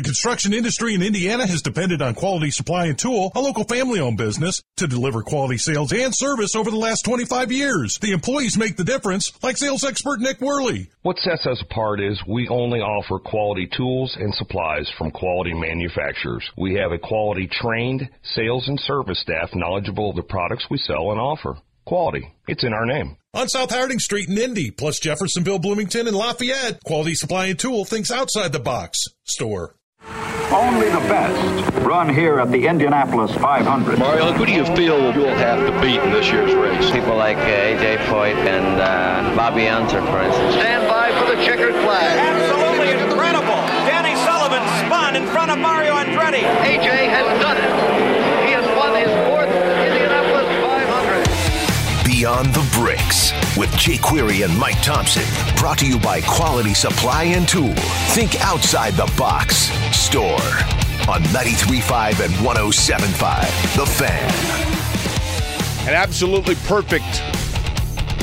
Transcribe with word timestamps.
The 0.00 0.04
construction 0.04 0.54
industry 0.54 0.94
in 0.94 1.02
Indiana 1.02 1.46
has 1.46 1.60
depended 1.60 2.00
on 2.00 2.14
Quality 2.14 2.50
Supply 2.50 2.86
and 2.86 2.98
Tool, 2.98 3.32
a 3.34 3.40
local 3.42 3.64
family 3.64 4.00
owned 4.00 4.16
business, 4.16 4.62
to 4.78 4.86
deliver 4.86 5.20
quality 5.20 5.58
sales 5.58 5.92
and 5.92 6.16
service 6.16 6.56
over 6.56 6.70
the 6.70 6.78
last 6.78 7.04
25 7.04 7.52
years. 7.52 7.98
The 7.98 8.12
employees 8.12 8.56
make 8.56 8.78
the 8.78 8.84
difference, 8.84 9.30
like 9.42 9.58
sales 9.58 9.84
expert 9.84 10.20
Nick 10.20 10.40
Worley. 10.40 10.88
What 11.02 11.18
sets 11.18 11.44
us 11.44 11.60
apart 11.60 12.00
is 12.00 12.18
we 12.26 12.48
only 12.48 12.80
offer 12.80 13.18
quality 13.18 13.68
tools 13.76 14.16
and 14.18 14.34
supplies 14.36 14.90
from 14.96 15.10
quality 15.10 15.52
manufacturers. 15.52 16.50
We 16.56 16.76
have 16.76 16.92
a 16.92 16.98
quality 16.98 17.46
trained 17.46 18.08
sales 18.22 18.68
and 18.68 18.80
service 18.80 19.20
staff 19.20 19.50
knowledgeable 19.54 20.08
of 20.08 20.16
the 20.16 20.22
products 20.22 20.64
we 20.70 20.78
sell 20.78 21.10
and 21.10 21.20
offer. 21.20 21.58
Quality. 21.84 22.32
It's 22.48 22.64
in 22.64 22.72
our 22.72 22.86
name. 22.86 23.18
On 23.34 23.50
South 23.50 23.70
Harding 23.70 23.98
Street 23.98 24.30
in 24.30 24.38
Indy, 24.38 24.70
plus 24.70 24.98
Jeffersonville, 24.98 25.58
Bloomington, 25.58 26.08
and 26.08 26.16
Lafayette, 26.16 26.82
Quality 26.84 27.14
Supply 27.14 27.46
and 27.46 27.58
Tool 27.58 27.84
thinks 27.84 28.10
outside 28.10 28.52
the 28.52 28.60
box. 28.60 28.98
Store. 29.24 29.74
Only 30.52 30.88
the 30.90 30.98
best 31.06 31.76
run 31.86 32.08
here 32.08 32.40
at 32.40 32.50
the 32.50 32.66
Indianapolis 32.66 33.32
500. 33.36 34.00
Mario, 34.00 34.32
who 34.32 34.44
do 34.44 34.50
you 34.50 34.66
feel 34.74 35.14
you'll 35.14 35.28
have 35.38 35.64
to 35.64 35.80
beat 35.80 36.00
in 36.02 36.10
this 36.10 36.26
year's 36.26 36.52
race? 36.54 36.90
People 36.90 37.16
like 37.16 37.36
uh, 37.36 37.70
AJ 37.70 37.98
Foyt 38.10 38.34
and 38.34 38.80
uh, 38.80 39.36
Bobby 39.36 39.68
Unser, 39.68 40.02
for 40.02 40.20
instance. 40.20 40.54
Stand 40.54 40.88
by 40.88 41.12
for 41.20 41.30
the 41.30 41.40
checkered 41.44 41.74
flag. 41.86 42.18
Absolutely 42.18 42.90
incredible. 42.98 43.62
Danny 43.86 44.18
Sullivan 44.26 44.66
spun 44.82 45.14
in 45.14 45.26
front 45.28 45.52
of 45.52 45.58
Mario 45.58 45.94
Andretti. 45.94 46.42
AJ 46.66 47.06
has 47.06 47.26
done 47.40 47.56
it. 47.56 47.70
He 48.46 48.50
has 48.50 48.66
won 48.74 48.98
his 48.98 49.12
fourth 49.30 49.54
Indianapolis 49.86 50.50
500. 50.66 52.10
Beyond 52.10 52.54
the 52.54 52.69
Bricks 53.00 53.56
with 53.56 53.74
Jake 53.76 54.02
Query 54.02 54.42
and 54.42 54.56
Mike 54.58 54.76
Thomsen. 54.76 55.24
Brought 55.56 55.78
to 55.78 55.86
you 55.86 55.98
by 55.98 56.20
Quality 56.22 56.74
Supply 56.74 57.24
and 57.24 57.48
Tool. 57.48 57.74
Think 58.12 58.40
outside 58.44 58.94
the 58.94 59.10
box. 59.16 59.70
Store 59.96 60.40
on 61.08 61.22
93.5 61.32 62.24
and 62.24 62.34
107.5. 62.34 63.76
The 63.76 63.86
Fan. 63.86 64.30
An 65.88 65.94
absolutely 65.94 66.54
perfect 66.66 67.22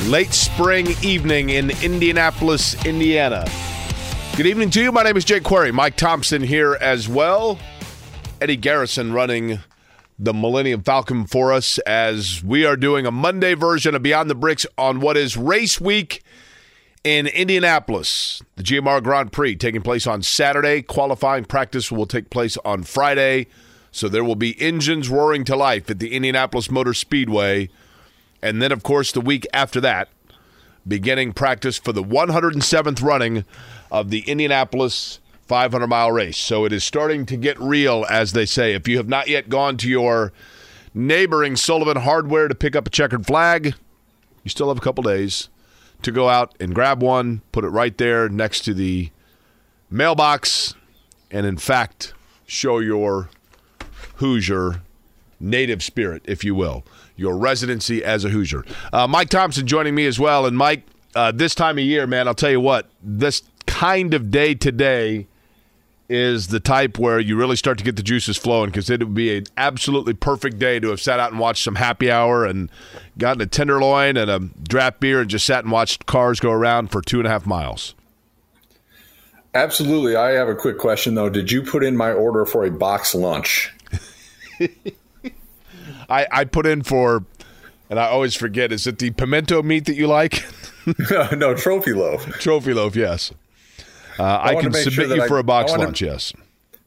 late 0.06 0.32
spring 0.32 0.88
evening 1.02 1.50
in 1.50 1.70
Indianapolis, 1.82 2.84
Indiana. 2.86 3.46
Good 4.36 4.46
evening 4.46 4.70
to 4.70 4.82
you. 4.82 4.92
My 4.92 5.02
name 5.02 5.16
is 5.16 5.24
Jake 5.24 5.42
Query. 5.42 5.72
Mike 5.72 5.96
Thomsen 5.96 6.44
here 6.44 6.78
as 6.80 7.08
well. 7.08 7.58
Eddie 8.40 8.56
Garrison 8.56 9.12
running 9.12 9.58
the 10.18 10.34
Millennium 10.34 10.82
Falcon 10.82 11.26
for 11.26 11.52
us 11.52 11.78
as 11.78 12.42
we 12.42 12.66
are 12.66 12.76
doing 12.76 13.06
a 13.06 13.10
Monday 13.10 13.54
version 13.54 13.94
of 13.94 14.02
Beyond 14.02 14.28
the 14.28 14.34
Bricks 14.34 14.66
on 14.76 15.00
what 15.00 15.16
is 15.16 15.36
race 15.36 15.80
week 15.80 16.24
in 17.04 17.28
Indianapolis. 17.28 18.42
The 18.56 18.64
GMR 18.64 19.02
Grand 19.02 19.30
Prix 19.30 19.54
taking 19.54 19.80
place 19.80 20.08
on 20.08 20.22
Saturday. 20.22 20.82
Qualifying 20.82 21.44
practice 21.44 21.92
will 21.92 22.06
take 22.06 22.30
place 22.30 22.56
on 22.64 22.82
Friday. 22.82 23.46
So 23.92 24.08
there 24.08 24.24
will 24.24 24.34
be 24.34 24.60
engines 24.60 25.08
roaring 25.08 25.44
to 25.44 25.56
life 25.56 25.88
at 25.88 26.00
the 26.00 26.14
Indianapolis 26.14 26.68
Motor 26.68 26.94
Speedway. 26.94 27.68
And 28.42 28.60
then, 28.60 28.72
of 28.72 28.82
course, 28.82 29.12
the 29.12 29.20
week 29.20 29.46
after 29.54 29.80
that, 29.82 30.08
beginning 30.86 31.32
practice 31.32 31.78
for 31.78 31.92
the 31.92 32.02
107th 32.02 33.02
running 33.02 33.44
of 33.90 34.10
the 34.10 34.20
Indianapolis 34.20 35.20
500 35.48 35.86
mile 35.86 36.12
race. 36.12 36.36
So 36.36 36.64
it 36.64 36.72
is 36.72 36.84
starting 36.84 37.26
to 37.26 37.36
get 37.36 37.58
real, 37.58 38.04
as 38.08 38.32
they 38.32 38.46
say. 38.46 38.74
If 38.74 38.86
you 38.86 38.98
have 38.98 39.08
not 39.08 39.28
yet 39.28 39.48
gone 39.48 39.76
to 39.78 39.88
your 39.88 40.32
neighboring 40.94 41.56
Sullivan 41.56 41.96
Hardware 41.96 42.48
to 42.48 42.54
pick 42.54 42.76
up 42.76 42.86
a 42.86 42.90
checkered 42.90 43.26
flag, 43.26 43.74
you 44.44 44.50
still 44.50 44.68
have 44.68 44.78
a 44.78 44.82
couple 44.82 45.02
days 45.02 45.48
to 46.02 46.12
go 46.12 46.28
out 46.28 46.54
and 46.60 46.74
grab 46.74 47.02
one, 47.02 47.42
put 47.50 47.64
it 47.64 47.68
right 47.68 47.96
there 47.98 48.28
next 48.28 48.60
to 48.66 48.74
the 48.74 49.10
mailbox, 49.90 50.74
and 51.30 51.46
in 51.46 51.56
fact, 51.56 52.12
show 52.46 52.78
your 52.78 53.30
Hoosier 54.16 54.82
native 55.40 55.82
spirit, 55.82 56.22
if 56.24 56.44
you 56.44 56.54
will, 56.54 56.84
your 57.16 57.36
residency 57.36 58.04
as 58.04 58.24
a 58.24 58.28
Hoosier. 58.28 58.64
Uh, 58.92 59.06
Mike 59.06 59.28
Thomsen 59.30 59.64
joining 59.64 59.94
me 59.94 60.06
as 60.06 60.18
well. 60.18 60.46
And 60.46 60.56
Mike, 60.56 60.84
uh, 61.14 61.32
this 61.32 61.54
time 61.54 61.78
of 61.78 61.84
year, 61.84 62.06
man, 62.06 62.28
I'll 62.28 62.34
tell 62.34 62.50
you 62.50 62.60
what, 62.60 62.90
this 63.02 63.42
kind 63.66 64.14
of 64.14 64.30
day 64.30 64.54
today 64.54 65.26
is 66.08 66.48
the 66.48 66.60
type 66.60 66.98
where 66.98 67.20
you 67.20 67.36
really 67.36 67.56
start 67.56 67.76
to 67.78 67.84
get 67.84 67.96
the 67.96 68.02
juices 68.02 68.36
flowing 68.36 68.70
because 68.70 68.88
it 68.88 69.00
would 69.00 69.14
be 69.14 69.36
an 69.36 69.44
absolutely 69.56 70.14
perfect 70.14 70.58
day 70.58 70.80
to 70.80 70.88
have 70.88 71.00
sat 71.00 71.20
out 71.20 71.30
and 71.30 71.38
watched 71.38 71.62
some 71.62 71.74
happy 71.74 72.10
hour 72.10 72.46
and 72.46 72.70
gotten 73.18 73.42
a 73.42 73.46
tenderloin 73.46 74.16
and 74.16 74.30
a 74.30 74.38
draft 74.62 75.00
beer 75.00 75.20
and 75.20 75.28
just 75.28 75.44
sat 75.44 75.64
and 75.64 75.72
watched 75.72 76.06
cars 76.06 76.40
go 76.40 76.50
around 76.50 76.90
for 76.90 77.02
two 77.02 77.18
and 77.18 77.26
a 77.26 77.30
half 77.30 77.44
miles. 77.44 77.94
Absolutely. 79.54 80.16
I 80.16 80.30
have 80.30 80.48
a 80.48 80.54
quick 80.54 80.78
question 80.78 81.14
though. 81.14 81.28
Did 81.28 81.52
you 81.52 81.62
put 81.62 81.84
in 81.84 81.96
my 81.96 82.12
order 82.12 82.46
for 82.46 82.64
a 82.64 82.70
box 82.70 83.14
lunch? 83.14 83.74
I, 86.08 86.26
I 86.30 86.44
put 86.44 86.66
in 86.66 86.82
for, 86.82 87.24
and 87.90 87.98
I 87.98 88.06
always 88.06 88.34
forget, 88.34 88.72
is 88.72 88.86
it 88.86 88.98
the 88.98 89.10
pimento 89.10 89.62
meat 89.62 89.84
that 89.86 89.94
you 89.94 90.06
like? 90.06 90.44
no, 91.36 91.54
trophy 91.54 91.92
loaf. 91.92 92.24
Trophy 92.38 92.72
loaf, 92.72 92.96
yes. 92.96 93.32
Uh, 94.18 94.22
I, 94.22 94.48
I 94.56 94.60
can 94.60 94.72
submit 94.72 94.92
sure 94.92 95.16
you 95.16 95.22
I, 95.22 95.28
for 95.28 95.38
a 95.38 95.44
box 95.44 95.72
lunch, 95.76 96.00
to, 96.00 96.06
yes. 96.06 96.32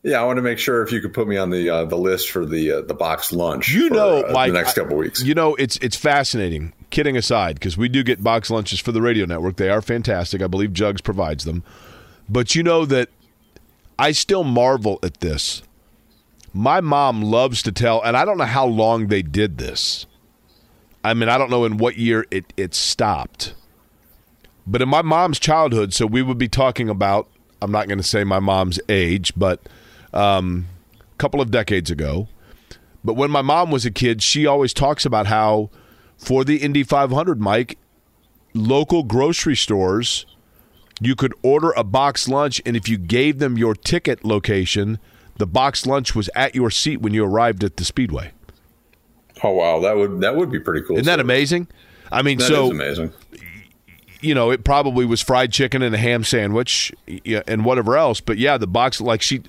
Yeah, 0.04 0.20
I 0.20 0.24
want 0.24 0.38
to 0.38 0.42
make 0.42 0.58
sure 0.58 0.82
if 0.82 0.92
you 0.92 1.00
could 1.00 1.14
put 1.14 1.28
me 1.28 1.38
on 1.38 1.52
the 1.52 1.70
uh, 1.70 1.86
the 1.86 1.96
list 1.96 2.32
for 2.32 2.46
the 2.46 2.72
uh, 2.72 2.82
the 2.82 2.94
box 2.94 3.32
lunch. 3.32 3.70
You 3.70 3.88
for, 3.88 3.94
know, 3.94 4.24
uh, 4.24 4.32
Mike, 4.34 4.52
the 4.52 4.60
next 4.60 4.74
couple 4.74 4.98
weeks. 4.98 5.22
You 5.22 5.36
know, 5.36 5.56
it's 5.56 5.78
it's 5.78 5.96
fascinating. 5.96 6.74
Kidding 6.90 7.16
aside, 7.16 7.56
because 7.56 7.78
we 7.78 7.88
do 7.88 8.04
get 8.04 8.22
box 8.22 8.50
lunches 8.50 8.80
for 8.80 8.92
the 8.92 9.02
radio 9.02 9.26
network. 9.26 9.56
They 9.56 9.70
are 9.70 9.82
fantastic. 9.82 10.42
I 10.42 10.48
believe 10.48 10.74
Jugs 10.74 11.02
provides 11.02 11.46
them. 11.46 11.64
But 12.28 12.56
you 12.56 12.64
know 12.64 12.86
that 12.86 13.10
I 13.98 14.12
still 14.12 14.44
marvel 14.44 15.00
at 15.04 15.20
this. 15.20 15.62
My 16.54 16.82
mom 16.82 17.22
loves 17.22 17.62
to 17.64 17.72
tell, 17.72 18.02
and 18.02 18.18
I 18.18 18.26
don't 18.26 18.38
know 18.38 18.44
how 18.44 18.66
long 18.66 19.08
they 19.08 19.22
did 19.22 19.58
this. 19.58 20.06
I 21.04 21.14
mean, 21.14 21.30
I 21.30 21.38
don't 21.38 21.50
know 21.50 21.64
in 21.64 21.78
what 21.78 21.98
year 21.98 22.26
it, 22.30 22.52
it 22.58 22.74
stopped. 22.74 23.54
But 24.72 24.82
in 24.82 24.88
my 24.88 25.02
mom's 25.02 25.38
childhood, 25.38 25.94
so 25.94 26.06
we 26.06 26.22
would 26.22 26.38
be 26.38 26.48
talking 26.48 26.88
about, 26.88 27.28
I'm 27.62 27.74
not 27.74 27.90
going 27.90 27.98
to 27.98 28.04
say 28.04 28.24
my 28.24 28.40
mom's 28.40 28.80
age, 28.88 29.34
but 29.36 29.60
um, 30.14 30.68
a 31.02 31.18
couple 31.18 31.42
of 31.42 31.52
decades 31.52 31.92
ago. 31.92 32.30
But 33.04 33.16
when 33.16 33.30
my 33.32 33.42
mom 33.42 33.70
was 33.70 33.86
a 33.86 33.92
kid, 33.92 34.24
she 34.24 34.46
always 34.46 34.74
talks 34.74 35.06
about 35.06 35.28
how 35.28 35.70
for 36.18 36.46
the 36.46 36.56
Indy 36.58 36.84
500, 36.84 37.42
Mike, 37.42 37.80
local 38.54 39.04
grocery 39.04 39.58
stores, 39.58 40.26
you 41.02 41.16
could 41.16 41.34
order 41.44 41.72
a 41.72 41.84
box 41.84 42.30
lunch, 42.30 42.62
and 42.66 42.78
if 42.78 42.88
you 42.88 42.98
gave 42.98 43.40
them 43.40 43.58
your 43.58 43.76
ticket 43.76 44.24
location, 44.24 45.00
the 45.36 45.48
box 45.48 45.86
lunch 45.86 46.16
was 46.16 46.30
at 46.34 46.56
your 46.56 46.72
seat 46.72 47.02
when 47.02 47.14
you 47.14 47.26
arrived 47.26 47.66
at 47.66 47.76
the 47.76 47.84
speedway. 47.84 48.32
Oh 49.44 49.52
wow, 49.52 49.82
that 49.82 49.98
would 49.98 50.22
that 50.22 50.36
would 50.36 50.52
be 50.52 50.60
pretty 50.60 50.86
cool. 50.86 50.96
Isn't 50.98 51.08
that 51.08 51.20
amazing? 51.20 51.68
I 52.12 52.22
mean, 52.22 52.38
that 52.38 52.48
so 52.48 52.70
amazing. 52.70 53.12
You 54.22 54.36
know, 54.36 54.52
it 54.52 54.64
probably 54.64 55.06
was 55.06 55.22
fried 55.22 55.52
chicken 55.52 55.82
and 55.82 55.94
a 55.94 55.98
ham 55.98 56.24
sandwich 56.24 56.94
and 57.48 57.66
whatever 57.66 57.98
else. 57.98 58.22
But 58.22 58.38
yeah, 58.38 58.58
the 58.58 58.68
box 58.68 59.02
like 59.02 59.22
she, 59.22 59.42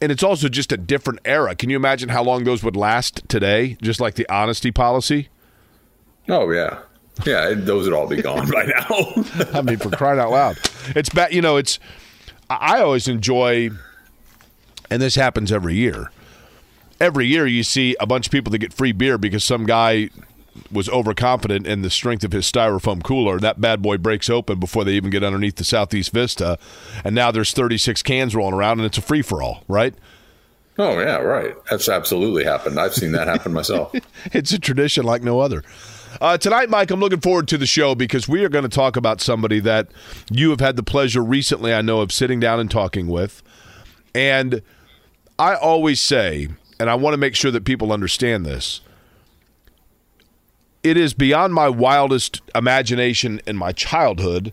and 0.00 0.10
it's 0.10 0.22
also 0.22 0.48
just 0.48 0.72
a 0.72 0.76
different 0.76 1.20
era. 1.24 1.54
Can 1.54 1.70
you 1.70 1.76
imagine 1.76 2.08
how 2.08 2.22
long 2.22 2.44
those 2.44 2.62
would 2.62 2.76
last 2.76 3.28
today? 3.28 3.76
Just 3.82 4.00
like 4.00 4.14
the 4.14 4.28
honesty 4.28 4.70
policy. 4.70 5.28
Oh 6.28 6.50
yeah, 6.50 6.80
yeah, 7.26 7.52
those 7.54 7.84
would 7.84 7.94
all 7.94 8.06
be 8.06 8.22
gone 8.22 8.50
by 8.50 8.64
now. 8.64 9.50
I 9.58 9.62
mean, 9.62 9.76
for 9.78 9.90
crying 9.90 10.18
out 10.18 10.30
loud, 10.30 10.58
it's 10.96 11.10
bad. 11.10 11.32
You 11.32 11.42
know, 11.42 11.56
it's. 11.56 11.78
I 12.50 12.80
always 12.80 13.08
enjoy 13.08 13.70
and 14.90 15.02
this 15.02 15.14
happens 15.14 15.52
every 15.52 15.74
year. 15.74 16.10
Every 17.00 17.26
year, 17.26 17.46
you 17.46 17.62
see 17.62 17.96
a 18.00 18.06
bunch 18.06 18.26
of 18.26 18.32
people 18.32 18.50
that 18.52 18.58
get 18.58 18.72
free 18.72 18.92
beer 18.92 19.18
because 19.18 19.44
some 19.44 19.66
guy 19.66 20.10
was 20.70 20.88
overconfident 20.88 21.66
in 21.66 21.82
the 21.82 21.90
strength 21.90 22.24
of 22.24 22.32
his 22.32 22.50
styrofoam 22.50 23.02
cooler. 23.02 23.38
That 23.38 23.60
bad 23.60 23.82
boy 23.82 23.98
breaks 23.98 24.30
open 24.30 24.58
before 24.58 24.84
they 24.84 24.92
even 24.92 25.10
get 25.10 25.24
underneath 25.24 25.56
the 25.56 25.64
southeast 25.64 26.12
vista, 26.12 26.58
and 27.04 27.14
now 27.14 27.30
there's 27.30 27.52
36 27.52 28.02
cans 28.02 28.34
rolling 28.34 28.54
around, 28.54 28.78
and 28.78 28.86
it's 28.86 28.98
a 28.98 29.02
free 29.02 29.22
for 29.22 29.42
all, 29.42 29.64
right? 29.68 29.94
Oh 30.78 31.00
yeah, 31.00 31.16
right. 31.16 31.56
That's 31.68 31.88
absolutely 31.88 32.44
happened. 32.44 32.78
I've 32.78 32.94
seen 32.94 33.12
that 33.12 33.26
happen 33.26 33.52
myself. 33.52 33.92
it's 34.26 34.52
a 34.52 34.58
tradition 34.60 35.04
like 35.04 35.22
no 35.22 35.40
other. 35.40 35.64
Uh, 36.20 36.38
tonight, 36.38 36.70
Mike, 36.70 36.90
I'm 36.90 37.00
looking 37.00 37.20
forward 37.20 37.48
to 37.48 37.58
the 37.58 37.66
show 37.66 37.94
because 37.94 38.28
we 38.28 38.44
are 38.44 38.48
going 38.48 38.62
to 38.62 38.68
talk 38.68 38.96
about 38.96 39.20
somebody 39.20 39.60
that 39.60 39.88
you 40.30 40.50
have 40.50 40.60
had 40.60 40.76
the 40.76 40.82
pleasure 40.82 41.22
recently, 41.22 41.74
I 41.74 41.82
know, 41.82 42.00
of 42.00 42.12
sitting 42.12 42.40
down 42.40 42.60
and 42.60 42.70
talking 42.70 43.08
with, 43.08 43.42
and 44.14 44.62
I 45.38 45.54
always 45.54 46.00
say, 46.00 46.48
and 46.80 46.88
I 46.88 46.94
want 46.94 47.14
to 47.14 47.18
make 47.18 47.34
sure 47.34 47.50
that 47.50 47.64
people 47.64 47.92
understand 47.92 48.46
this, 48.46 48.80
it 50.88 50.96
is 50.96 51.14
beyond 51.14 51.54
my 51.54 51.68
wildest 51.68 52.40
imagination 52.54 53.40
in 53.46 53.56
my 53.56 53.72
childhood 53.72 54.52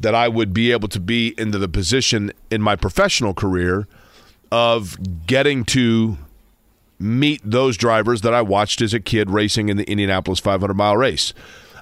that 0.00 0.14
I 0.14 0.28
would 0.28 0.52
be 0.52 0.72
able 0.72 0.88
to 0.88 1.00
be 1.00 1.34
into 1.38 1.58
the 1.58 1.68
position 1.68 2.32
in 2.50 2.60
my 2.60 2.76
professional 2.76 3.34
career 3.34 3.86
of 4.52 5.26
getting 5.26 5.64
to 5.66 6.18
meet 6.98 7.40
those 7.44 7.76
drivers 7.76 8.20
that 8.20 8.34
I 8.34 8.42
watched 8.42 8.80
as 8.80 8.94
a 8.94 9.00
kid 9.00 9.30
racing 9.30 9.68
in 9.68 9.76
the 9.76 9.88
Indianapolis 9.90 10.40
500 10.40 10.74
mile 10.74 10.96
race. 10.96 11.32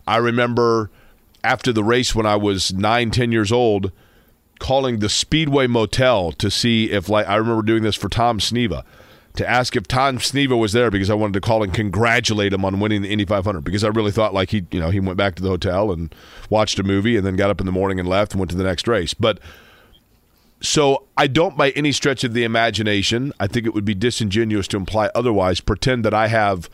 I 0.06 0.16
remember 0.16 0.90
after 1.44 1.72
the 1.72 1.84
race 1.84 2.14
when 2.14 2.26
I 2.26 2.37
was 2.37 2.72
nine, 2.72 3.10
ten 3.10 3.32
years 3.32 3.52
old 3.52 3.93
calling 4.58 5.00
the 5.00 5.08
Speedway 5.08 5.66
Motel 5.66 6.32
to 6.32 6.50
see 6.50 6.90
if, 6.90 7.08
like, 7.08 7.26
I 7.26 7.34
remember 7.37 7.62
doing 7.62 7.82
this 7.82 7.96
for 7.96 8.08
Tom 8.08 8.38
Sneva 8.38 8.84
to 9.34 9.49
ask 9.49 9.76
if 9.76 9.88
Tom 9.88 10.19
Sneva 10.19 10.58
was 10.58 10.73
there 10.73 10.90
because 10.90 11.08
I 11.08 11.14
wanted 11.14 11.34
to 11.34 11.40
call 11.40 11.62
and 11.62 11.73
congratulate 11.73 12.52
him 12.52 12.64
on 12.64 12.81
winning 12.81 13.02
the 13.02 13.11
Indy 13.11 13.25
500 13.25 13.62
because 13.62 13.82
I 13.82 13.88
really 13.88 14.11
thought 14.11 14.34
like 14.34 14.50
he, 14.50 14.67
you 14.70 14.81
know, 14.81 14.90
he 14.90 15.00
went 15.00 15.17
back 15.17 15.37
to 15.37 15.43
the 15.43 15.49
hotel 15.49 15.90
and 15.90 16.14
watched 16.50 16.79
a 16.79 16.82
movie 16.82 17.17
and 17.17 17.26
then 17.26 17.37
got 17.37 17.50
up 17.50 17.61
in 17.61 17.67
the 17.67 17.73
morning 17.73 17.99
and 17.99 18.08
left 18.08 18.32
and 18.32 18.40
went 18.40 18.50
to 18.50 18.56
the 18.56 18.64
next 18.64 18.87
race. 18.87 19.14
But 19.14 19.40
so 20.61 21.08
I 21.17 21.26
don't, 21.26 21.56
by 21.56 21.70
any 21.70 21.90
stretch 21.93 22.25
of 22.25 22.34
the 22.34 22.44
imagination, 22.44 23.32
I 23.40 23.49
think 23.49 23.67
it 23.67 23.75
would 23.75 23.84
be 23.84 23.94
disingenuous 23.94 24.69
to 24.69 24.76
imply 24.76 25.11
otherwise, 25.14 25.61
pretend 25.61 26.05
that 26.05 26.14
I 26.14 26.29
have 26.29 26.70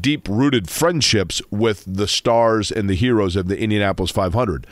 deep 0.00 0.28
rooted 0.28 0.68
friendships 0.68 1.40
with 1.50 1.84
the 1.86 2.08
stars 2.08 2.72
and 2.72 2.90
the 2.90 2.94
heroes 2.94 3.36
of 3.36 3.46
the 3.46 3.58
Indianapolis 3.58 4.10
500. 4.10 4.66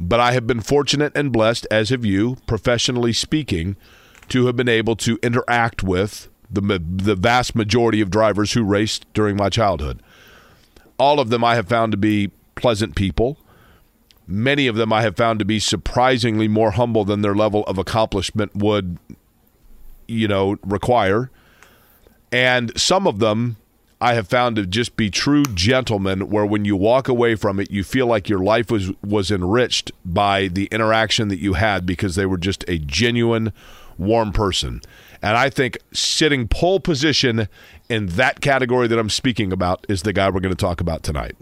But 0.00 0.18
I 0.18 0.32
have 0.32 0.48
been 0.48 0.60
fortunate 0.60 1.12
and 1.14 1.30
blessed, 1.30 1.66
as 1.70 1.90
have 1.90 2.04
you, 2.04 2.38
professionally 2.46 3.12
speaking, 3.12 3.76
to 4.30 4.46
have 4.46 4.56
been 4.56 4.68
able 4.68 4.96
to 4.96 5.18
interact 5.22 5.84
with 5.84 6.28
the, 6.52 6.78
the 6.78 7.14
vast 7.14 7.54
majority 7.54 8.00
of 8.00 8.10
drivers 8.10 8.52
who 8.52 8.62
raced 8.62 9.06
during 9.14 9.36
my 9.36 9.48
childhood. 9.48 10.02
All 10.98 11.18
of 11.18 11.30
them 11.30 11.42
I 11.42 11.54
have 11.54 11.68
found 11.68 11.92
to 11.92 11.98
be 11.98 12.30
pleasant 12.54 12.94
people. 12.94 13.38
Many 14.26 14.66
of 14.66 14.76
them 14.76 14.92
I 14.92 15.02
have 15.02 15.16
found 15.16 15.38
to 15.40 15.44
be 15.44 15.58
surprisingly 15.58 16.48
more 16.48 16.72
humble 16.72 17.04
than 17.04 17.22
their 17.22 17.34
level 17.34 17.64
of 17.64 17.78
accomplishment 17.78 18.54
would, 18.54 18.98
you 20.06 20.28
know, 20.28 20.56
require. 20.62 21.30
And 22.30 22.78
some 22.80 23.06
of 23.06 23.18
them 23.18 23.56
I 24.00 24.14
have 24.14 24.26
found 24.26 24.56
to 24.56 24.66
just 24.66 24.96
be 24.96 25.10
true 25.10 25.44
gentlemen 25.44 26.28
where 26.28 26.44
when 26.44 26.64
you 26.64 26.74
walk 26.74 27.06
away 27.06 27.36
from 27.36 27.60
it 27.60 27.70
you 27.70 27.84
feel 27.84 28.08
like 28.08 28.28
your 28.28 28.40
life 28.40 28.68
was 28.68 28.90
was 29.00 29.30
enriched 29.30 29.92
by 30.04 30.48
the 30.48 30.64
interaction 30.72 31.28
that 31.28 31.38
you 31.38 31.52
had 31.52 31.86
because 31.86 32.16
they 32.16 32.26
were 32.26 32.36
just 32.36 32.64
a 32.66 32.78
genuine 32.78 33.52
warm 33.96 34.32
person. 34.32 34.82
And 35.22 35.36
I 35.36 35.48
think 35.50 35.78
sitting 35.92 36.48
pole 36.48 36.80
position 36.80 37.48
in 37.88 38.06
that 38.06 38.40
category 38.40 38.88
that 38.88 38.98
I'm 38.98 39.10
speaking 39.10 39.52
about 39.52 39.86
is 39.88 40.02
the 40.02 40.12
guy 40.12 40.28
we're 40.28 40.40
going 40.40 40.54
to 40.54 40.56
talk 40.56 40.80
about 40.80 41.02
tonight. 41.02 41.36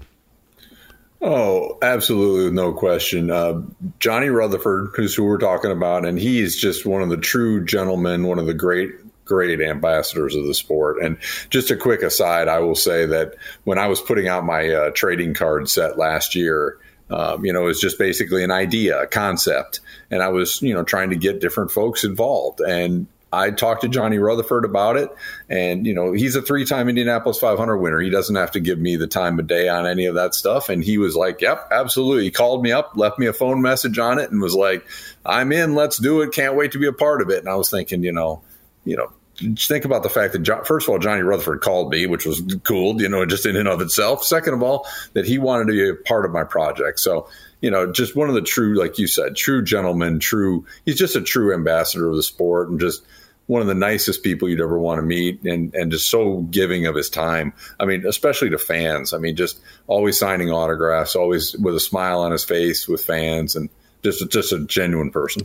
Oh, 1.23 1.79
absolutely, 1.82 2.50
no 2.50 2.73
question. 2.73 3.31
Uh, 3.31 3.62
Johnny 3.99 4.29
Rutherford, 4.29 4.91
who's 4.94 5.15
who 5.15 5.25
we're 5.25 5.38
talking 5.38 5.71
about, 5.71 6.06
and 6.06 6.19
he 6.19 6.41
is 6.41 6.59
just 6.59 6.87
one 6.87 7.03
of 7.03 7.11
the 7.11 7.19
true 7.19 7.65
gentlemen, 7.65 8.27
one 8.27 8.38
of 8.38 8.47
the 8.47 8.55
great 8.55 8.93
great 9.27 9.61
ambassadors 9.61 10.35
of 10.35 10.44
the 10.44 10.55
sport. 10.55 11.00
And 11.00 11.17
just 11.50 11.71
a 11.71 11.77
quick 11.77 12.03
aside, 12.03 12.49
I 12.49 12.59
will 12.59 12.75
say 12.75 13.06
that 13.06 13.37
when 13.62 13.79
I 13.79 13.87
was 13.87 14.00
putting 14.00 14.27
out 14.27 14.44
my 14.44 14.69
uh, 14.69 14.91
trading 14.91 15.35
card 15.35 15.69
set 15.69 15.97
last 15.97 16.35
year, 16.35 16.79
um, 17.11 17.44
you 17.44 17.53
know, 17.53 17.62
it 17.62 17.67
was 17.67 17.81
just 17.81 17.97
basically 17.97 18.43
an 18.43 18.50
idea, 18.50 19.00
a 19.00 19.06
concept, 19.06 19.81
and 20.11 20.21
I 20.21 20.29
was, 20.29 20.61
you 20.62 20.75
know, 20.75 20.82
trying 20.82 21.11
to 21.11 21.17
get 21.17 21.41
different 21.41 21.71
folks 21.71 22.03
involved. 22.03 22.61
And 22.61 23.06
I 23.32 23.50
talked 23.50 23.82
to 23.82 23.88
Johnny 23.88 24.19
Rutherford 24.19 24.65
about 24.65 24.97
it, 24.97 25.15
and 25.49 25.87
you 25.87 25.94
know 25.94 26.12
he's 26.12 26.35
a 26.35 26.43
three-time 26.43 26.88
Indianapolis 26.88 27.38
500 27.38 27.77
winner. 27.79 28.00
He 28.00 28.11
doesn't 28.11 28.35
have 28.35 28.50
to 28.53 28.61
give 28.61 28.79
me 28.79 28.97
the 28.97 29.06
time 29.06 29.38
of 29.38 29.47
day 29.47 29.69
on 29.69 29.87
any 29.87 30.06
of 30.06 30.17
that 30.17 30.35
stuff. 30.35 30.69
And 30.69 30.82
he 30.82 30.99
was 30.99 31.15
like, 31.15 31.41
"Yep, 31.41 31.69
absolutely." 31.71 32.25
He 32.25 32.31
called 32.31 32.62
me 32.62 32.73
up, 32.73 32.93
left 32.97 33.19
me 33.19 33.27
a 33.27 33.32
phone 33.32 33.62
message 33.62 33.99
on 33.99 34.19
it, 34.19 34.31
and 34.31 34.41
was 34.41 34.55
like, 34.55 34.85
"I'm 35.25 35.53
in. 35.53 35.75
Let's 35.75 35.99
do 35.99 36.23
it. 36.23 36.32
Can't 36.32 36.56
wait 36.56 36.73
to 36.73 36.79
be 36.79 36.87
a 36.87 36.93
part 36.93 37.23
of 37.23 37.31
it." 37.31 37.38
And 37.38 37.49
I 37.49 37.55
was 37.55 37.71
thinking, 37.71 38.03
you 38.03 38.12
know, 38.12 38.43
you 38.85 38.97
know, 38.97 39.12
think 39.56 39.84
about 39.84 40.02
the 40.02 40.08
fact 40.08 40.32
that 40.32 40.40
John, 40.40 40.64
first 40.64 40.87
of 40.87 40.92
all, 40.92 40.98
Johnny 40.98 41.22
Rutherford 41.22 41.60
called 41.60 41.90
me, 41.90 42.06
which 42.06 42.26
was 42.26 42.42
cool, 42.64 43.00
you 43.00 43.08
know, 43.08 43.25
just 43.26 43.46
in 43.46 43.56
and 43.56 43.69
of 43.69 43.81
itself. 43.81 44.25
Second 44.25 44.54
of 44.54 44.62
all, 44.62 44.87
that 45.12 45.26
he 45.26 45.38
wanted 45.38 45.66
to 45.66 45.72
be 45.72 45.88
a 45.88 45.94
part 45.94 46.25
of 46.25 46.31
my 46.31 46.44
project. 46.44 47.00
So 47.00 47.28
you 47.60 47.70
know, 47.70 47.92
just 47.92 48.16
one 48.16 48.28
of 48.28 48.34
the 48.34 48.42
true, 48.42 48.78
like 48.78 48.98
you 48.98 49.06
said, 49.06 49.37
true 49.37 49.62
gentleman, 49.62 50.19
true. 50.19 50.64
He's 50.84 50.98
just 50.98 51.16
a 51.16 51.20
true 51.20 51.52
ambassador 51.52 52.08
of 52.08 52.16
the 52.16 52.22
sport 52.22 52.70
and 52.70 52.81
just 52.81 53.02
one 53.46 53.60
of 53.60 53.69
the 53.69 53.75
nicest 53.75 54.22
people 54.22 54.48
you'd 54.48 54.60
ever 54.60 54.78
want 54.78 54.98
to 54.98 55.02
meet 55.02 55.43
and, 55.43 55.75
and 55.75 55.90
just 55.90 56.08
so 56.08 56.38
giving 56.43 56.86
of 56.86 56.94
his 56.94 57.10
time. 57.10 57.52
I 57.78 57.84
mean, 57.84 58.06
especially 58.06 58.50
to 58.50 58.58
fans. 58.58 59.12
I 59.12 59.19
mean, 59.19 59.36
just 59.36 59.60
always 59.86 60.19
signing 60.19 60.50
autographs, 60.50 61.16
always 61.16 61.56
with 61.56 61.75
a 61.75 61.81
smile 61.81 62.20
on 62.20 62.32
his 62.32 62.44
face 62.44 62.88
with 62.88 63.04
fans 63.04 63.56
and 63.56 63.69
just, 64.02 64.31
just 64.31 64.52
a 64.52 64.64
genuine 64.64 65.10
person. 65.10 65.43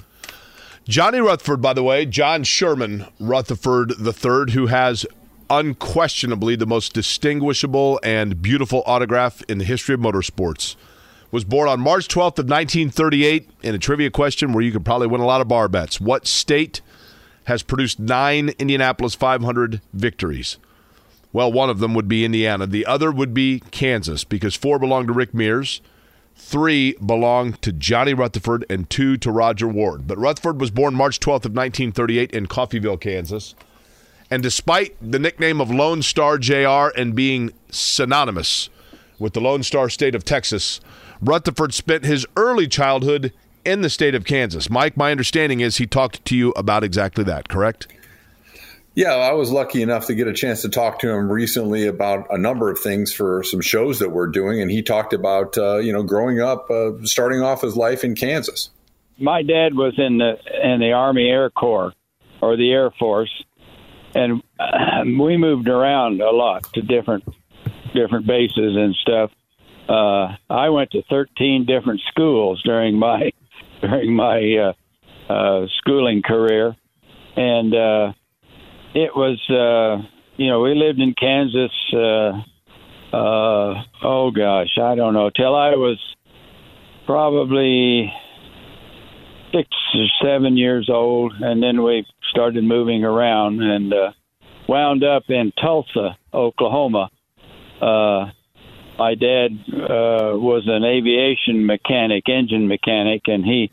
Johnny 0.88 1.20
Rutherford, 1.20 1.62
by 1.62 1.74
the 1.74 1.84
way, 1.84 2.06
John 2.06 2.44
Sherman 2.44 3.08
Rutherford 3.20 3.94
III, 4.00 4.54
who 4.54 4.68
has 4.68 5.06
unquestionably 5.50 6.56
the 6.56 6.66
most 6.66 6.94
distinguishable 6.94 8.00
and 8.04 8.42
beautiful 8.42 8.84
autograph 8.86 9.42
in 9.48 9.58
the 9.58 9.66
history 9.66 9.96
of 9.96 10.02
motorsports 10.02 10.76
was 11.32 11.44
born 11.44 11.68
on 11.68 11.80
March 11.80 12.08
12th 12.08 12.40
of 12.40 12.50
1938 12.50 13.50
in 13.64 13.76
a 13.76 13.80
trivia 13.80 14.10
question 14.10 14.54
where 14.54 14.64
you 14.64 14.72
could 14.72 14.86
probably 14.86 15.08
win 15.08 15.22
a 15.22 15.26
lot 15.26 15.42
of 15.42 15.48
bar 15.48 15.68
bets. 15.68 16.00
What 16.00 16.28
state 16.28 16.82
has 17.46 17.64
produced 17.64 18.00
nine 18.00 18.50
Indianapolis 18.60 19.16
500 19.16 19.82
victories. 19.94 20.58
Well, 21.34 21.52
one 21.52 21.70
of 21.70 21.80
them 21.80 21.94
would 21.94 22.08
be 22.08 22.26
Indiana. 22.26 22.68
The 22.68 22.86
other 22.86 23.12
would 23.12 23.34
be 23.34 23.62
Kansas 23.72 24.24
because 24.24 24.56
four 24.56 24.80
belong 24.80 25.08
to 25.08 25.14
Rick 25.14 25.34
Mears, 25.34 25.82
three 26.36 26.94
belong 27.06 27.54
to 27.54 27.72
Johnny 27.72 28.14
Rutherford, 28.14 28.66
and 28.70 28.90
two 28.90 29.18
to 29.18 29.32
Rodger 29.32 29.68
Ward. 29.68 30.08
But 30.08 30.18
Rutherford 30.18 30.60
was 30.60 30.72
born 30.72 30.94
March 30.94 31.20
12th 31.20 31.46
of 31.46 31.56
1938 31.56 32.32
in 32.32 32.48
Coffeyville, 32.48 33.00
Kansas. 33.00 33.56
And 34.30 34.44
despite 34.44 34.96
the 35.02 35.20
nickname 35.20 35.62
of 35.62 35.72
Lone 35.72 36.02
Star 36.02 36.38
JR 36.38 36.92
and 36.98 37.16
being 37.16 37.52
synonymous 37.70 38.70
with 39.20 39.34
the 39.34 39.42
Lone 39.42 39.64
Star 39.64 39.90
state 39.90 40.16
of 40.16 40.26
Texas, 40.26 40.82
Rutherford 41.22 41.74
spent 41.74 42.06
his 42.06 42.26
early 42.36 42.68
childhood 42.68 43.32
in 43.64 43.82
the 43.82 43.90
state 43.90 44.16
of 44.16 44.26
Kansas. 44.26 44.70
Mike, 44.70 44.98
my 44.98 45.12
understanding 45.12 45.60
is 45.60 45.78
he 45.78 45.88
talked 45.88 46.24
to 46.26 46.36
you 46.36 46.52
about 46.52 46.84
exactly 46.84 47.24
that, 47.24 47.48
correct? 47.48 47.88
Yeah, 48.96 49.14
I 49.14 49.34
was 49.34 49.52
lucky 49.52 49.82
enough 49.82 50.08
to 50.08 50.16
get 50.16 50.30
a 50.30 50.34
chance 50.34 50.62
to 50.62 50.70
talk 50.70 51.00
to 51.00 51.10
him 51.10 51.30
recently 51.30 51.86
about 51.86 52.28
a 52.30 52.38
number 52.38 52.72
of 52.72 52.80
things 52.80 53.14
for 53.14 53.44
some 53.44 53.60
shows 53.60 54.00
that 54.00 54.12
we're 54.12 54.28
doing, 54.28 54.62
and 54.62 54.72
he 54.72 54.82
talked 54.82 55.12
about 55.12 55.58
uh, 55.58 55.78
you 55.78 55.92
know 55.92 56.02
growing 56.02 56.40
up, 56.40 56.70
uh, 56.72 56.92
starting 57.04 57.42
off 57.42 57.62
his 57.62 57.76
life 57.76 58.06
in 58.06 58.16
Kansas. 58.16 58.70
My 59.20 59.44
dad 59.44 59.76
was 59.76 59.96
in 59.98 60.18
the 60.20 60.38
in 60.64 60.80
the 60.80 60.94
Army 60.94 61.30
Air 61.30 61.50
Corps 61.50 61.94
or 62.42 62.56
the 62.56 62.72
Air 62.72 62.90
Force, 62.98 63.44
and 64.14 64.42
uh, 64.58 65.04
we 65.04 65.36
moved 65.36 65.68
around 65.68 66.22
a 66.22 66.32
lot 66.32 66.64
to 66.74 66.82
different 66.82 67.26
different 67.94 68.26
bases 68.26 68.78
and 68.78 68.96
stuff. 68.96 69.32
Uh, 69.90 70.36
I 70.50 70.70
went 70.70 70.92
to 70.92 71.04
13 71.10 71.66
different 71.66 72.02
schools 72.08 72.62
during 72.64 72.98
my 72.98 73.34
during 73.82 74.16
my 74.16 74.74
uh, 75.30 75.32
uh, 75.34 75.68
schooling 75.80 76.22
career, 76.22 76.78
and 77.36 78.16
it 78.96 79.12
was 79.14 79.38
uh, 79.50 80.02
you 80.38 80.50
know 80.50 80.62
we 80.62 80.74
lived 80.74 81.00
in 81.00 81.14
Kansas. 81.14 81.72
Uh, 81.94 82.42
uh, 83.16 83.84
oh 84.04 84.32
gosh, 84.32 84.78
I 84.82 84.96
don't 84.96 85.14
know 85.14 85.30
till 85.30 85.54
I 85.54 85.72
was 85.72 86.00
probably 87.06 88.12
six 89.54 89.70
or 89.94 90.08
seven 90.24 90.58
years 90.58 90.90
old, 90.90 91.34
and 91.40 91.62
then 91.62 91.84
we 91.84 92.06
started 92.32 92.64
moving 92.64 93.04
around 93.04 93.62
and 93.62 93.94
uh, 93.94 94.12
wound 94.68 95.04
up 95.04 95.24
in 95.30 95.52
Tulsa, 95.62 96.18
Oklahoma. 96.34 97.10
Uh, 97.82 98.32
my 98.98 99.14
dad 99.14 99.50
uh, 99.74 100.40
was 100.40 100.64
an 100.68 100.86
aviation 100.86 101.66
mechanic, 101.66 102.30
engine 102.30 102.68
mechanic, 102.68 103.24
and 103.28 103.44
he 103.44 103.70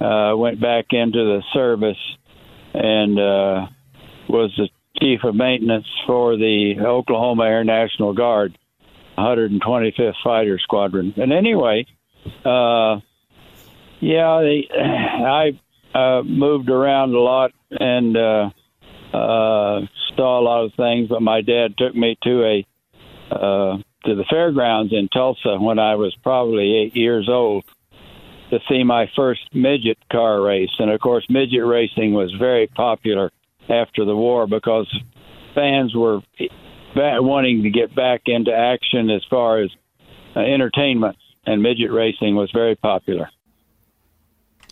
uh, 0.00 0.34
went 0.36 0.60
back 0.60 0.86
into 0.90 1.18
the 1.18 1.42
service 1.52 1.98
and 2.72 3.18
uh, 3.18 3.66
was 4.30 4.52
the 4.56 4.68
chief 5.00 5.20
of 5.24 5.34
maintenance 5.34 5.86
for 6.06 6.36
the 6.36 6.74
Oklahoma 6.80 7.44
Air 7.44 7.64
National 7.64 8.12
Guard, 8.12 8.56
125th 9.18 10.14
Fighter 10.22 10.58
Squadron. 10.58 11.14
And 11.16 11.32
anyway, 11.32 11.86
uh, 12.44 13.00
yeah, 14.00 14.40
they, 14.40 14.68
I 14.78 15.58
uh, 15.94 16.22
moved 16.22 16.70
around 16.70 17.14
a 17.14 17.20
lot 17.20 17.52
and 17.70 18.16
uh, 18.16 18.50
uh, 19.12 19.80
saw 20.16 20.40
a 20.40 20.42
lot 20.42 20.64
of 20.64 20.74
things, 20.74 21.08
but 21.08 21.22
my 21.22 21.40
dad 21.40 21.76
took 21.76 21.94
me 21.94 22.16
to 22.22 22.44
a 22.44 22.66
uh, 23.34 23.78
to 24.04 24.14
the 24.14 24.24
fairgrounds 24.30 24.92
in 24.92 25.08
Tulsa 25.08 25.58
when 25.58 25.78
I 25.78 25.94
was 25.94 26.14
probably 26.22 26.76
eight 26.78 26.96
years 26.96 27.28
old 27.28 27.64
to 28.50 28.58
see 28.68 28.82
my 28.82 29.10
first 29.14 29.42
midget 29.52 29.98
car 30.10 30.40
race. 30.40 30.70
And 30.78 30.90
of 30.90 31.00
course, 31.00 31.26
midget 31.28 31.64
racing 31.64 32.12
was 32.12 32.32
very 32.38 32.66
popular 32.66 33.30
after 33.68 34.04
the 34.04 34.16
war 34.16 34.46
because 34.46 34.86
fans 35.54 35.94
were 35.94 36.20
wanting 36.96 37.62
to 37.62 37.70
get 37.70 37.94
back 37.94 38.22
into 38.26 38.52
action 38.52 39.10
as 39.10 39.22
far 39.30 39.62
as 39.62 39.70
uh, 40.36 40.40
entertainment, 40.40 41.16
and 41.46 41.62
midget 41.62 41.90
racing 41.90 42.36
was 42.36 42.50
very 42.52 42.76
popular. 42.76 43.28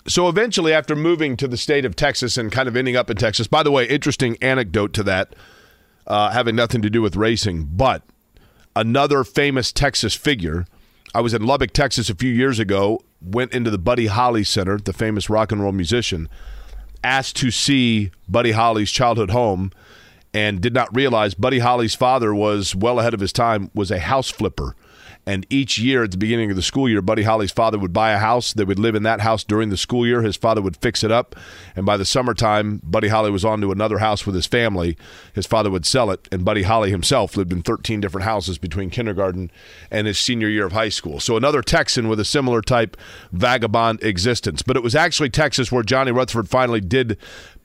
So 0.06 0.28
eventually, 0.28 0.72
after 0.72 0.96
moving 0.96 1.36
to 1.36 1.48
the 1.48 1.56
state 1.56 1.84
of 1.84 1.94
Texas 1.94 2.36
and 2.36 2.50
kind 2.50 2.68
of 2.68 2.76
ending 2.76 2.96
up 2.96 3.10
in 3.10 3.16
Texas, 3.16 3.46
by 3.46 3.62
the 3.62 3.70
way, 3.70 3.86
interesting 3.86 4.36
anecdote 4.40 4.92
to 4.94 5.02
that, 5.02 5.34
uh, 6.06 6.30
having 6.30 6.56
nothing 6.56 6.80
to 6.82 6.90
do 6.90 7.02
with 7.02 7.16
racing, 7.16 7.68
but 7.72 8.02
another 8.74 9.24
famous 9.24 9.72
Texas 9.72 10.14
figure. 10.14 10.64
I 11.14 11.20
was 11.20 11.34
in 11.34 11.44
Lubbock, 11.44 11.72
Texas 11.72 12.08
a 12.08 12.14
few 12.14 12.30
years 12.30 12.58
ago 12.58 13.00
went 13.20 13.52
into 13.52 13.70
the 13.70 13.78
Buddy 13.78 14.06
Holly 14.06 14.44
Center, 14.44 14.78
the 14.78 14.92
famous 14.92 15.28
rock 15.28 15.52
and 15.52 15.62
roll 15.62 15.72
musician, 15.72 16.28
asked 17.02 17.36
to 17.36 17.50
see 17.50 18.10
Buddy 18.28 18.52
Holly's 18.52 18.90
childhood 18.90 19.30
home 19.30 19.72
and 20.34 20.60
did 20.60 20.74
not 20.74 20.94
realize 20.94 21.34
Buddy 21.34 21.58
Holly's 21.58 21.94
father 21.94 22.34
was 22.34 22.74
well 22.74 23.00
ahead 23.00 23.14
of 23.14 23.20
his 23.20 23.32
time, 23.32 23.70
was 23.74 23.90
a 23.90 23.98
house 23.98 24.30
flipper 24.30 24.74
and 25.28 25.46
each 25.50 25.76
year 25.76 26.04
at 26.04 26.10
the 26.10 26.16
beginning 26.16 26.48
of 26.48 26.56
the 26.56 26.62
school 26.62 26.88
year, 26.88 27.02
Buddy 27.02 27.22
Holly's 27.22 27.52
father 27.52 27.78
would 27.78 27.92
buy 27.92 28.12
a 28.12 28.18
house. 28.18 28.54
They 28.54 28.64
would 28.64 28.78
live 28.78 28.94
in 28.94 29.02
that 29.02 29.20
house 29.20 29.44
during 29.44 29.68
the 29.68 29.76
school 29.76 30.06
year. 30.06 30.22
His 30.22 30.36
father 30.36 30.62
would 30.62 30.78
fix 30.78 31.04
it 31.04 31.12
up. 31.12 31.36
And 31.76 31.84
by 31.84 31.98
the 31.98 32.06
summertime, 32.06 32.80
Buddy 32.82 33.08
Holly 33.08 33.30
was 33.30 33.44
on 33.44 33.60
to 33.60 33.70
another 33.70 33.98
house 33.98 34.24
with 34.24 34.34
his 34.34 34.46
family. 34.46 34.96
His 35.34 35.44
father 35.44 35.70
would 35.70 35.84
sell 35.84 36.10
it. 36.10 36.26
And 36.32 36.46
Buddy 36.46 36.62
Holly 36.62 36.90
himself 36.90 37.36
lived 37.36 37.52
in 37.52 37.60
13 37.60 38.00
different 38.00 38.24
houses 38.24 38.56
between 38.56 38.88
kindergarten 38.88 39.50
and 39.90 40.06
his 40.06 40.18
senior 40.18 40.48
year 40.48 40.64
of 40.64 40.72
high 40.72 40.88
school. 40.88 41.20
So 41.20 41.36
another 41.36 41.60
Texan 41.60 42.08
with 42.08 42.20
a 42.20 42.24
similar 42.24 42.62
type 42.62 42.96
vagabond 43.30 44.02
existence. 44.02 44.62
But 44.62 44.78
it 44.78 44.82
was 44.82 44.94
actually 44.94 45.28
Texas 45.28 45.70
where 45.70 45.82
Johnny 45.82 46.10
Rutherford 46.10 46.48
finally 46.48 46.80
did 46.80 47.18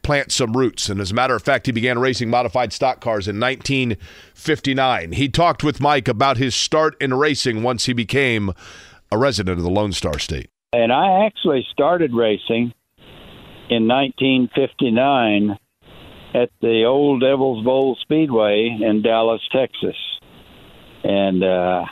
plant 0.03 0.31
some 0.31 0.55
roots. 0.55 0.89
And 0.89 1.01
as 1.01 1.11
a 1.11 1.13
matter 1.13 1.35
of 1.35 1.41
fact, 1.41 1.65
he 1.65 1.71
began 1.71 1.97
racing 1.97 2.29
modified 2.29 2.71
stock 2.73 2.99
cars 2.99 3.27
in 3.27 3.39
1959. 3.39 5.13
He 5.13 5.29
talked 5.29 5.63
with 5.63 5.79
Mike 5.81 6.07
about 6.07 6.37
his 6.37 6.53
start 6.53 6.95
in 7.01 7.13
racing 7.13 7.63
once 7.63 7.85
he 7.85 7.93
became 7.93 8.53
a 9.11 9.17
resident 9.17 9.57
of 9.57 9.63
the 9.63 9.71
Lone 9.71 9.93
Star 9.93 10.19
State. 10.19 10.49
And 10.73 10.91
I 10.91 11.25
actually 11.25 11.65
started 11.71 12.13
racing 12.13 12.73
in 13.69 13.87
1959 13.87 15.57
at 16.33 16.49
the 16.61 16.83
old 16.85 17.21
Devil's 17.21 17.63
Bowl 17.63 17.95
Speedway 18.01 18.77
in 18.81 19.01
Dallas, 19.01 19.41
Texas. 19.51 19.95
And 21.03 21.43
uh, 21.43 21.85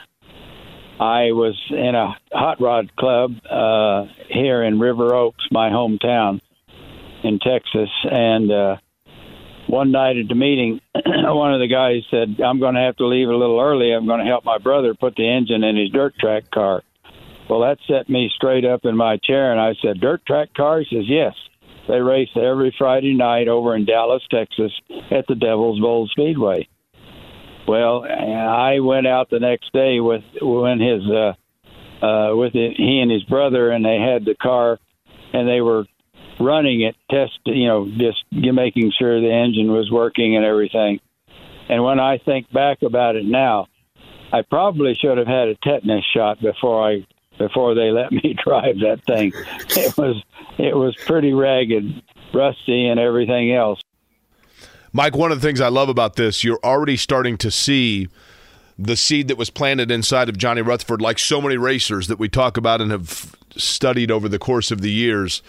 I 0.99 1.31
was 1.31 1.59
in 1.69 1.95
a 1.95 2.15
hot 2.31 2.59
rod 2.59 2.95
club 2.95 3.35
uh, 3.49 4.05
here 4.29 4.63
in 4.63 4.79
River 4.79 5.13
Oaks, 5.13 5.45
my 5.51 5.69
hometown 5.69 6.41
in 7.23 7.39
Texas, 7.39 7.89
and 8.03 8.51
uh, 8.51 8.75
one 9.67 9.91
night 9.91 10.17
at 10.17 10.27
the 10.27 10.35
meeting, 10.35 10.79
one 11.05 11.53
of 11.53 11.59
the 11.59 11.67
guys 11.67 12.03
said, 12.09 12.43
"I'm 12.43 12.59
going 12.59 12.75
to 12.75 12.81
have 12.81 12.97
to 12.97 13.07
leave 13.07 13.29
a 13.29 13.35
little 13.35 13.59
early. 13.59 13.93
I'm 13.93 14.07
going 14.07 14.19
to 14.19 14.25
help 14.25 14.45
my 14.45 14.57
brother 14.57 14.93
put 14.93 15.15
the 15.15 15.27
engine 15.27 15.63
in 15.63 15.77
his 15.77 15.89
dirt 15.89 16.13
track 16.19 16.49
car." 16.51 16.83
Well, 17.49 17.61
that 17.61 17.77
set 17.87 18.09
me 18.09 18.29
straight 18.35 18.65
up 18.65 18.85
in 18.85 18.95
my 18.95 19.17
chair, 19.23 19.51
and 19.51 19.59
I 19.59 19.73
said, 19.81 19.99
"Dirt 19.99 20.25
track 20.25 20.53
car?" 20.53 20.79
He 20.79 20.95
says, 20.95 21.05
"Yes." 21.07 21.33
They 21.87 21.99
race 21.99 22.29
every 22.35 22.73
Friday 22.77 23.15
night 23.15 23.47
over 23.47 23.75
in 23.75 23.85
Dallas, 23.85 24.21
Texas, 24.29 24.71
at 25.09 25.25
the 25.27 25.35
Devil's 25.35 25.79
Bowl 25.79 26.07
Speedway. 26.11 26.67
Well, 27.67 28.03
I 28.03 28.79
went 28.79 29.07
out 29.07 29.29
the 29.29 29.39
next 29.39 29.73
day 29.73 29.99
with 29.99 30.21
when 30.41 30.79
his 30.79 31.01
uh, 31.09 32.05
uh, 32.05 32.35
with 32.35 32.55
it, 32.55 32.73
he 32.77 32.99
and 33.01 33.11
his 33.11 33.23
brother, 33.23 33.71
and 33.71 33.83
they 33.83 33.97
had 33.97 34.25
the 34.25 34.35
car, 34.35 34.79
and 35.33 35.47
they 35.47 35.61
were 35.61 35.85
running 36.41 36.81
it, 36.81 36.95
test, 37.09 37.39
you 37.45 37.67
know, 37.67 37.89
just 37.89 38.23
making 38.31 38.91
sure 38.97 39.21
the 39.21 39.31
engine 39.31 39.71
was 39.71 39.89
working 39.91 40.35
and 40.35 40.45
everything. 40.45 40.99
And 41.69 41.83
when 41.83 41.99
I 41.99 42.17
think 42.17 42.51
back 42.51 42.81
about 42.81 43.15
it 43.15 43.25
now, 43.25 43.67
I 44.33 44.41
probably 44.41 44.95
should 44.95 45.17
have 45.17 45.27
had 45.27 45.47
a 45.49 45.55
tetanus 45.55 46.05
shot 46.13 46.41
before 46.41 46.89
I 46.89 47.05
before 47.37 47.73
they 47.73 47.91
let 47.91 48.11
me 48.11 48.35
drive 48.43 48.79
that 48.79 49.03
thing. 49.05 49.31
It 49.69 49.97
was 49.97 50.23
it 50.57 50.75
was 50.75 50.95
pretty 51.05 51.33
ragged, 51.33 52.01
rusty, 52.33 52.87
and 52.87 52.99
everything 52.99 53.53
else. 53.53 53.79
Mike, 54.93 55.15
one 55.15 55.31
of 55.31 55.39
the 55.39 55.47
things 55.47 55.61
I 55.61 55.69
love 55.69 55.87
about 55.87 56.17
this, 56.17 56.43
you're 56.43 56.59
already 56.63 56.97
starting 56.97 57.37
to 57.37 57.49
see 57.49 58.09
the 58.77 58.97
seed 58.97 59.29
that 59.29 59.37
was 59.37 59.49
planted 59.49 59.89
inside 59.91 60.27
of 60.27 60.37
Johnny 60.37 60.61
Rutherford, 60.61 61.01
like 61.01 61.19
so 61.19 61.39
many 61.39 61.55
racers 61.55 62.07
that 62.07 62.19
we 62.19 62.27
talk 62.27 62.57
about 62.57 62.81
and 62.81 62.91
have 62.91 63.35
studied 63.55 64.11
over 64.11 64.27
the 64.27 64.39
course 64.39 64.71
of 64.71 64.81
the 64.81 64.91
years 64.91 65.41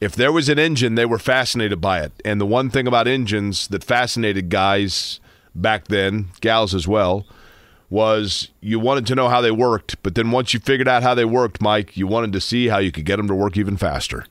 if 0.00 0.16
there 0.16 0.32
was 0.32 0.48
an 0.48 0.58
engine, 0.58 0.94
they 0.94 1.04
were 1.04 1.18
fascinated 1.18 1.80
by 1.80 2.00
it. 2.00 2.12
And 2.24 2.40
the 2.40 2.46
one 2.46 2.70
thing 2.70 2.86
about 2.86 3.06
engines 3.06 3.68
that 3.68 3.84
fascinated 3.84 4.48
guys 4.48 5.20
back 5.54 5.88
then, 5.88 6.28
gals 6.40 6.74
as 6.74 6.88
well, 6.88 7.26
was 7.90 8.48
you 8.60 8.78
wanted 8.78 9.06
to 9.08 9.14
know 9.14 9.28
how 9.28 9.40
they 9.40 9.50
worked. 9.50 10.02
But 10.02 10.14
then 10.14 10.30
once 10.30 10.54
you 10.54 10.60
figured 10.60 10.88
out 10.88 11.02
how 11.02 11.14
they 11.14 11.24
worked, 11.24 11.60
Mike, 11.60 11.96
you 11.96 12.06
wanted 12.06 12.32
to 12.32 12.40
see 12.40 12.68
how 12.68 12.78
you 12.78 12.92
could 12.92 13.04
get 13.04 13.16
them 13.16 13.28
to 13.28 13.34
work 13.34 13.56
even 13.56 13.76
faster. 13.76 14.24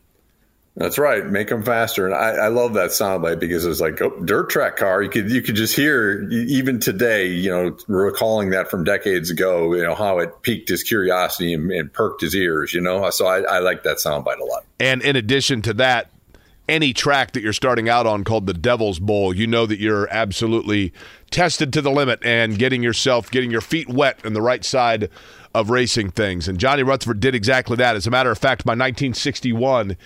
That's 0.76 0.98
right. 0.98 1.26
Make 1.26 1.50
them 1.50 1.64
faster, 1.64 2.06
and 2.06 2.16
I, 2.16 2.46
I 2.46 2.48
love 2.48 2.74
that 2.76 2.92
soundbite 2.92 3.40
because 3.40 3.66
it's 3.66 3.82
like 3.82 4.02
oh, 4.02 4.18
dirt 4.24 4.50
track 4.50 4.78
car. 4.78 5.02
You 5.02 5.10
could 5.10 5.30
you 5.30 5.42
could 5.42 5.56
just 5.56 5.76
hear 5.76 6.30
even 6.32 6.80
today. 6.80 7.28
You 7.28 7.50
know, 7.50 7.78
recalling 7.88 8.52
that 8.52 8.70
from 8.70 8.86
decades 8.86 9.30
ago. 9.30 9.74
You 9.74 9.84
know 9.84 9.96
how 9.96 10.20
it 10.20 10.42
piqued 10.42 10.70
his 10.70 10.84
curiosity 10.84 11.54
and, 11.54 11.70
and 11.72 11.92
perked 11.92 12.22
his 12.22 12.34
ears. 12.36 12.74
You 12.74 12.82
know, 12.82 13.10
so 13.10 13.26
I, 13.26 13.42
I 13.42 13.60
like 13.60 13.84
that 13.84 13.98
soundbite 13.98 14.40
a 14.40 14.46
lot. 14.46 14.64
And 14.80 15.02
in 15.02 15.16
addition 15.16 15.62
to 15.64 15.74
that, 15.74 16.12
any 16.70 16.94
track 16.94 17.34
that 17.34 17.42
you're 17.42 17.52
starting 17.52 17.90
out 17.90 18.06
on 18.06 18.24
called 18.24 18.46
the 18.46 18.54
Devil's 18.54 19.00
Bowl, 19.00 19.36
you 19.36 19.48
know 19.48 19.66
that 19.66 19.80
you're 19.80 20.08
absolutely 20.12 20.94
tested 21.32 21.74
to 21.74 21.82
the 21.82 21.92
limit 21.92 22.20
and 22.24 22.58
getting 22.58 22.84
yourself, 22.84 23.30
getting 23.32 23.52
your 23.52 23.62
feet 23.62 23.90
wet 23.90 24.24
on 24.24 24.34
the 24.34 24.42
right 24.42 24.64
side 24.64 25.10
of 25.54 25.72
racing 25.72 26.12
things. 26.12 26.48
And 26.48 26.60
Johnny 26.60 26.84
Rutherford 26.84 27.20
did 27.20 27.34
exactly 27.34 27.76
that. 27.78 27.96
As 27.96 28.06
a 28.06 28.12
matter 28.12 28.30
of 28.32 28.38
fact, 28.38 28.66
by 28.66 28.72
1961, 28.72 29.98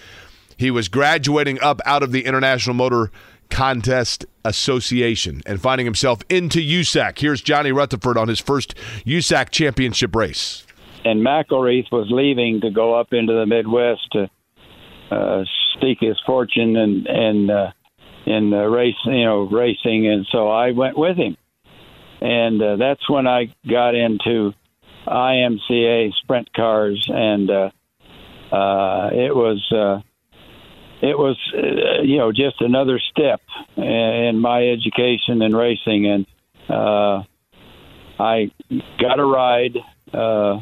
he 0.58 0.72
was 0.72 0.88
graduating 0.88 1.62
up 1.62 1.82
out 1.86 2.04
of 2.04 2.12
the 2.12 2.26
International 2.26 2.74
Motor 2.74 3.12
Contest 3.50 4.26
Association 4.44 5.42
and 5.46 5.62
finding 5.62 5.86
himself 5.86 6.22
into 6.30 6.60
USAC. 6.60 7.20
Here's 7.20 7.42
Johnny 7.42 7.72
Rutherford 7.72 8.18
on 8.18 8.28
his 8.28 8.40
first 8.40 8.76
USAC 9.06 9.52
championship 9.52 10.16
race. 10.16 10.66
And 11.06 11.26
McElreath 11.26 11.92
was 11.92 12.08
leaving 12.10 12.62
to 12.62 12.72
go 12.72 13.00
up 13.00 13.14
into 13.14 13.34
the 13.34 13.46
Midwest 13.46 14.02
to 14.14 14.30
uh, 15.12 15.44
seek 15.82 16.00
his 16.00 16.18
fortune 16.26 16.76
and 16.76 17.06
and 17.08 17.52
uh, 17.52 17.72
in 18.26 18.54
uh, 18.54 18.64
race, 18.64 18.96
you 19.06 19.26
know, 19.26 19.42
racing, 19.42 20.08
and 20.08 20.26
so 20.32 20.48
I 20.48 20.72
went 20.72 20.98
with 20.98 21.18
him, 21.18 21.36
and 22.22 22.62
uh, 22.62 22.76
that's 22.78 23.08
when 23.10 23.28
I 23.28 23.54
got 23.70 23.96
into 23.96 24.54
IMCA 25.06 26.14
sprint 26.22 26.54
cars, 26.54 27.06
and 27.10 27.50
uh, 27.50 27.70
uh, 28.52 29.10
it 29.12 29.36
was. 29.36 29.62
Uh, 29.72 30.02
it 31.04 31.18
was, 31.18 31.38
uh, 31.54 32.02
you 32.02 32.18
know, 32.18 32.32
just 32.32 32.62
another 32.62 32.98
step 33.12 33.42
in 33.76 34.40
my 34.40 34.66
education 34.70 35.42
in 35.42 35.54
racing, 35.54 36.08
and 36.08 36.26
uh, 36.70 37.24
I 38.18 38.50
got 39.02 39.20
a 39.20 39.26
ride 39.26 39.78
uh, 40.14 40.62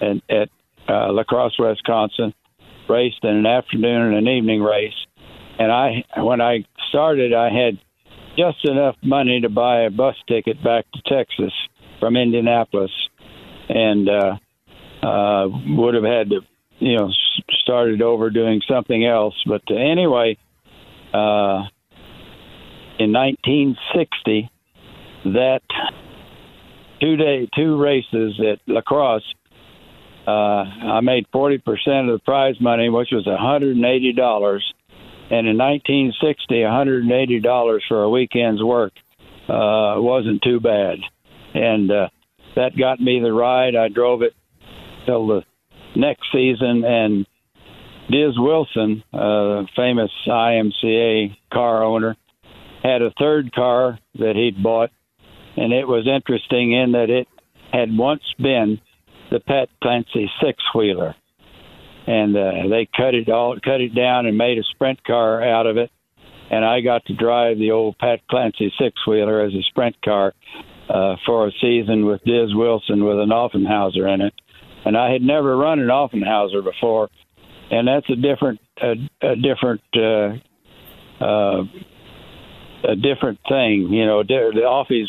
at, 0.00 0.22
at 0.30 0.48
uh, 0.88 1.24
Wisconsin, 1.58 2.32
raced 2.88 3.24
in 3.24 3.30
an 3.30 3.46
afternoon 3.46 4.14
and 4.14 4.14
an 4.14 4.28
evening 4.28 4.62
race, 4.62 4.94
and 5.58 5.72
I, 5.72 6.04
when 6.16 6.40
I 6.40 6.64
started, 6.88 7.34
I 7.34 7.50
had 7.50 7.76
just 8.36 8.64
enough 8.64 8.94
money 9.02 9.40
to 9.40 9.48
buy 9.48 9.80
a 9.80 9.90
bus 9.90 10.14
ticket 10.28 10.62
back 10.62 10.84
to 10.92 11.02
Texas 11.12 11.52
from 11.98 12.16
Indianapolis, 12.16 12.92
and 13.68 14.08
uh, 14.08 14.36
uh, 15.04 15.48
would 15.70 15.94
have 15.94 16.04
had 16.04 16.30
to, 16.30 16.40
you 16.78 16.96
know, 16.96 17.10
started 17.62 18.02
over 18.02 18.30
doing 18.30 18.60
something 18.68 19.04
else. 19.04 19.34
But 19.46 19.62
anyway, 19.70 20.38
uh, 21.12 21.64
in 22.98 23.12
1960, 23.12 24.50
that 25.24 25.60
two 27.00 27.16
day 27.16 27.48
two 27.54 27.80
races 27.80 28.40
at 28.40 28.60
La 28.66 28.80
Crosse. 28.80 29.34
Uh, 30.26 30.64
I 30.92 31.00
made 31.00 31.26
40 31.32 31.58
percent 31.58 32.10
of 32.10 32.18
the 32.18 32.22
prize 32.24 32.60
money, 32.60 32.88
which 32.88 33.08
was 33.12 33.26
180 33.26 34.12
dollars. 34.12 34.64
And 35.30 35.46
in 35.46 35.58
1960, 35.58 36.62
180 36.62 37.40
dollars 37.40 37.84
for 37.88 38.02
a 38.02 38.10
weekend's 38.10 38.62
work 38.62 38.92
uh, 39.48 39.96
wasn't 39.96 40.42
too 40.42 40.60
bad, 40.60 40.98
and 41.54 41.90
uh, 41.90 42.08
that 42.56 42.76
got 42.76 43.00
me 43.00 43.20
the 43.20 43.32
ride. 43.32 43.74
I 43.76 43.88
drove 43.88 44.22
it 44.22 44.34
till 45.06 45.26
the 45.26 45.42
next 45.98 46.22
season, 46.32 46.84
and 46.84 47.26
Diz 48.10 48.38
Wilson, 48.38 49.02
a 49.12 49.64
famous 49.76 50.10
IMCA 50.26 51.36
car 51.52 51.84
owner, 51.84 52.16
had 52.82 53.02
a 53.02 53.12
third 53.18 53.52
car 53.52 53.98
that 54.14 54.34
he'd 54.34 54.62
bought, 54.62 54.90
and 55.56 55.72
it 55.72 55.86
was 55.86 56.06
interesting 56.06 56.72
in 56.72 56.92
that 56.92 57.10
it 57.10 57.28
had 57.72 57.94
once 57.94 58.22
been 58.38 58.80
the 59.30 59.40
Pat 59.40 59.68
Clancy 59.82 60.30
six 60.42 60.62
wheeler, 60.74 61.14
and 62.06 62.34
uh, 62.34 62.68
they 62.70 62.88
cut 62.96 63.14
it 63.14 63.28
all, 63.28 63.58
cut 63.62 63.80
it 63.80 63.94
down, 63.94 64.24
and 64.26 64.38
made 64.38 64.58
a 64.58 64.62
sprint 64.74 65.04
car 65.04 65.42
out 65.42 65.66
of 65.66 65.76
it. 65.76 65.90
And 66.50 66.64
I 66.64 66.80
got 66.80 67.04
to 67.06 67.14
drive 67.14 67.58
the 67.58 67.72
old 67.72 67.98
Pat 67.98 68.20
Clancy 68.30 68.72
six 68.80 69.06
wheeler 69.06 69.42
as 69.42 69.52
a 69.52 69.62
sprint 69.68 70.00
car 70.02 70.32
uh, 70.88 71.16
for 71.26 71.46
a 71.46 71.52
season 71.60 72.06
with 72.06 72.24
Diz 72.24 72.54
Wilson 72.54 73.04
with 73.04 73.18
an 73.18 73.28
Offenhauser 73.28 74.12
in 74.14 74.22
it. 74.22 74.34
And 74.88 74.96
I 74.96 75.12
had 75.12 75.20
never 75.20 75.54
run 75.54 75.80
an 75.80 75.88
Offenhauser 75.88 76.64
before, 76.64 77.10
and 77.70 77.86
that's 77.86 78.08
a 78.08 78.16
different 78.16 78.58
a, 78.80 78.94
a 79.20 79.36
different 79.36 79.82
uh, 79.94 81.22
uh, 81.22 81.64
a 82.84 82.96
different 82.96 83.38
thing. 83.46 83.92
You 83.92 84.06
know, 84.06 84.22
the 84.22 84.62
Offies 84.64 85.08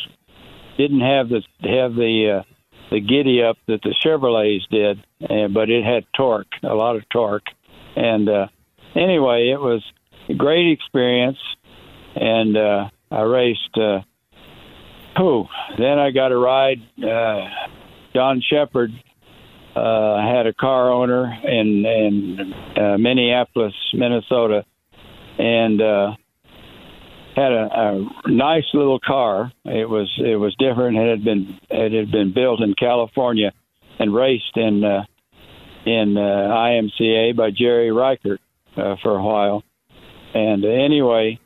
didn't 0.78 1.00
have 1.00 1.30
the 1.30 1.44
have 1.62 1.96
the 1.96 2.40
uh, 2.40 2.44
the 2.92 3.00
giddy 3.00 3.42
up 3.42 3.58
that 3.70 3.82
the 3.82 3.96
Chevrolets 4.04 4.68
did, 4.70 5.00
uh, 5.24 5.48
but 5.48 5.70
it 5.70 5.86
had 5.86 6.04
torque, 6.14 6.52
a 6.62 6.76
lot 6.76 6.98
of 6.98 7.08
torque. 7.08 7.48
And 7.96 8.28
uh, 8.28 8.48
anyway, 8.98 9.50
it 9.50 9.62
was 9.62 9.82
a 10.28 10.34
great 10.34 10.74
experience, 10.74 11.40
and 12.18 12.58
uh, 12.58 12.90
I 13.12 13.22
raced. 13.22 13.78
Uh, 13.78 14.02
who? 15.18 15.46
Then 15.78 16.00
I 16.00 16.12
got 16.12 16.34
a 16.34 16.38
ride. 16.38 16.82
Uh, 17.02 17.48
John 18.14 18.42
Shepard 18.42 18.92
uh, 19.76 20.22
had 20.22 20.48
a 20.48 20.54
car 20.54 20.92
owner 20.92 21.32
in 21.44 21.86
in 21.86 22.54
uh, 22.76 22.98
Minneapolis, 22.98 23.74
Minnesota, 23.94 24.66
and 25.38 25.82
uh, 25.82 26.16
had 27.36 27.52
a, 27.52 28.08
a 28.26 28.30
nice 28.30 28.66
little 28.74 29.00
car. 29.00 29.52
It 29.66 29.88
was 29.90 30.10
it 30.18 30.36
was 30.36 30.56
different. 30.58 30.98
It 30.98 31.10
had 31.10 31.24
been 31.24 31.60
it 31.70 31.92
had 31.94 32.12
been 32.12 32.34
built 32.34 32.62
in 32.62 32.74
California 32.74 33.52
and 34.00 34.14
raced 34.14 34.56
in 34.56 34.84
uh, 34.84 35.06
in 35.86 36.18
uh, 36.18 36.22
IMCA 36.22 37.36
by 37.36 37.52
Jerry 37.52 37.92
Reichert 37.92 38.42
uh, 38.76 38.96
for 39.02 39.18
a 39.18 39.24
while. 39.24 39.64
And 40.34 40.64
anyway, 40.64 41.40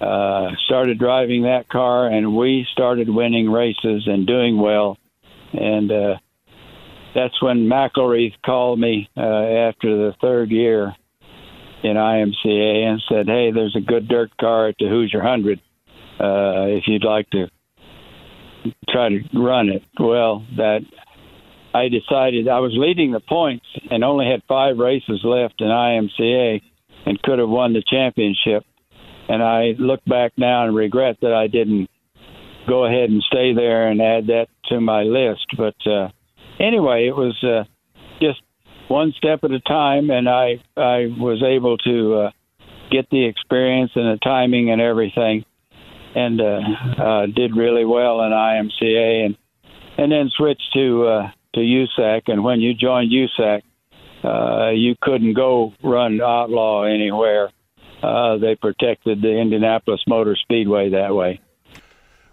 uh, 0.00 0.50
started 0.66 0.98
driving 0.98 1.42
that 1.42 1.68
car, 1.68 2.06
and 2.06 2.36
we 2.36 2.66
started 2.72 3.08
winning 3.08 3.50
races 3.50 4.04
and 4.06 4.26
doing 4.26 4.58
well. 4.58 4.98
And 5.52 5.90
uh, 5.90 6.18
that's 7.14 7.40
when 7.42 7.68
McElreath 7.68 8.34
called 8.44 8.78
me 8.78 9.08
uh, 9.16 9.20
after 9.20 9.96
the 9.96 10.14
third 10.20 10.50
year 10.50 10.94
in 11.82 11.96
IMCA 11.96 12.84
and 12.84 13.02
said, 13.08 13.26
"Hey, 13.26 13.50
there's 13.52 13.76
a 13.76 13.80
good 13.80 14.08
dirt 14.08 14.30
car 14.38 14.68
at 14.68 14.76
the 14.78 14.88
Hoosier 14.88 15.22
Hundred. 15.22 15.60
Uh, 16.20 16.74
if 16.76 16.84
you'd 16.86 17.04
like 17.04 17.30
to 17.30 17.46
try 18.90 19.08
to 19.08 19.20
run 19.34 19.68
it." 19.68 19.82
Well, 19.98 20.44
that 20.56 20.80
I 21.74 21.88
decided 21.88 22.48
I 22.48 22.60
was 22.60 22.72
leading 22.74 23.12
the 23.12 23.20
points 23.20 23.66
and 23.90 24.02
only 24.02 24.26
had 24.26 24.42
five 24.48 24.78
races 24.78 25.20
left 25.22 25.60
in 25.60 25.68
IMCA 25.68 26.60
and 27.06 27.22
could 27.22 27.38
have 27.38 27.48
won 27.48 27.72
the 27.72 27.82
championship. 27.86 28.64
And 29.28 29.42
I 29.42 29.74
look 29.78 30.04
back 30.06 30.32
now 30.36 30.66
and 30.66 30.74
regret 30.74 31.18
that 31.20 31.32
I 31.32 31.46
didn't 31.46 31.88
go 32.66 32.86
ahead 32.86 33.10
and 33.10 33.22
stay 33.22 33.54
there 33.54 33.88
and 33.88 34.00
add 34.00 34.26
that 34.28 34.48
to 34.66 34.80
my 34.80 35.02
list. 35.02 35.46
But 35.56 35.76
uh, 35.86 36.08
anyway, 36.60 37.06
it 37.06 37.16
was 37.16 37.36
uh, 37.42 37.64
just 38.20 38.40
one 38.88 39.12
step 39.16 39.44
at 39.44 39.50
a 39.50 39.60
time, 39.60 40.10
and 40.10 40.28
I 40.28 40.62
I 40.76 41.06
was 41.18 41.42
able 41.42 41.78
to 41.78 42.14
uh, 42.14 42.30
get 42.90 43.08
the 43.10 43.26
experience 43.26 43.92
and 43.94 44.06
the 44.06 44.18
timing 44.22 44.70
and 44.70 44.80
everything, 44.80 45.44
and 46.14 46.40
uh, 46.40 46.60
uh, 47.02 47.26
did 47.26 47.56
really 47.56 47.84
well 47.84 48.22
in 48.22 48.32
IMCA, 48.32 49.26
and 49.26 49.36
and 49.98 50.12
then 50.12 50.30
switched 50.36 50.72
to 50.74 51.06
uh, 51.06 51.30
to 51.54 51.60
USAC. 51.60 52.22
And 52.26 52.44
when 52.44 52.60
you 52.60 52.74
joined 52.74 53.12
USAC, 53.12 53.62
uh, 54.24 54.70
you 54.70 54.94
couldn't 55.00 55.34
go 55.34 55.74
run 55.82 56.20
outlaw 56.20 56.84
anywhere. 56.84 57.50
Uh, 58.02 58.38
they 58.38 58.54
protected 58.54 59.20
the 59.22 59.36
Indianapolis 59.36 60.00
Motor 60.06 60.36
Speedway 60.36 60.90
that 60.90 61.14
way. 61.14 61.40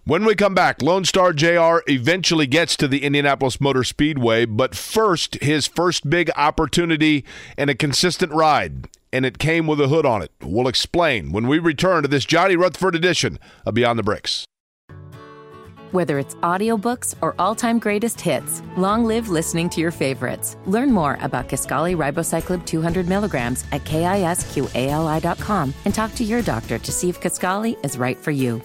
When 0.08 0.24
we 0.24 0.36
come 0.36 0.54
back, 0.54 0.84
Lone 0.84 1.04
Star 1.04 1.34
JR 1.34 1.78
eventually 1.88 2.46
gets 2.46 2.78
to 2.78 2.88
the 2.88 3.04
Indianapolis 3.04 3.60
Motor 3.60 3.84
Speedway, 3.84 4.46
but 4.46 4.76
first, 4.76 5.42
his 5.42 5.66
first 5.66 6.08
big 6.08 6.30
opportunity 6.38 7.26
and 7.58 7.72
a 7.72 7.76
consistent 7.76 8.32
ride, 8.32 8.88
and 9.12 9.26
it 9.26 9.40
came 9.40 9.66
with 9.66 9.82
a 9.82 9.88
hood 9.88 10.06
on 10.06 10.22
it. 10.22 10.30
We'll 10.44 10.68
explain 10.68 11.32
when 11.32 11.48
we 11.48 11.58
return 11.58 12.04
to 12.04 12.08
this 12.08 12.24
Johnny 12.24 12.56
Rutherford 12.56 12.94
edition 12.94 13.40
of 13.66 13.74
Beyond 13.74 13.98
the 13.98 14.04
Bricks. 14.04 14.46
Whether 15.90 16.20
it's 16.20 16.36
audiobooks 16.36 17.16
or 17.22 17.34
all-time 17.40 17.80
greatest 17.80 18.22
hits, 18.22 18.62
long 18.78 19.06
live 19.06 19.30
listening 19.30 19.72
to 19.72 19.82
your 19.82 19.90
favorites. 19.90 20.56
Learn 20.68 20.92
more 20.92 21.18
about 21.22 21.50
Kisqali 21.50 21.98
Ribociclib 21.98 22.64
200 22.68 23.10
milligrams 23.10 23.64
at 23.72 23.84
kisqali.com 23.86 25.74
and 25.84 25.96
talk 25.96 26.14
to 26.14 26.24
your 26.24 26.44
doctor 26.44 26.78
to 26.78 26.92
see 26.92 27.10
if 27.10 27.20
Kisqali 27.20 27.84
is 27.84 27.98
right 27.98 28.20
for 28.20 28.30
you. 28.30 28.62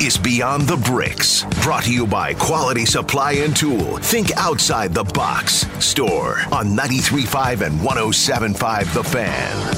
Is 0.00 0.16
Beyond 0.16 0.62
the 0.62 0.78
Bricks, 0.78 1.44
brought 1.62 1.84
to 1.84 1.92
you 1.92 2.06
by 2.06 2.32
Quality 2.32 2.86
Supply 2.86 3.32
and 3.32 3.54
Tool. 3.54 3.98
Think 3.98 4.34
outside 4.36 4.94
the 4.94 5.04
box. 5.04 5.66
Store 5.84 6.40
on 6.50 6.74
93.5 6.74 7.66
and 7.66 7.78
107.5 7.80 8.94
The 8.94 9.04
Fan. 9.04 9.76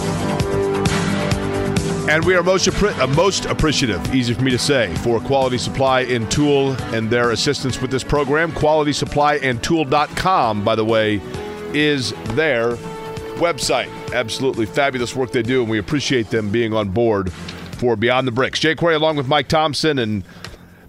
And 2.08 2.24
we 2.24 2.36
are 2.36 2.44
most, 2.44 2.68
appre- 2.68 2.96
uh, 2.98 3.08
most 3.08 3.46
appreciative, 3.46 4.14
easy 4.14 4.32
for 4.32 4.42
me 4.42 4.52
to 4.52 4.58
say, 4.58 4.94
for 4.96 5.18
Quality 5.20 5.58
Supply 5.58 6.02
and 6.02 6.30
Tool 6.30 6.74
and 6.94 7.10
their 7.10 7.32
assistance 7.32 7.80
with 7.80 7.90
this 7.90 8.04
program. 8.04 8.52
QualitySupplyandTool.com, 8.52 10.64
by 10.64 10.76
the 10.76 10.84
way, 10.84 11.20
is 11.74 12.12
their 12.34 12.76
website. 13.38 13.88
Absolutely 14.12 14.66
fabulous 14.66 15.16
work 15.16 15.32
they 15.32 15.42
do, 15.42 15.62
and 15.62 15.70
we 15.70 15.78
appreciate 15.78 16.30
them 16.30 16.48
being 16.50 16.72
on 16.72 16.90
board 16.90 17.32
for 17.82 17.96
Beyond 17.96 18.28
the 18.28 18.32
Bricks. 18.32 18.60
Jake 18.60 18.78
Query 18.78 18.94
along 18.94 19.16
with 19.16 19.26
Mike 19.26 19.48
Thomsen. 19.48 20.00
And 20.00 20.22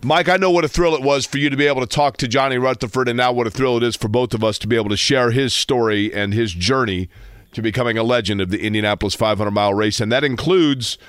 Mike, 0.04 0.30
I 0.30 0.38
know 0.38 0.52
what 0.52 0.64
a 0.64 0.68
thrill 0.68 0.94
it 0.94 1.02
was 1.02 1.26
for 1.26 1.40
you 1.40 1.50
to 1.50 1.58
be 1.58 1.66
able 1.66 1.82
to 1.82 1.88
talk 1.88 2.18
to 2.18 2.28
Johnny 2.28 2.60
Rutherford, 2.60 3.10
and 3.10 3.18
now 3.18 3.34
what 3.34 3.48
a 3.48 3.50
thrill 3.50 3.78
it 3.78 3.84
is 3.84 3.96
for 3.96 4.08
both 4.08 4.36
of 4.36 4.44
us 4.44 4.60
to 4.60 4.68
be 4.68 4.76
able 4.76 4.90
to 4.90 4.98
share 4.98 5.32
his 5.32 5.56
story 5.56 6.14
and 6.14 6.36
his 6.36 6.54
journey 6.54 7.10
to 7.54 7.64
becoming 7.64 7.98
a 7.98 8.04
legend 8.04 8.42
of 8.42 8.52
the 8.52 8.62
Indianapolis 8.62 9.16
500 9.16 9.50
mile 9.50 9.74
race. 9.74 10.00
And 10.00 10.12
that 10.12 10.24
includes 10.24 11.00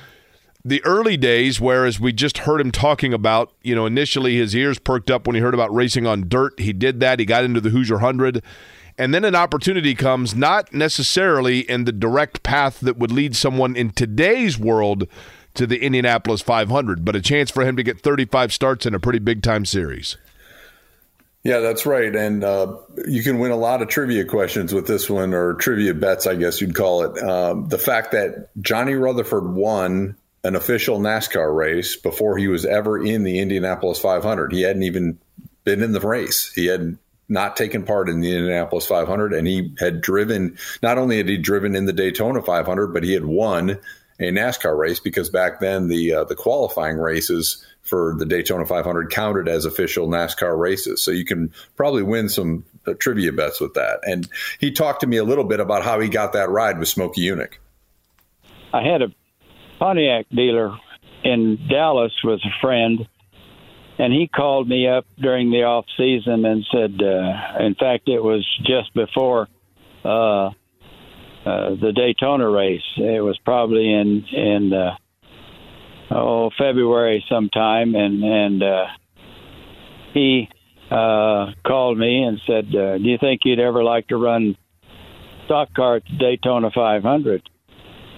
the 0.65 0.83
early 0.87 1.19
days, 1.19 1.61
where, 1.61 1.85
as 1.85 2.01
we 2.01 2.15
just 2.15 2.39
heard 2.39 2.63
him 2.63 2.71
talking 2.71 3.13
about, 3.13 3.53
you 3.61 3.75
know, 3.75 3.85
initially 3.85 4.37
his 4.37 4.57
ears 4.57 4.79
perked 4.79 5.11
up 5.11 5.27
when 5.27 5.37
he 5.37 5.43
heard 5.43 5.53
about 5.53 5.75
racing 5.75 6.07
on 6.07 6.31
dirt. 6.31 6.59
He 6.59 6.73
did 6.73 7.01
that. 7.01 7.19
He 7.19 7.27
got 7.27 7.45
into 7.45 7.61
the 7.61 7.69
Hoosier 7.69 7.97
100. 7.97 8.43
And 8.97 9.13
then 9.13 9.25
an 9.25 9.35
opportunity 9.35 9.95
comes, 9.95 10.35
not 10.35 10.73
necessarily 10.73 11.61
in 11.69 11.85
the 11.85 11.93
direct 11.93 12.43
path 12.43 12.81
that 12.81 12.97
would 12.97 13.13
lead 13.13 13.37
someone 13.37 13.77
in 13.77 13.91
today's 13.91 14.59
world 14.59 15.09
to 15.55 15.67
the 15.67 15.83
Indianapolis 15.83 16.41
500, 16.41 17.05
but 17.05 17.17
a 17.17 17.21
chance 17.21 17.51
for 17.51 17.65
him 17.65 17.77
to 17.77 17.83
get 17.83 18.01
35 18.01 18.53
starts 18.53 18.87
in 18.87 18.95
a 18.95 19.01
pretty 19.01 19.19
big 19.19 19.43
time 19.43 19.65
series. 19.65 20.17
Yeah, 21.45 21.59
that's 21.61 21.85
right. 21.85 22.15
And 22.15 22.43
uh, 22.43 22.79
you 23.07 23.23
can 23.23 23.39
win 23.39 23.51
a 23.51 23.57
lot 23.57 23.83
of 23.83 23.89
trivia 23.89 24.25
questions 24.25 24.73
with 24.73 24.87
this 24.87 25.11
one, 25.11 25.35
or 25.35 25.55
trivia 25.55 25.93
bets, 25.93 26.27
I 26.27 26.37
guess 26.37 26.61
you'd 26.61 26.75
call 26.75 27.03
it. 27.03 27.23
Um, 27.23 27.69
the 27.69 27.79
fact 27.79 28.13
that 28.13 28.49
Johnny 28.61 28.95
Rutherford 28.95 29.53
won 29.53 30.17
an 30.43 30.57
official 30.57 30.99
NASCAR 31.01 31.55
race 31.55 31.97
before 31.97 32.39
he 32.39 32.49
was 32.49 32.65
ever 32.65 33.03
in 33.03 33.25
the 33.25 33.41
Indianapolis 33.41 33.99
500. 33.99 34.53
He 34.53 34.63
hadn't 34.63 34.83
even 34.85 35.19
been 35.65 35.83
in 35.83 35.93
the 35.93 36.01
race. 36.01 36.53
He 36.55 36.67
had 36.67 36.97
not 37.29 37.57
taken 37.57 37.85
part 37.85 38.09
in 38.09 38.21
the 38.21 38.35
Indianapolis 38.35 38.87
500, 38.87 39.33
and 39.33 39.47
he 39.47 39.75
had 39.79 40.01
driven. 40.01 40.59
Not 40.83 40.99
only 40.99 41.19
had 41.19 41.29
he 41.29 41.39
driven 41.39 41.75
in 41.75 41.87
the 41.87 41.93
Daytona 41.93 42.43
500, 42.43 42.89
but 42.89 43.05
he 43.05 43.13
had 43.13 43.25
won 43.25 43.79
a 44.21 44.31
NASCAR 44.31 44.77
race 44.77 45.01
because 45.01 45.29
back 45.29 45.61
then 45.61 45.89
the 45.89 46.13
uh, 46.13 46.25
the 46.25 46.37
qualifying 46.37 46.99
races 46.99 47.65
for 47.83 48.15
the 48.19 48.25
Daytona 48.25 48.65
500 48.65 49.11
counted 49.11 49.49
as 49.49 49.65
official 49.65 50.09
NASCAR 50.09 50.59
races. 50.59 51.03
So 51.03 51.11
you 51.11 51.25
can 51.25 51.53
probably 51.77 52.03
win 52.03 52.29
some 52.29 52.65
uh, 52.87 52.95
trivia 52.99 53.33
bets 53.33 53.61
with 53.61 53.75
that. 53.75 54.01
And 54.05 54.29
he 54.59 54.71
talked 54.71 55.01
to 55.01 55.07
me 55.07 55.19
a 55.19 55.25
little 55.25 55.45
bit 55.45 55.61
about 55.61 55.85
how 55.85 56.01
he 56.01 56.09
got 56.09 56.33
that 56.33 56.49
ride 56.49 56.79
with 56.79 56.89
Smokey 56.89 57.23
Yunick. 57.23 57.55
I 58.73 58.83
had 58.83 59.03
a 59.03 59.09
Pontiac 59.79 60.27
dealer 60.31 60.79
in 61.25 61.59
Dallas 61.69 62.13
was 62.23 62.45
a 62.45 62.61
friend, 62.61 63.07
and 63.99 64.13
he 64.13 64.29
called 64.29 64.69
me 64.69 64.89
up 64.89 65.07
during 65.19 65.51
the 65.51 65.65
off 65.65 65.87
season 65.97 66.45
and 66.45 66.65
said, 66.73 67.01
uh, 67.03 67.65
in 67.65 67.75
fact, 67.75 68.09
it 68.09 68.23
was 68.23 68.47
just 68.65 68.95
before. 68.95 69.49
Uh, 70.05 70.51
uh, 71.45 71.71
the 71.81 71.93
Daytona 71.95 72.49
race. 72.49 72.83
It 72.97 73.23
was 73.23 73.39
probably 73.45 73.93
in 73.93 74.25
in 74.33 74.73
uh, 74.73 74.97
oh 76.11 76.51
February 76.57 77.25
sometime, 77.29 77.95
and 77.95 78.25
and 78.25 78.63
uh, 78.63 78.87
he 80.15 80.49
uh, 80.91 81.53
called 81.67 81.99
me 81.99 82.23
and 82.23 82.41
said, 82.47 82.75
uh, 82.75 82.99
"Do 82.99 83.05
you 83.05 83.19
think 83.19 83.43
you'd 83.45 83.61
ever 83.61 83.85
like 83.85 84.09
to 84.09 84.17
run 84.17 84.57
stock 85.45 85.75
car 85.75 85.97
at 85.97 86.05
the 86.07 86.17
Daytona 86.17 86.71
500?" 86.75 87.43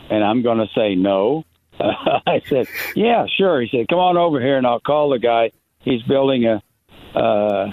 And 0.08 0.22
I'm 0.22 0.42
going 0.42 0.58
to 0.58 0.68
say 0.72 0.94
no. 0.94 1.44
I 1.80 2.42
said, 2.48 2.68
"Yeah, 2.94 3.26
sure." 3.36 3.60
He 3.60 3.68
said, 3.76 3.88
"Come 3.88 3.98
on 3.98 4.16
over 4.16 4.40
here, 4.40 4.56
and 4.56 4.66
I'll 4.66 4.80
call 4.80 5.10
the 5.10 5.18
guy. 5.18 5.50
He's 5.80 6.02
building 6.02 6.46
a." 6.46 6.62
Uh, 7.18 7.72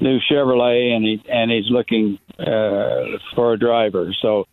new 0.00 0.18
Chevrolet 0.30 0.94
and 0.94 1.04
he 1.04 1.22
and 1.28 1.50
he's 1.50 1.70
looking 1.70 2.18
uh, 2.38 3.18
for 3.34 3.54
a 3.54 3.58
driver. 3.58 4.14
So 4.20 4.46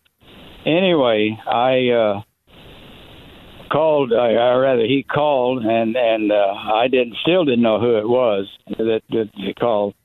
anyway, 0.66 1.38
I 1.48 1.90
uh, 1.90 2.22
called, 3.72 4.14
I, 4.14 4.32
or 4.34 4.62
rather, 4.62 4.84
he 4.84 5.04
called, 5.04 5.64
and 5.64 5.96
and 5.96 6.32
uh, 6.32 6.54
I 6.54 6.88
didn't, 6.88 7.16
still 7.22 7.46
didn't 7.46 7.62
know 7.62 7.80
who 7.80 7.98
it 7.98 8.08
was 8.08 8.48
that 8.78 9.02
that 9.10 9.30
he 9.34 9.54
called, 9.54 9.96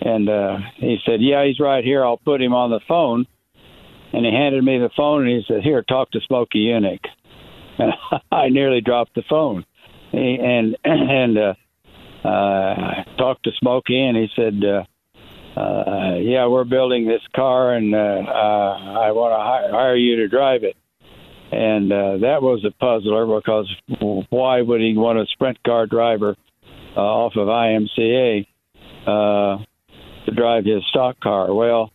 and 0.00 0.28
uh, 0.28 0.58
he 0.76 0.98
said, 1.04 1.20
"Yeah, 1.20 1.44
he's 1.44 1.60
right 1.60 1.84
here. 1.84 2.04
I'll 2.04 2.18
put 2.18 2.42
him 2.42 2.54
on 2.54 2.70
the 2.70 2.80
phone." 2.86 3.26
And 4.12 4.24
he 4.24 4.32
handed 4.32 4.64
me 4.64 4.78
the 4.78 4.88
phone, 4.96 5.26
and 5.26 5.30
he 5.30 5.44
said, 5.46 5.62
"Here, 5.62 5.82
talk 5.82 6.10
to 6.12 6.20
Smokey 6.20 6.66
Yunick." 6.66 7.00
And 7.78 7.92
I 8.32 8.48
nearly 8.48 8.80
dropped 8.80 9.14
the 9.14 9.24
phone, 9.28 9.66
and 10.10 10.78
and 10.84 11.36
uh, 11.36 11.54
uh, 12.24 12.28
I 12.28 13.04
talked 13.18 13.44
to 13.44 13.50
Smokey, 13.60 14.00
and 14.00 14.16
he 14.16 14.28
said, 14.34 14.54
uh, 14.64 14.84
uh, 15.56 16.16
"Yeah, 16.20 16.46
we're 16.48 16.64
building 16.64 17.06
this 17.06 17.22
car, 17.34 17.74
and 17.74 17.94
uh, 17.94 17.98
uh, 17.98 19.00
I 19.00 19.10
want 19.12 19.32
to 19.32 19.72
hire, 19.76 19.96
you 19.96 20.16
to 20.16 20.28
drive 20.28 20.64
it." 20.64 20.76
And 21.52 21.92
uh, 21.92 22.18
that 22.18 22.42
was 22.42 22.64
a 22.64 22.72
puzzler 22.72 23.24
because 23.24 23.72
why 24.30 24.60
would 24.60 24.80
he 24.80 24.94
want 24.96 25.18
a 25.18 25.26
sprint 25.32 25.62
car 25.62 25.86
driver 25.86 26.36
uh, 26.96 27.00
off 27.00 27.32
of 27.36 27.48
IMCA 27.48 28.46
uh, 29.06 29.64
to 30.26 30.34
drive 30.34 30.64
his 30.64 30.82
stock 30.90 31.20
car? 31.20 31.54
Well, 31.54 31.92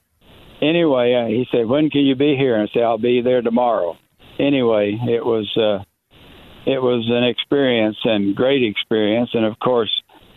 anyway, 0.61 1.13
uh, 1.13 1.27
he 1.27 1.45
said, 1.51 1.67
"When 1.67 1.89
can 1.89 2.01
you 2.01 2.15
be 2.15 2.35
here?" 2.35 2.55
And 2.55 2.67
I 2.67 2.73
said, 2.73 2.83
"I'll 2.83 2.97
be 2.97 3.21
there 3.21 3.41
tomorrow." 3.41 3.97
Anyway, 4.39 4.97
it 5.03 5.23
was 5.23 5.47
uh, 5.55 5.83
it 6.65 6.81
was 6.81 7.05
an 7.09 7.23
experience 7.23 7.97
and 8.05 8.35
great 8.35 8.63
experience, 8.63 9.29
and 9.33 9.45
of 9.45 9.59
course 9.59 9.91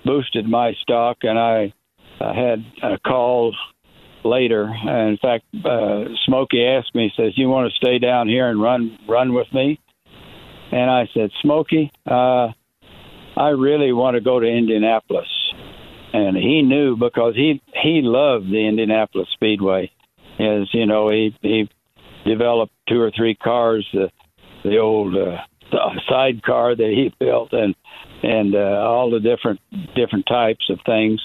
boosted 0.05 0.47
my 0.47 0.73
stock. 0.83 1.19
And 1.23 1.39
I 1.39 1.73
uh, 2.25 2.33
had 2.33 2.65
a 2.83 2.99
call 2.99 3.55
later. 4.25 4.65
And 4.65 5.11
in 5.11 5.19
fact, 5.19 5.45
uh, 5.65 6.05
Smokey 6.27 6.65
asked 6.65 6.95
me, 6.95 7.13
says, 7.17 7.37
"You 7.37 7.49
want 7.49 7.71
to 7.71 7.77
stay 7.77 7.99
down 7.99 8.29
here 8.29 8.49
and 8.49 8.61
run 8.61 8.99
run 9.09 9.35
with 9.35 9.53
me?" 9.53 9.79
And 10.73 10.91
I 10.91 11.09
said, 11.15 11.31
"Smokey, 11.43 11.91
uh, 12.07 12.49
I 13.37 13.49
really 13.51 13.93
want 13.93 14.15
to 14.15 14.21
go 14.21 14.41
to 14.41 14.47
Indianapolis." 14.47 15.29
And 16.13 16.37
he 16.37 16.63
knew 16.63 16.97
because 16.97 17.35
he 17.35 17.61
he 17.83 18.01
loved 18.03 18.51
the 18.51 18.67
Indianapolis 18.67 19.29
Speedway. 19.35 19.91
As 20.39 20.73
you 20.73 20.87
know, 20.87 21.11
he 21.11 21.35
he 21.43 21.69
developed 22.25 22.73
two 22.89 23.01
or 23.01 23.11
three 23.11 23.35
cars, 23.35 23.87
the 23.93 24.11
the 24.65 24.79
old 24.79 25.15
uh, 25.17 25.39
sidecar 26.09 26.75
that 26.75 26.93
he 26.95 27.13
built, 27.19 27.53
and 27.53 27.75
and 28.23 28.55
uh, 28.55 28.83
all 28.83 29.11
the 29.11 29.21
different 29.21 29.61
different 29.95 30.27
types 30.27 30.71
of 30.71 30.79
things. 30.87 31.21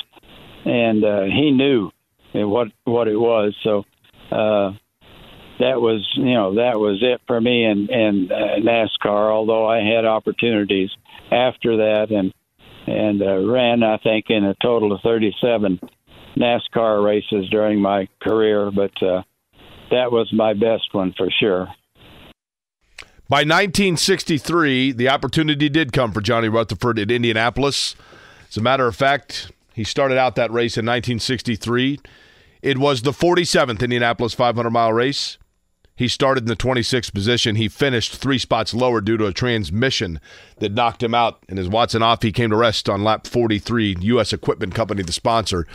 And 0.70 1.04
uh, 1.04 1.24
he 1.24 1.52
knew 1.52 1.90
what 2.34 2.68
what 2.84 3.08
it 3.08 3.18
was. 3.18 3.56
So 3.64 3.86
uh, 4.32 4.74
that 5.60 5.82
was 5.82 6.08
you 6.16 6.34
know 6.34 6.56
that 6.56 6.80
was 6.80 7.00
it 7.02 7.22
for 7.28 7.40
me 7.42 7.66
in, 7.66 7.90
in 7.90 8.30
uh, 8.32 8.60
NASCAR. 8.60 9.32
Although 9.32 9.68
I 9.68 9.80
had 9.80 10.06
opportunities 10.06 10.90
after 11.32 11.78
that 11.78 12.12
and 12.12 12.34
and 12.88 13.22
uh, 13.22 13.46
ran 13.46 13.84
I 13.84 13.98
think 13.98 14.26
in 14.30 14.46
a 14.46 14.56
total 14.62 14.94
of 14.94 15.02
37 15.02 15.80
NASCAR 16.38 17.04
races 17.04 17.50
during 17.50 17.82
my 17.82 18.08
career, 18.22 18.72
but 18.72 18.92
uh, 19.02 19.24
that 19.92 20.12
was 20.12 20.32
my 20.32 20.54
best 20.54 20.94
one 20.94 21.14
for 21.18 21.30
sure. 21.40 21.68
By 23.28 23.42
1963, 23.42 24.94
the 24.94 25.10
opportunity 25.10 25.70
did 25.70 25.94
come 25.94 26.12
for 26.12 26.22
Johnny 26.22 26.50
Rutherford 26.50 26.98
at 26.98 27.12
Indianapolis. 27.12 27.96
As 28.50 28.58
a 28.58 28.62
matter 28.62 28.88
of 28.88 28.96
fact, 28.96 29.52
he 29.80 29.86
started 29.86 30.18
out 30.18 30.36
that 30.36 30.52
race 30.52 30.76
in 30.76 30.86
1963. 30.86 32.02
It 32.62 32.78
was 32.78 33.02
the 33.02 33.14
47th 33.14 33.82
Indianapolis 33.82 34.34
500 34.34 34.70
mile 34.70 34.92
race. 34.92 35.38
He 35.96 36.10
started 36.10 36.44
in 36.44 36.50
the 36.50 36.58
26th 36.58 37.14
position. 37.14 37.56
He 37.56 37.70
finished 37.70 38.18
three 38.18 38.40
spots 38.40 38.74
lower 38.74 39.00
due 39.00 39.16
to 39.16 39.28
a 39.28 39.32
transmission 39.32 40.20
that 40.58 40.74
knocked 40.74 41.02
him 41.02 41.16
out. 41.16 41.46
And 41.48 41.58
as 41.58 41.70
Watson 41.70 42.04
off, 42.04 42.24
he 42.24 42.34
came 42.34 42.50
to 42.50 42.58
rest 42.58 42.90
on 42.90 43.06
lap 43.06 43.26
43, 43.26 43.96
U.S. 44.02 44.34
Equipment 44.34 44.76
Company, 44.76 45.02
the 45.02 45.14
sponsor. 45.14 45.66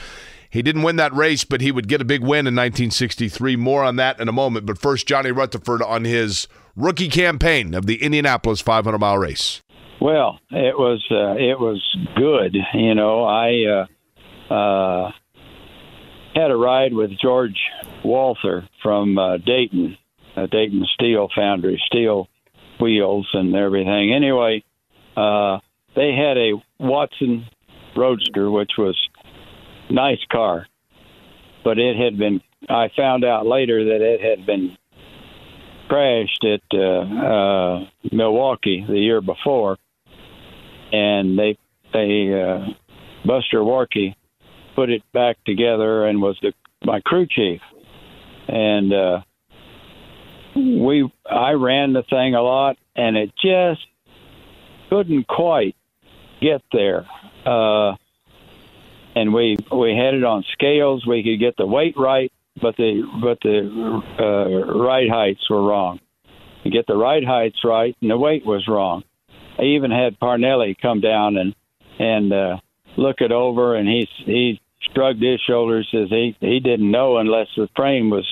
He 0.50 0.60
didn't 0.60 0.82
win 0.82 0.96
that 0.96 1.14
race, 1.14 1.44
but 1.44 1.62
he 1.62 1.72
would 1.72 1.88
get 1.88 2.02
a 2.02 2.04
big 2.04 2.20
win 2.20 2.46
in 2.46 2.54
1963. 2.54 3.56
More 3.56 3.82
on 3.82 3.96
that 3.96 4.20
in 4.20 4.28
a 4.28 4.32
moment. 4.32 4.66
But 4.66 4.76
first, 4.76 5.06
Johnny 5.06 5.32
Rutherford 5.32 5.80
on 5.80 6.04
his 6.04 6.46
rookie 6.76 7.08
campaign 7.08 7.72
of 7.72 7.86
the 7.86 8.02
Indianapolis 8.02 8.60
500 8.60 8.98
mile 8.98 9.16
race. 9.16 9.62
Well, 10.04 10.38
it 10.50 10.76
was 10.76 11.02
uh, 11.10 11.32
it 11.32 11.58
was 11.58 11.82
good. 12.14 12.54
You 12.74 12.94
know, 12.94 13.24
I 13.24 13.86
uh, 14.50 14.54
uh, 14.54 15.10
had 16.34 16.50
a 16.50 16.56
ride 16.56 16.92
with 16.92 17.12
George 17.22 17.58
Walther 18.04 18.68
from 18.82 19.16
uh, 19.16 19.38
Dayton, 19.38 19.96
uh, 20.36 20.44
Dayton 20.44 20.84
Steel 20.92 21.28
Foundry, 21.34 21.82
steel 21.86 22.28
wheels 22.78 23.26
and 23.32 23.56
everything. 23.56 24.12
Anyway, 24.12 24.62
uh, 25.16 25.60
they 25.96 26.12
had 26.12 26.36
a 26.36 26.62
Watson 26.78 27.46
Roadster, 27.96 28.50
which 28.50 28.72
was 28.76 28.98
nice 29.88 30.20
car, 30.30 30.66
but 31.64 31.78
it 31.78 31.96
had 31.96 32.18
been. 32.18 32.42
I 32.68 32.90
found 32.94 33.24
out 33.24 33.46
later 33.46 33.82
that 33.86 34.02
it 34.02 34.20
had 34.20 34.44
been 34.44 34.76
crashed 35.88 36.44
at 36.44 36.78
uh, 36.78 37.00
uh, 37.00 37.86
Milwaukee 38.12 38.84
the 38.86 38.98
year 38.98 39.22
before, 39.22 39.78
and 40.94 41.38
they 41.38 41.58
they 41.92 42.32
uh, 42.32 42.66
Buster 43.26 43.58
Warkey 43.58 44.14
put 44.76 44.90
it 44.90 45.02
back 45.12 45.36
together 45.44 46.06
and 46.06 46.20
was 46.20 46.38
the 46.42 46.52
my 46.84 47.00
crew 47.00 47.26
chief, 47.28 47.60
and 48.48 48.92
uh, 48.92 49.20
we 50.56 51.10
I 51.30 51.52
ran 51.52 51.92
the 51.92 52.02
thing 52.08 52.34
a 52.34 52.42
lot, 52.42 52.76
and 52.94 53.16
it 53.16 53.32
just 53.42 53.86
couldn't 54.90 55.26
quite 55.26 55.74
get 56.40 56.62
there. 56.72 57.06
Uh, 57.46 57.94
and 59.16 59.32
we 59.32 59.56
we 59.72 59.96
had 59.96 60.14
it 60.14 60.24
on 60.24 60.44
scales. 60.52 61.06
We 61.06 61.22
could 61.22 61.40
get 61.40 61.56
the 61.56 61.66
weight 61.66 61.94
right, 61.96 62.32
but 62.60 62.76
the 62.76 63.02
but 63.22 63.38
the 63.42 64.02
uh, 64.20 64.78
ride 64.78 65.08
heights 65.10 65.48
were 65.50 65.66
wrong. 65.66 66.00
You 66.62 66.70
get 66.70 66.86
the 66.86 66.96
ride 66.96 67.24
heights 67.24 67.58
right, 67.64 67.96
and 68.00 68.10
the 68.10 68.18
weight 68.18 68.46
was 68.46 68.66
wrong. 68.68 69.02
I 69.58 69.62
even 69.62 69.90
had 69.90 70.18
Parnelli 70.18 70.76
come 70.80 71.00
down 71.00 71.36
and 71.36 71.54
and 71.98 72.32
uh, 72.32 72.56
look 72.96 73.20
it 73.20 73.32
over, 73.32 73.76
and 73.76 73.88
he 73.88 74.08
he 74.24 74.60
shrugged 74.92 75.22
his 75.22 75.40
shoulders, 75.46 75.88
says 75.90 76.08
he 76.10 76.36
he 76.40 76.60
didn't 76.60 76.90
know 76.90 77.18
unless 77.18 77.48
the 77.56 77.68
frame 77.76 78.10
was 78.10 78.26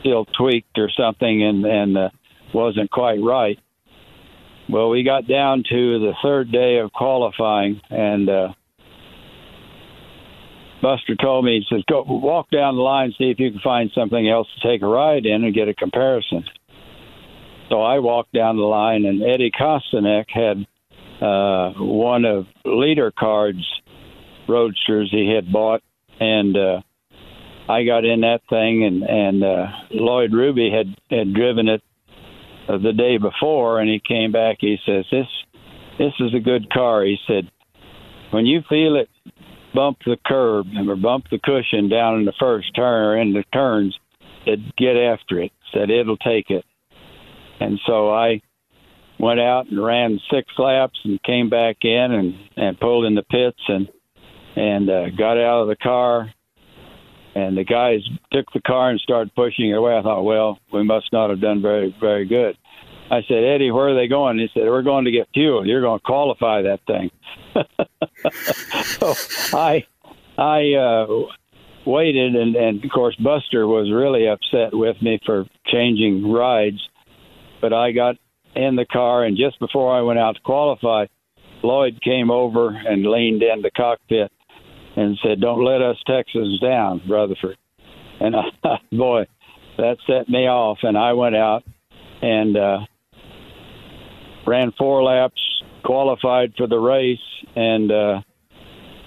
still 0.00 0.24
tweaked 0.24 0.78
or 0.78 0.90
something 0.90 1.42
and 1.42 1.64
and 1.64 1.98
uh, 1.98 2.10
wasn't 2.52 2.90
quite 2.90 3.20
right. 3.22 3.58
Well, 4.68 4.90
we 4.90 5.04
got 5.04 5.28
down 5.28 5.62
to 5.68 5.98
the 6.00 6.14
third 6.22 6.50
day 6.50 6.78
of 6.78 6.92
qualifying, 6.92 7.80
and 7.88 8.28
uh, 8.28 8.48
Buster 10.82 11.14
told 11.14 11.44
me, 11.44 11.60
he 11.60 11.74
says, 11.74 11.84
"Go 11.88 12.04
walk 12.06 12.50
down 12.50 12.74
the 12.74 12.82
line, 12.82 13.14
see 13.16 13.30
if 13.30 13.38
you 13.38 13.52
can 13.52 13.60
find 13.60 13.90
something 13.94 14.28
else 14.28 14.48
to 14.54 14.68
take 14.68 14.82
a 14.82 14.86
ride 14.86 15.24
in 15.24 15.44
and 15.44 15.54
get 15.54 15.68
a 15.68 15.74
comparison." 15.74 16.44
So 17.68 17.82
I 17.82 17.98
walked 17.98 18.32
down 18.32 18.56
the 18.56 18.62
line, 18.62 19.04
and 19.04 19.22
Eddie 19.22 19.50
Kostanek 19.50 20.26
had 20.28 20.66
uh, 21.20 21.72
one 21.78 22.24
of 22.24 22.46
Leader 22.64 23.12
Card's 23.16 23.66
roadsters 24.48 25.08
he 25.10 25.32
had 25.34 25.52
bought, 25.52 25.82
and 26.20 26.56
uh, 26.56 26.80
I 27.68 27.84
got 27.84 28.04
in 28.04 28.20
that 28.20 28.42
thing, 28.48 28.84
and 28.84 29.02
and 29.02 29.42
uh, 29.42 29.66
Lloyd 29.90 30.32
Ruby 30.32 30.70
had 30.70 30.94
had 31.10 31.34
driven 31.34 31.68
it 31.68 31.82
uh, 32.68 32.78
the 32.78 32.92
day 32.92 33.18
before, 33.18 33.80
and 33.80 33.90
he 33.90 34.00
came 34.06 34.30
back. 34.30 34.58
He 34.60 34.76
says, 34.86 35.04
"This 35.10 35.26
this 35.98 36.12
is 36.20 36.34
a 36.34 36.40
good 36.40 36.70
car." 36.70 37.04
He 37.04 37.16
said, 37.26 37.50
"When 38.30 38.46
you 38.46 38.60
feel 38.68 38.96
it 38.96 39.08
bump 39.74 39.98
the 40.06 40.16
curb 40.24 40.66
or 40.88 40.96
bump 40.96 41.26
the 41.30 41.38
cushion 41.38 41.88
down 41.88 42.20
in 42.20 42.24
the 42.24 42.32
first 42.38 42.74
turn 42.76 43.04
or 43.04 43.20
in 43.20 43.32
the 43.32 43.44
turns, 43.52 43.98
said 44.44 44.72
get 44.78 44.96
after 44.96 45.40
it. 45.40 45.52
Said 45.74 45.90
it'll 45.90 46.16
take 46.18 46.50
it." 46.50 46.64
And 47.60 47.80
so 47.86 48.10
I 48.10 48.40
went 49.18 49.40
out 49.40 49.66
and 49.68 49.82
ran 49.82 50.20
six 50.30 50.48
laps 50.58 50.98
and 51.04 51.22
came 51.22 51.48
back 51.48 51.76
in 51.82 52.12
and 52.12 52.34
and 52.56 52.78
pulled 52.78 53.06
in 53.06 53.14
the 53.14 53.22
pits 53.22 53.60
and 53.68 53.88
and 54.56 54.90
uh, 54.90 55.10
got 55.10 55.38
out 55.38 55.62
of 55.62 55.68
the 55.68 55.76
car. 55.76 56.32
And 57.34 57.56
the 57.56 57.64
guys 57.64 58.00
took 58.32 58.46
the 58.54 58.62
car 58.62 58.90
and 58.90 58.98
started 59.00 59.34
pushing 59.34 59.68
it 59.70 59.76
away. 59.76 59.94
I 59.94 60.02
thought, 60.02 60.22
well, 60.22 60.58
we 60.72 60.82
must 60.82 61.12
not 61.12 61.28
have 61.28 61.40
done 61.40 61.60
very, 61.60 61.94
very 62.00 62.24
good. 62.26 62.56
I 63.10 63.20
said, 63.28 63.44
Eddie, 63.44 63.70
where 63.70 63.90
are 63.90 63.94
they 63.94 64.08
going? 64.08 64.38
He 64.38 64.48
said, 64.54 64.64
we're 64.64 64.80
going 64.80 65.04
to 65.04 65.10
get 65.10 65.28
fuel. 65.34 65.66
You're 65.66 65.82
going 65.82 66.00
to 66.00 66.04
qualify 66.04 66.62
that 66.62 66.80
thing. 66.86 67.10
so 68.98 69.14
I, 69.56 69.84
I 70.38 70.72
uh, 70.72 71.06
waited, 71.84 72.34
and, 72.34 72.56
and 72.56 72.84
of 72.84 72.90
course, 72.90 73.14
Buster 73.16 73.66
was 73.66 73.92
really 73.92 74.26
upset 74.26 74.76
with 74.76 75.00
me 75.02 75.20
for 75.24 75.44
changing 75.66 76.30
rides. 76.32 76.80
But 77.60 77.72
I 77.72 77.92
got 77.92 78.16
in 78.54 78.76
the 78.76 78.86
car, 78.86 79.24
and 79.24 79.36
just 79.36 79.58
before 79.58 79.96
I 79.96 80.02
went 80.02 80.18
out 80.18 80.36
to 80.36 80.42
qualify, 80.42 81.06
Lloyd 81.62 82.00
came 82.02 82.30
over 82.30 82.68
and 82.68 83.06
leaned 83.06 83.42
in 83.42 83.62
the 83.62 83.70
cockpit 83.70 84.30
and 84.96 85.18
said, 85.22 85.40
"Don't 85.40 85.64
let 85.64 85.82
us 85.82 85.96
Texans 86.06 86.60
down, 86.60 87.02
Rutherford." 87.08 87.56
And 88.20 88.34
uh, 88.34 88.76
boy, 88.92 89.26
that 89.78 89.96
set 90.06 90.28
me 90.28 90.46
off, 90.46 90.78
and 90.82 90.96
I 90.96 91.12
went 91.12 91.36
out 91.36 91.64
and 92.22 92.56
uh, 92.56 92.78
ran 94.46 94.72
four 94.78 95.02
laps, 95.02 95.40
qualified 95.84 96.54
for 96.56 96.66
the 96.66 96.78
race, 96.78 97.18
and 97.54 97.92
uh, 97.92 98.20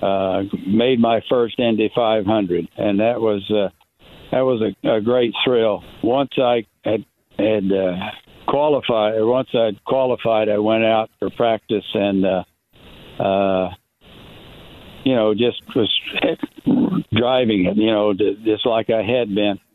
uh, 0.01 0.43
made 0.67 0.99
my 0.99 1.21
first 1.29 1.59
Indy 1.59 1.91
500, 1.95 2.69
and 2.77 2.99
that 2.99 3.19
was 3.19 3.43
uh, 3.49 3.69
that 4.31 4.41
was 4.41 4.61
a, 4.61 4.97
a 4.97 5.01
great 5.01 5.33
thrill. 5.43 5.83
Once 6.03 6.31
I 6.37 6.65
had 6.83 7.05
had 7.37 7.71
uh, 7.71 7.95
qualified, 8.49 9.13
once 9.17 9.49
I'd 9.53 9.83
qualified, 9.85 10.49
I 10.49 10.57
went 10.57 10.83
out 10.83 11.09
for 11.19 11.29
practice 11.29 11.85
and. 11.93 12.25
Uh, 12.25 12.43
uh, 13.19 13.69
you 15.03 15.15
know, 15.15 15.33
just 15.33 15.61
was 15.75 15.89
driving 17.11 17.65
it, 17.65 17.77
you 17.77 17.91
know, 17.91 18.13
just 18.13 18.65
like 18.65 18.89
I 18.89 19.01
had 19.01 19.33
been. 19.33 19.59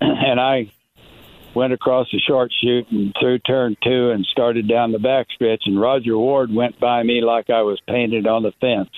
And 0.00 0.38
I 0.38 0.70
went 1.54 1.72
across 1.72 2.06
the 2.12 2.20
short 2.20 2.52
chute 2.60 2.86
and 2.92 3.12
through 3.18 3.40
turn 3.40 3.76
two 3.82 4.10
and 4.10 4.24
started 4.30 4.68
down 4.68 4.92
the 4.92 5.00
back 5.00 5.26
stretch. 5.34 5.62
And 5.66 5.80
Rodger 5.80 6.16
Ward 6.16 6.54
went 6.54 6.78
by 6.78 7.02
me 7.02 7.20
like 7.20 7.50
I 7.50 7.62
was 7.62 7.80
painted 7.88 8.26
on 8.28 8.44
the 8.44 8.52
fence. 8.60 8.90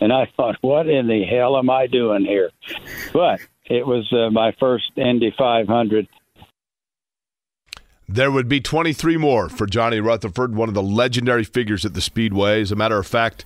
And 0.00 0.12
I 0.12 0.28
thought, 0.36 0.56
what 0.62 0.88
in 0.88 1.06
the 1.06 1.22
hell 1.24 1.56
am 1.56 1.70
I 1.70 1.86
doing 1.86 2.24
here? 2.24 2.50
But 3.12 3.40
it 3.66 3.86
was 3.86 4.12
uh, 4.12 4.30
my 4.30 4.52
first 4.58 4.90
Indy 4.96 5.32
500. 5.38 6.08
There 8.08 8.30
would 8.30 8.48
be 8.48 8.60
23 8.60 9.16
more 9.16 9.48
for 9.48 9.66
Johnny 9.66 9.98
Rutherford, 9.98 10.54
one 10.54 10.68
of 10.68 10.74
the 10.74 10.82
legendary 10.82 11.42
figures 11.42 11.84
at 11.84 11.94
the 11.94 12.00
Speedway. 12.00 12.60
As 12.60 12.70
a 12.70 12.76
matter 12.76 12.98
of 12.98 13.06
fact, 13.06 13.44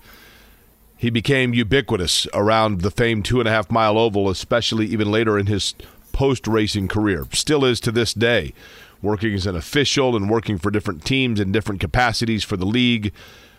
he 0.98 1.08
became 1.08 1.54
ubiquitous 1.54 2.26
around 2.34 2.82
the 2.82 2.90
famed 2.90 3.24
two 3.24 3.40
and 3.40 3.48
a 3.48 3.52
half 3.52 3.70
mile 3.70 3.96
oval, 3.96 4.28
especially 4.28 4.86
even 4.86 5.10
later 5.10 5.38
in 5.38 5.46
his 5.46 5.74
post 6.12 6.46
racing 6.46 6.88
career. 6.88 7.26
Still 7.32 7.64
is 7.64 7.80
to 7.80 7.90
this 7.90 8.12
day, 8.12 8.52
working 9.00 9.32
as 9.32 9.46
an 9.46 9.56
official 9.56 10.14
and 10.14 10.28
working 10.28 10.58
for 10.58 10.70
different 10.70 11.06
teams 11.06 11.40
in 11.40 11.52
different 11.52 11.80
capacities 11.80 12.44
for 12.44 12.58
the 12.58 12.66
league, 12.66 13.14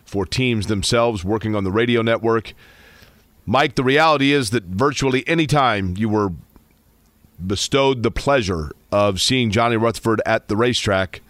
for 0.05 0.23
teams 0.23 0.67
themselves, 0.67 1.23
working 1.23 1.55
on 1.55 1.63
the 1.63 1.71
radio 1.71 2.03
network. 2.03 2.53
Mike, 3.47 3.73
the 3.73 3.83
reality 3.83 4.31
is 4.33 4.51
that 4.51 4.65
virtually 4.65 5.27
any 5.27 5.47
time 5.47 5.95
you 5.97 6.09
were 6.09 6.31
bestowed 7.43 8.03
the 8.03 8.11
pleasure 8.11 8.71
of 8.91 9.21
seeing 9.21 9.51
Johnny 9.51 9.77
Rutherford 9.77 10.21
at 10.25 10.47
the 10.47 10.55
racetrack, 10.55 11.21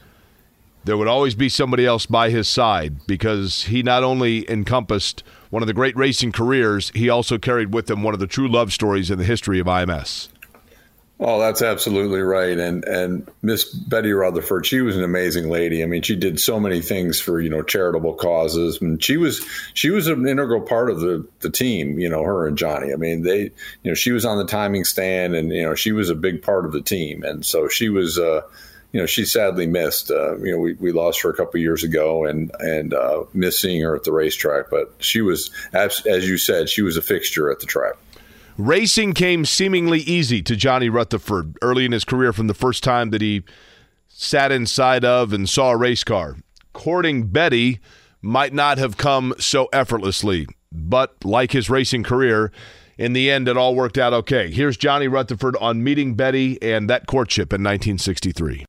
there 0.83 0.97
would 0.97 1.07
always 1.07 1.35
be 1.35 1.47
somebody 1.47 1.85
else 1.85 2.05
by 2.05 2.29
his 2.29 2.47
side 2.47 3.05
because 3.05 3.65
he 3.65 3.83
not 3.83 4.03
only 4.03 4.49
encompassed 4.49 5.23
one 5.51 5.61
of 5.61 5.67
the 5.67 5.73
great 5.73 5.95
racing 5.95 6.31
careers, 6.31 6.91
he 6.95 7.09
also 7.09 7.37
carried 7.37 7.73
with 7.73 7.89
him 7.89 8.01
one 8.01 8.13
of 8.13 8.19
the 8.19 8.27
true 8.27 8.47
love 8.47 8.73
stories 8.73 9.11
in 9.11 9.19
the 9.19 9.25
history 9.25 9.59
of 9.59 9.67
IMS. 9.67 10.29
Oh, 11.23 11.39
that's 11.39 11.61
absolutely 11.61 12.21
right. 12.21 12.57
And 12.57 12.83
and 12.83 13.29
Miss 13.43 13.65
Betty 13.65 14.11
Rutherford, 14.11 14.65
she 14.65 14.81
was 14.81 14.97
an 14.97 15.03
amazing 15.03 15.49
lady. 15.49 15.83
I 15.83 15.85
mean, 15.85 16.01
she 16.01 16.15
did 16.15 16.39
so 16.39 16.59
many 16.59 16.81
things 16.81 17.19
for 17.19 17.39
you 17.39 17.49
know 17.49 17.61
charitable 17.61 18.15
causes, 18.15 18.81
and 18.81 19.01
she 19.03 19.17
was 19.17 19.45
she 19.75 19.91
was 19.91 20.07
an 20.07 20.27
integral 20.27 20.61
part 20.61 20.89
of 20.89 20.99
the 20.99 21.27
the 21.41 21.51
team. 21.51 21.99
You 21.99 22.09
know, 22.09 22.23
her 22.23 22.47
and 22.47 22.57
Johnny. 22.57 22.91
I 22.91 22.95
mean, 22.95 23.21
they 23.21 23.41
you 23.83 23.91
know 23.91 23.93
she 23.93 24.11
was 24.11 24.25
on 24.25 24.39
the 24.39 24.47
timing 24.47 24.83
stand, 24.83 25.35
and 25.35 25.51
you 25.51 25.61
know 25.61 25.75
she 25.75 25.91
was 25.91 26.09
a 26.09 26.15
big 26.15 26.41
part 26.41 26.65
of 26.65 26.71
the 26.71 26.81
team, 26.81 27.23
and 27.23 27.45
so 27.45 27.67
she 27.67 27.87
was. 27.89 28.17
Uh, 28.17 28.41
you 28.93 28.99
know, 28.99 29.05
she 29.05 29.23
sadly 29.23 29.67
missed. 29.67 30.11
Uh, 30.11 30.37
you 30.39 30.51
know, 30.51 30.57
we, 30.57 30.73
we 30.73 30.91
lost 30.91 31.21
her 31.21 31.29
a 31.29 31.33
couple 31.33 31.61
years 31.61 31.81
ago, 31.81 32.25
and 32.25 32.51
and 32.59 32.93
uh, 32.93 33.23
missed 33.33 33.61
seeing 33.61 33.81
her 33.81 33.95
at 33.95 34.03
the 34.03 34.11
racetrack. 34.11 34.69
But 34.69 34.93
she 34.97 35.21
was, 35.21 35.49
as, 35.71 36.05
as 36.05 36.27
you 36.27 36.37
said, 36.37 36.67
she 36.67 36.81
was 36.81 36.97
a 36.97 37.01
fixture 37.01 37.49
at 37.49 37.61
the 37.61 37.67
track. 37.67 37.93
Racing 38.57 39.13
came 39.13 39.45
seemingly 39.45 39.99
easy 39.99 40.41
to 40.43 40.55
Johnny 40.55 40.89
Rutherford 40.89 41.57
early 41.61 41.85
in 41.85 41.91
his 41.91 42.05
career 42.05 42.33
from 42.33 42.47
the 42.47 42.53
first 42.53 42.83
time 42.83 43.09
that 43.11 43.21
he 43.21 43.43
sat 44.07 44.51
inside 44.51 45.05
of 45.05 45.33
and 45.33 45.49
saw 45.49 45.71
a 45.71 45.77
race 45.77 46.03
car. 46.03 46.37
Courting 46.73 47.27
Betty 47.27 47.79
might 48.21 48.53
not 48.53 48.77
have 48.77 48.97
come 48.97 49.33
so 49.39 49.67
effortlessly, 49.73 50.47
but 50.71 51.15
like 51.23 51.51
his 51.51 51.69
racing 51.69 52.03
career, 52.03 52.51
in 52.97 53.13
the 53.13 53.31
end, 53.31 53.47
it 53.47 53.57
all 53.57 53.73
worked 53.73 53.97
out 53.97 54.13
okay. 54.13 54.51
Here's 54.51 54.77
Johnny 54.77 55.07
Rutherford 55.07 55.55
on 55.57 55.83
meeting 55.83 56.15
Betty 56.15 56.61
and 56.61 56.89
that 56.89 57.07
courtship 57.07 57.53
in 57.53 57.63
1963 57.63 58.65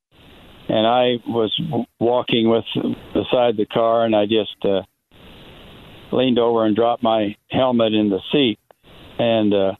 and 0.72 0.86
I 0.86 1.16
was 1.26 1.54
walking 2.00 2.48
with 2.48 2.64
beside 3.12 3.58
the 3.58 3.66
car, 3.70 4.06
and 4.06 4.16
I 4.16 4.24
just 4.24 4.56
uh, 4.64 4.80
leaned 6.12 6.38
over 6.38 6.64
and 6.64 6.74
dropped 6.74 7.02
my 7.02 7.36
helmet 7.50 7.92
in 7.92 8.08
the 8.08 8.20
seat, 8.32 8.58
and 9.18 9.52
uh, 9.52 9.72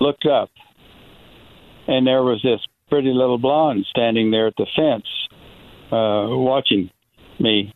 looked 0.00 0.26
up, 0.26 0.50
and 1.86 2.06
there 2.06 2.22
was 2.22 2.40
this 2.42 2.60
pretty 2.88 3.12
little 3.12 3.38
blonde 3.38 3.86
standing 3.90 4.30
there 4.30 4.46
at 4.48 4.54
the 4.56 4.66
fence, 4.76 5.06
uh, 5.90 6.28
watching 6.28 6.90
me, 7.38 7.74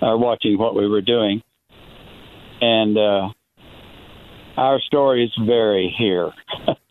or 0.00 0.18
watching 0.18 0.58
what 0.58 0.74
we 0.74 0.88
were 0.88 1.02
doing, 1.02 1.42
and 2.60 2.96
uh, 2.96 3.28
our 4.56 4.80
stories 4.80 5.30
vary 5.44 5.94
here. 5.96 6.32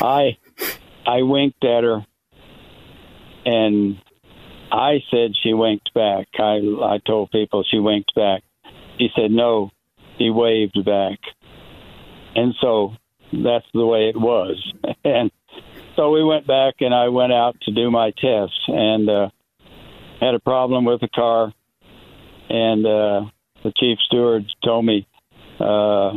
I 0.00 0.36
I 1.06 1.22
winked 1.22 1.64
at 1.64 1.84
her 1.84 2.06
and 3.44 3.98
I 4.70 5.02
said 5.10 5.32
she 5.42 5.52
winked 5.52 5.92
back. 5.94 6.28
I 6.38 6.60
I 6.82 6.98
told 7.06 7.30
people 7.30 7.64
she 7.68 7.78
winked 7.78 8.14
back. 8.14 8.42
He 8.98 9.08
said 9.14 9.30
no, 9.30 9.70
he 10.18 10.30
waved 10.30 10.82
back, 10.84 11.18
and 12.34 12.54
so 12.60 12.92
that's 13.32 13.66
the 13.72 13.86
way 13.86 14.08
it 14.08 14.16
was. 14.16 14.56
And 15.04 15.30
so 15.96 16.10
we 16.10 16.24
went 16.24 16.46
back, 16.46 16.76
and 16.80 16.94
I 16.94 17.08
went 17.08 17.32
out 17.32 17.56
to 17.62 17.72
do 17.72 17.90
my 17.90 18.10
tests, 18.10 18.58
and 18.68 19.08
uh, 19.08 19.28
had 20.18 20.34
a 20.34 20.40
problem 20.40 20.86
with 20.86 21.00
the 21.00 21.08
car, 21.08 21.52
and 22.48 22.86
uh, 22.86 23.30
the 23.62 23.72
chief 23.76 23.98
steward 24.06 24.44
told 24.64 24.86
me 24.86 25.06
uh, 25.60 26.12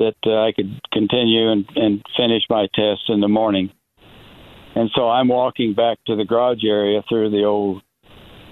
that 0.00 0.16
uh, 0.26 0.46
I 0.46 0.52
could 0.52 0.80
continue 0.92 1.50
and, 1.50 1.64
and 1.76 2.02
finish 2.16 2.42
my 2.50 2.66
tests 2.74 3.04
in 3.08 3.20
the 3.20 3.28
morning. 3.28 3.70
And 4.74 4.90
so 4.94 5.08
I'm 5.08 5.28
walking 5.28 5.74
back 5.74 5.98
to 6.06 6.16
the 6.16 6.24
garage 6.24 6.64
area 6.64 7.02
through 7.08 7.30
the 7.30 7.44
old 7.44 7.82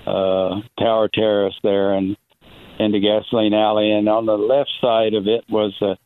uh, 0.06 0.60
tower 0.78 1.08
terrace 1.12 1.54
there 1.62 1.94
and 1.94 2.16
into 2.78 3.00
gasoline 3.00 3.54
alley. 3.54 3.92
And 3.92 4.08
on 4.08 4.26
the 4.26 4.36
left 4.36 4.70
side 4.80 5.14
of 5.14 5.26
it 5.26 5.44
was 5.48 5.74
a, 5.80 5.96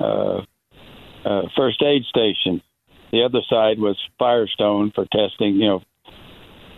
a, 0.00 0.46
a 1.24 1.42
first 1.56 1.82
aid 1.82 2.04
station. 2.04 2.62
The 3.12 3.24
other 3.24 3.40
side 3.48 3.78
was 3.78 3.96
Firestone 4.18 4.92
for 4.94 5.06
testing, 5.12 5.56
you 5.56 5.68
know, 5.68 5.82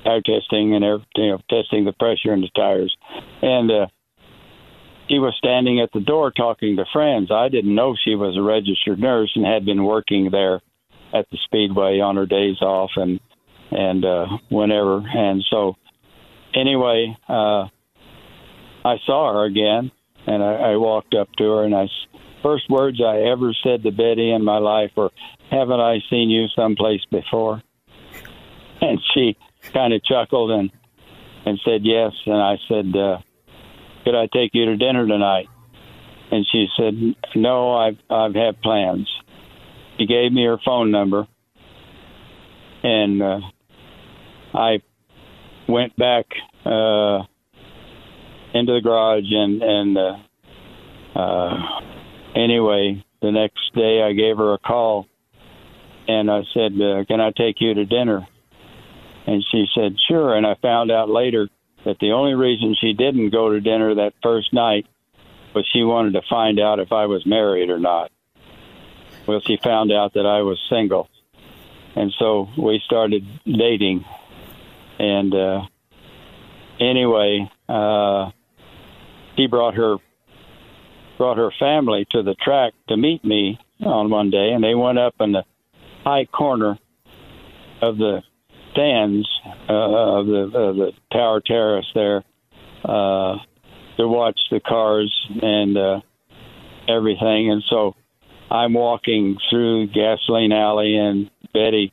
tire 0.05 0.21
testing 0.21 0.75
and 0.75 0.85
air, 0.85 0.99
you 1.17 1.31
know, 1.31 1.41
testing 1.51 1.85
the 1.85 1.93
pressure 1.93 2.33
in 2.33 2.41
the 2.41 2.51
tires. 2.55 2.95
And 3.43 3.71
uh, 3.71 3.87
she 5.09 5.19
was 5.19 5.35
standing 5.39 5.81
at 5.81 5.91
the 5.93 6.01
door 6.01 6.31
talking 6.31 6.77
to 6.77 6.85
friends. 6.93 7.31
I 7.31 7.49
didn't 7.49 7.75
know 7.75 7.97
she 7.97 8.15
was 8.15 8.37
a 8.37 8.43
registered 8.43 8.99
nurse 8.99 9.33
and 9.35 9.45
had 9.45 9.65
been 9.65 9.85
working 9.85 10.31
there 10.31 10.61
at 11.15 11.27
the 11.31 11.39
speedway 11.45 12.01
on 12.01 12.17
her 12.17 12.27
days 12.27 12.61
off 12.61 12.91
and 12.97 13.21
and 13.71 14.05
uh, 14.05 14.27
whenever. 14.51 14.99
And 14.99 15.45
so 15.51 15.77
anyway, 16.55 17.17
uh, 17.29 17.69
I 18.85 18.97
saw 19.05 19.33
her 19.33 19.45
again, 19.45 19.91
and 20.27 20.43
I, 20.43 20.73
I 20.73 20.77
walked 20.77 21.15
up 21.15 21.29
to 21.37 21.45
her, 21.45 21.65
and 21.65 21.75
I 21.75 21.87
first 22.49 22.71
words 22.71 22.99
I 23.05 23.19
ever 23.31 23.53
said 23.63 23.83
to 23.83 23.91
Betty 23.91 24.33
in 24.33 24.43
my 24.43 24.57
life 24.57 24.91
were, 24.97 25.11
"Haven't 25.51 25.81
I 25.81 25.99
seen 26.09 26.31
you 26.31 26.47
someplace 26.57 27.05
before?" 27.11 27.63
And 28.81 29.01
she 29.13 29.37
kind 29.73 29.93
of 29.93 30.03
chuckled 30.05 30.51
and 30.53 30.71
and 31.45 31.61
said 31.65 31.81
yes. 31.85 32.13
And 32.25 32.37
I 32.37 32.57
said, 32.69 32.97
uh, 32.97 33.19
"Could 34.05 34.15
I 34.15 34.29
take 34.33 34.53
you 34.55 34.65
to 34.67 34.77
dinner 34.77 35.07
tonight?" 35.07 35.49
And 36.31 36.47
she 36.51 36.69
said, 36.79 36.95
"No, 37.35 37.75
I've 37.75 37.99
I've 38.09 38.35
had 38.35 38.63
plans." 38.63 39.09
She 39.99 40.07
gave 40.07 40.33
me 40.33 40.45
her 40.45 40.59
phone 40.65 40.91
number, 40.91 41.27
and 42.83 43.23
uh, 43.23 43.41
I 44.55 44.81
went 45.69 45.97
back 45.97 46.27
uh, 46.65 47.25
into 48.55 48.73
the 48.73 48.81
garage 48.83 49.31
and 49.31 49.63
and 49.63 49.99
uh, 49.99 50.17
uh, 51.19 51.81
anyway, 52.35 53.05
the 53.21 53.33
next 53.33 53.75
day 53.75 54.03
I 54.03 54.13
gave 54.13 54.37
her 54.37 54.55
a 54.55 54.59
call, 54.59 55.07
and 56.07 56.31
I 56.31 56.43
said, 56.55 56.73
uh, 56.81 57.05
"Can 57.05 57.21
I 57.21 57.31
take 57.31 57.61
you 57.61 57.75
to 57.75 57.85
dinner?" 57.85 58.27
And 59.27 59.45
she 59.51 59.67
said, 59.75 59.97
"Sure." 60.09 60.35
And 60.35 60.47
I 60.47 60.55
found 60.55 60.91
out 60.91 61.09
later 61.11 61.49
that 61.85 61.99
the 62.01 62.13
only 62.13 62.35
reason 62.35 62.75
she 62.81 62.93
didn't 62.93 63.31
go 63.31 63.51
to 63.51 63.61
dinner 63.61 63.95
that 63.97 64.15
first 64.23 64.53
night 64.53 64.87
was 65.55 65.67
she 65.73 65.83
wanted 65.83 66.15
to 66.15 66.23
find 66.29 66.61
out 66.61 66.79
if 66.79 66.93
I 66.93 67.07
was 67.07 67.25
married 67.27 67.71
or 67.71 67.79
not. 67.79 68.11
Well, 69.27 69.41
she 69.41 69.59
found 69.59 69.93
out 69.93 70.15
that 70.15 70.27
I 70.27 70.43
was 70.43 70.59
single, 70.71 71.09
and 71.95 72.13
so 72.19 72.49
we 72.57 72.81
started 72.85 73.27
dating. 73.45 74.05
And 74.99 75.35
uh, 75.35 75.63
anyway, 76.81 77.51
uh, 77.69 78.31
he 79.37 79.47
brought 79.47 79.75
her 79.75 79.99
brought 81.19 81.37
her 81.37 81.53
family 81.59 82.07
to 82.13 82.23
the 82.23 82.35
track 82.37 82.73
to 82.89 82.97
meet 82.97 83.25
me 83.25 83.59
on 83.85 84.09
one 84.09 84.31
day, 84.31 84.53
and 84.55 84.65
they 84.65 84.75
went 84.75 84.99
up 84.99 85.15
in 85.21 85.33
the 85.33 85.45
high 86.05 86.25
corner 86.25 86.79
of 87.83 87.99
the 87.99 88.23
stands 88.73 89.29
uh, 89.69 90.19
of 90.19 90.27
the 90.27 90.51
of 90.55 90.77
the 90.77 90.93
tower 91.13 91.43
terrace 91.45 91.87
there 91.95 92.25
uh, 92.85 93.37
to 93.97 94.07
watch 94.07 94.39
the 94.51 94.61
cars 94.61 95.13
and 95.43 95.77
uh, 95.77 96.01
everything. 96.89 97.51
And 97.51 97.63
so 97.69 97.95
I'm 98.51 98.73
walking 98.73 99.37
through 99.51 99.89
gasoline 99.89 100.53
alley, 100.53 100.97
and 100.97 101.31
Betty 101.53 101.93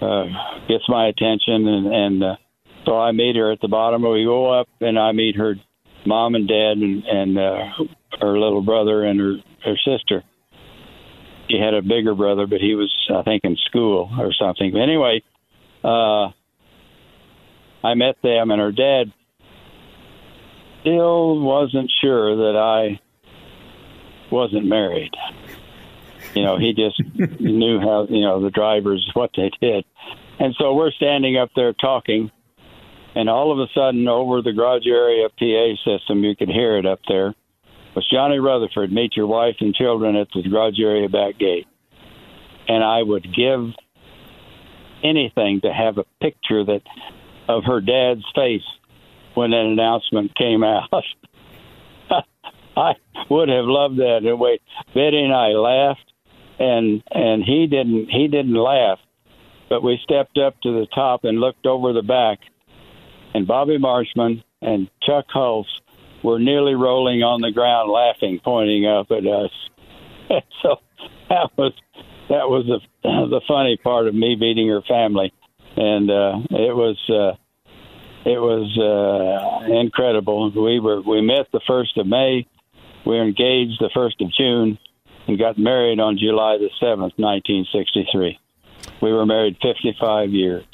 uh, 0.00 0.24
gets 0.68 0.84
my 0.88 1.08
attention, 1.08 1.66
and, 1.68 1.86
and 1.86 2.24
uh, 2.24 2.36
so 2.84 2.98
I 2.98 3.12
meet 3.12 3.36
her 3.36 3.52
at 3.52 3.60
the 3.60 3.68
bottom. 3.68 4.02
We 4.02 4.24
go 4.24 4.52
up, 4.52 4.68
and 4.80 4.98
I 4.98 5.12
meet 5.12 5.36
her 5.36 5.54
mom 6.06 6.34
and 6.34 6.48
dad, 6.48 6.78
and, 6.78 7.04
and 7.04 7.38
uh, 7.38 7.64
her 8.20 8.38
little 8.38 8.62
brother 8.62 9.04
and 9.04 9.20
her 9.20 9.36
her 9.64 9.76
sister. 9.76 10.24
She 11.48 11.58
had 11.58 11.74
a 11.74 11.82
bigger 11.82 12.14
brother, 12.14 12.46
but 12.46 12.60
he 12.60 12.74
was, 12.74 12.92
I 13.14 13.22
think, 13.22 13.44
in 13.44 13.56
school 13.56 14.10
or 14.18 14.32
something. 14.34 14.70
But 14.72 14.82
anyway, 14.82 15.22
uh, 15.82 16.28
I 17.82 17.94
met 17.94 18.16
them, 18.22 18.50
and 18.50 18.60
her 18.60 18.72
dad 18.72 19.12
still 20.80 21.40
wasn't 21.40 21.90
sure 22.00 22.36
that 22.36 22.56
I 22.56 23.00
wasn't 24.30 24.66
married. 24.66 25.14
You 26.34 26.42
know, 26.42 26.58
he 26.58 26.74
just 26.74 27.00
knew 27.40 27.80
how, 27.80 28.06
you 28.08 28.20
know, 28.20 28.42
the 28.42 28.50
drivers, 28.50 29.08
what 29.14 29.30
they 29.36 29.50
did. 29.60 29.84
And 30.38 30.54
so 30.58 30.74
we're 30.74 30.92
standing 30.92 31.36
up 31.36 31.50
there 31.56 31.72
talking, 31.72 32.30
and 33.14 33.28
all 33.28 33.52
of 33.52 33.58
a 33.58 33.72
sudden, 33.74 34.06
over 34.06 34.42
the 34.42 34.52
garage 34.52 34.86
area 34.86 35.28
PA 35.28 35.74
system, 35.84 36.22
you 36.22 36.36
could 36.36 36.48
hear 36.48 36.76
it 36.76 36.86
up 36.86 37.00
there, 37.08 37.34
was 37.98 38.08
Johnny 38.08 38.38
Rutherford, 38.38 38.92
meet 38.92 39.16
your 39.16 39.26
wife 39.26 39.56
and 39.58 39.74
children 39.74 40.14
at 40.14 40.28
the 40.32 40.48
garage 40.48 40.78
area 40.78 41.08
back 41.08 41.36
gate. 41.36 41.66
And 42.68 42.84
I 42.84 43.02
would 43.02 43.24
give 43.34 43.74
anything 45.02 45.62
to 45.62 45.72
have 45.72 45.98
a 45.98 46.04
picture 46.20 46.64
that 46.64 46.82
of 47.48 47.64
her 47.64 47.80
dad's 47.80 48.22
face 48.36 48.62
when 49.34 49.50
that 49.50 49.64
announcement 49.64 50.36
came 50.36 50.62
out. 50.62 50.92
I 52.76 52.92
would 53.28 53.48
have 53.48 53.64
loved 53.64 53.96
that. 53.96 54.20
And 54.22 54.38
wait, 54.38 54.62
Betty 54.94 55.20
and 55.20 55.34
I 55.34 55.48
laughed, 55.48 56.12
and 56.60 57.02
and 57.10 57.42
he 57.42 57.66
didn't. 57.66 58.10
He 58.10 58.28
didn't 58.28 58.54
laugh, 58.54 59.00
but 59.68 59.82
we 59.82 59.98
stepped 60.04 60.38
up 60.38 60.60
to 60.60 60.70
the 60.70 60.86
top 60.94 61.24
and 61.24 61.40
looked 61.40 61.66
over 61.66 61.92
the 61.92 62.02
back, 62.02 62.38
and 63.34 63.44
Bobby 63.44 63.76
Marshman 63.76 64.44
and 64.62 64.88
Chuck 65.02 65.26
Hulse 65.34 65.80
were 66.22 66.38
nearly 66.38 66.74
rolling 66.74 67.22
on 67.22 67.40
the 67.40 67.52
ground, 67.52 67.90
laughing, 67.90 68.40
pointing 68.42 68.86
up 68.86 69.10
at 69.10 69.26
us. 69.26 69.50
so 70.62 70.76
that 71.28 71.50
was 71.56 71.72
that 72.28 72.48
was 72.48 72.66
the 72.66 72.80
the 73.02 73.40
funny 73.46 73.78
part 73.82 74.06
of 74.06 74.14
me 74.14 74.36
meeting 74.36 74.68
her 74.68 74.82
family, 74.82 75.32
and 75.76 76.10
uh, 76.10 76.38
it 76.50 76.74
was. 76.74 76.98
Uh, 77.08 77.36
it 78.24 78.38
was 78.38 78.68
uh, 78.76 79.72
incredible. 79.72 80.50
We 80.50 80.80
were 80.80 81.00
we 81.00 81.22
met 81.22 81.46
the 81.50 81.62
first 81.66 81.96
of 81.96 82.06
May, 82.06 82.46
we 83.06 83.14
were 83.16 83.24
engaged 83.24 83.80
the 83.80 83.90
first 83.94 84.20
of 84.20 84.30
June, 84.32 84.78
and 85.26 85.38
got 85.38 85.56
married 85.56 85.98
on 85.98 86.18
July 86.18 86.58
the 86.58 86.68
seventh, 86.78 87.14
nineteen 87.16 87.66
sixty 87.72 88.06
three. 88.12 88.38
We 89.00 89.12
were 89.12 89.24
married 89.24 89.56
fifty 89.62 89.96
five 89.98 90.30
years. 90.30 90.66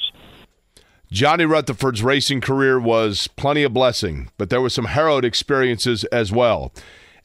Johnny 1.15 1.45
Rutherford's 1.45 2.03
racing 2.03 2.41
career 2.41 2.77
was 2.77 3.29
plenty 3.37 3.63
of 3.63 3.71
blessing, 3.71 4.27
but 4.37 4.49
there 4.49 4.59
were 4.59 4.69
some 4.69 4.83
harrowed 4.83 5.23
experiences 5.23 6.03
as 6.11 6.29
well, 6.29 6.73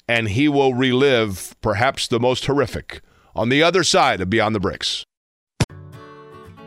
and 0.07 0.29
he 0.29 0.49
will 0.49 0.75
relive 0.75 1.57
perhaps 1.61 2.07
the 2.07 2.21
most 2.21 2.47
horrific 2.47 3.01
on 3.35 3.49
the 3.49 3.65
other 3.65 3.83
side 3.83 4.21
of 4.21 4.31
Beyond 4.31 4.55
the 4.55 4.61
Bricks. 4.61 5.05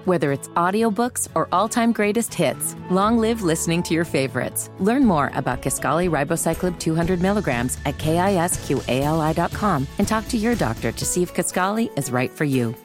Whether 0.03 0.33
it's 0.33 0.49
audiobooks 0.49 1.29
or 1.33 1.47
all-time 1.53 1.93
greatest 1.93 2.33
hits, 2.33 2.75
long 2.89 3.17
live 3.17 3.41
listening 3.41 3.83
to 3.83 3.93
your 3.93 4.03
favorites. 4.03 4.69
Learn 4.79 5.05
more 5.05 5.31
about 5.33 5.61
Kisqali 5.61 6.09
ribociclib 6.09 6.77
200 6.77 7.21
milligrams 7.21 7.77
at 7.85 7.97
kisqali.com 7.99 9.87
and 9.97 10.05
talk 10.09 10.27
to 10.27 10.35
your 10.35 10.55
doctor 10.55 10.91
to 10.91 11.05
see 11.05 11.23
if 11.23 11.33
Kisqali 11.33 11.97
is 11.97 12.11
right 12.11 12.29
for 12.29 12.43
you. 12.43 12.75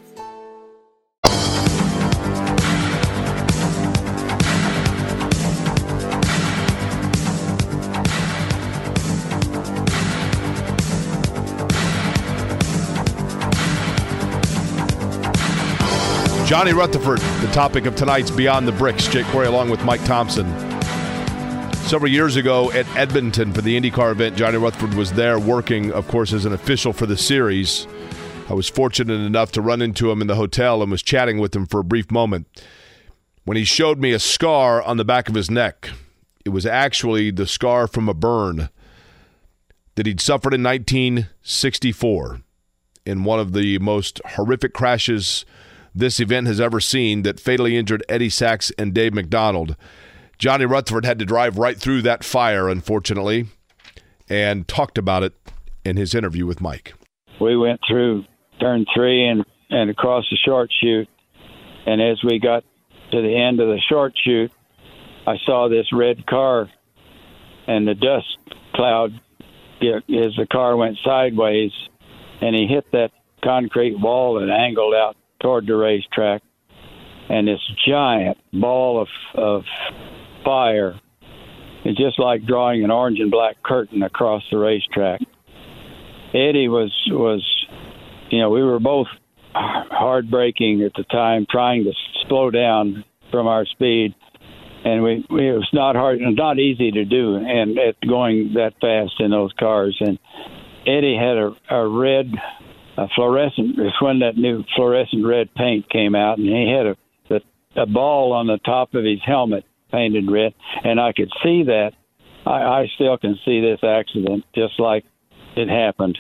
Johnny 16.49 16.73
Rutherford, 16.73 17.19
the 17.19 17.53
topic 17.53 17.85
of 17.85 17.95
tonight's 17.95 18.31
Beyond 18.31 18.67
the 18.67 18.73
Bricks. 18.73 19.07
Jake 19.07 19.27
Query 19.27 19.49
along 19.49 19.69
with 19.69 19.85
Mike 19.85 20.01
Thomsen. 20.01 20.47
Several 21.75 22.11
years 22.11 22.37
ago 22.37 22.73
at 22.73 22.87
Edmonton 22.97 23.53
for 23.53 23.61
the 23.61 23.79
IndyCar 23.79 24.13
event, 24.13 24.35
Johnny 24.35 24.57
Rutherford 24.57 24.95
was 24.95 25.13
there 25.13 25.39
working, 25.39 25.93
of 25.93 26.09
course, 26.09 26.33
as 26.33 26.47
an 26.47 26.55
official 26.55 26.95
for 26.95 27.05
the 27.05 27.19
series. 27.19 27.87
I 28.49 28.55
was 28.55 28.67
fortunate 28.67 29.21
enough 29.21 29.53
to 29.53 29.61
run 29.61 29.83
into 29.83 30.11
him 30.11 30.23
in 30.23 30.27
the 30.27 30.37
hotel 30.37 30.81
and 30.81 30.91
was 30.91 31.03
chatting 31.03 31.37
with 31.39 31.55
him 31.55 31.67
for 31.67 31.81
a 31.81 31.85
brief 31.85 32.11
moment. 32.11 32.47
When 33.45 33.59
he 33.59 33.65
showed 33.65 33.99
me 33.99 34.13
a 34.13 34.19
scar 34.19 34.81
on 34.83 34.97
the 34.97 35.05
back 35.05 35.29
of 35.29 35.35
his 35.35 35.51
neck, 35.51 35.91
it 36.47 36.49
was 36.49 36.65
actually 36.65 37.31
the 37.31 37.47
scar 37.47 37.87
from 37.87 38.09
a 38.09 38.15
burn 38.15 38.71
that 39.97 40.07
he'd 40.07 40.19
suffered 40.19 40.55
in 40.55 40.63
1964 40.63 42.41
in 43.05 43.25
one 43.25 43.39
of 43.39 43.53
the 43.53 43.79
most 43.81 44.23
horrific 44.25 44.73
crashes 44.73 45.45
this 45.99 46.21
event 46.21 46.47
has 46.47 46.61
ever 46.61 46.81
seen 46.81 47.23
that 47.23 47.41
fatally 47.41 47.77
injured 47.77 48.05
Eddie 48.09 48.31
Sachs 48.31 48.71
and 48.79 48.95
Dave 48.95 49.15
McDonald. 49.15 49.77
Johnny 50.39 50.65
Rutherford 50.65 51.05
had 51.05 51.19
to 51.19 51.25
drive 51.25 51.59
right 51.59 51.77
through 51.77 52.03
that 52.03 52.23
fire, 52.23 52.69
unfortunately, 52.69 53.47
and 54.29 54.69
talked 54.69 54.99
about 54.99 55.23
it 55.23 55.35
in 55.85 55.97
his 55.97 56.15
interview 56.15 56.47
with 56.47 56.61
Mike. 56.61 56.95
We 57.41 57.57
went 57.57 57.81
through 57.87 58.25
turn 58.61 58.87
three 58.95 59.27
and, 59.27 59.45
and 59.71 59.91
across 59.91 60.25
the 60.31 60.37
short 60.37 60.71
chute. 60.81 61.09
And 61.87 62.01
as 62.01 62.23
we 62.23 62.39
got 62.39 62.65
to 63.11 63.23
the 63.23 63.37
end 63.37 63.61
of 63.61 63.69
the 63.69 63.81
short 63.89 64.13
chute, 64.23 64.53
I 65.27 65.37
saw 65.45 65.69
this 65.69 65.87
red 65.93 66.27
car 66.27 66.69
and 67.67 67.87
the 67.87 67.95
dust 67.95 68.39
cloud 68.75 69.13
as 69.81 70.35
the 70.37 70.47
car 70.51 70.77
went 70.77 70.99
sideways 71.05 71.71
and 72.41 72.55
he 72.55 72.67
hit 72.67 72.91
that 72.93 73.11
concrete 73.43 73.99
wall 73.99 74.39
and 74.39 74.51
angled 74.51 74.95
out 74.95 75.17
toward 75.41 75.67
the 75.67 75.77
racetrack, 75.77 76.43
and 77.29 77.47
this 77.47 77.61
giant 77.87 78.39
ball 78.53 79.01
of, 79.01 79.09
of 79.35 79.65
fire. 80.45 80.99
It's 81.85 81.99
just 81.99 82.19
like 82.19 82.45
drawing 82.45 82.85
an 82.85 82.91
orange 82.91 83.21
and 83.21 83.31
black 83.31 83.63
curtain 83.63 84.03
across 84.03 84.43
the 84.51 84.59
racetrack. 84.59 85.21
Eddie 86.35 86.69
was 86.69 86.93
was, 87.11 87.45
you 88.31 88.41
know, 88.41 88.51
we 88.51 88.63
were 88.63 88.81
both 88.81 89.07
hard 89.55 90.31
braking 90.31 90.83
at 90.83 90.93
the 90.95 91.05
time, 91.05 91.47
trying 91.51 91.85
to 91.85 91.93
slow 92.27 92.51
down 92.51 93.05
from 93.31 93.47
our 93.47 93.65
speed, 93.67 94.15
and 94.85 95.03
we, 95.03 95.25
we 95.31 95.49
it 95.49 95.55
was 95.55 95.69
not 95.73 95.97
hard, 95.97 96.19
not 96.21 96.59
easy 96.59 96.91
to 96.91 97.05
do, 97.05 97.37
and 97.37 97.79
at 97.79 97.97
going 98.07 98.55
that 98.55 98.75
fast 98.81 99.15
in 99.21 99.31
those 99.31 99.53
cars. 99.59 99.97
And 100.01 100.19
Eddie 100.87 101.17
had 101.17 101.37
a, 101.37 101.57
a 101.71 101.89
red 101.89 102.33
a 102.99 103.07
fluorescent. 103.15 103.79
It's 103.79 104.03
when 104.03 104.19
that 104.21 104.37
new 104.37 104.65
fluorescent 104.75 105.25
red 105.25 105.55
paint 105.55 105.89
came 105.89 106.15
out, 106.17 106.39
and 106.39 106.49
he 106.49 106.75
had 106.77 106.87
a 106.87 106.97
a, 107.31 107.83
a 107.83 107.87
ball 107.87 108.33
on 108.33 108.47
the 108.47 108.59
top 108.59 108.95
of 108.95 109.05
his 109.05 109.21
helmet 109.25 109.65
painted 109.93 110.31
red, 110.31 110.53
and 110.85 111.01
I 111.01 111.13
could 111.13 111.31
see 111.43 111.63
that. 111.65 111.93
I, 112.45 112.81
I 112.81 112.87
still 112.95 113.17
can 113.19 113.39
see 113.45 113.61
this 113.61 113.81
accident 113.83 114.45
just 114.55 114.81
like 114.81 115.05
it 115.57 115.69
happened, 115.69 116.19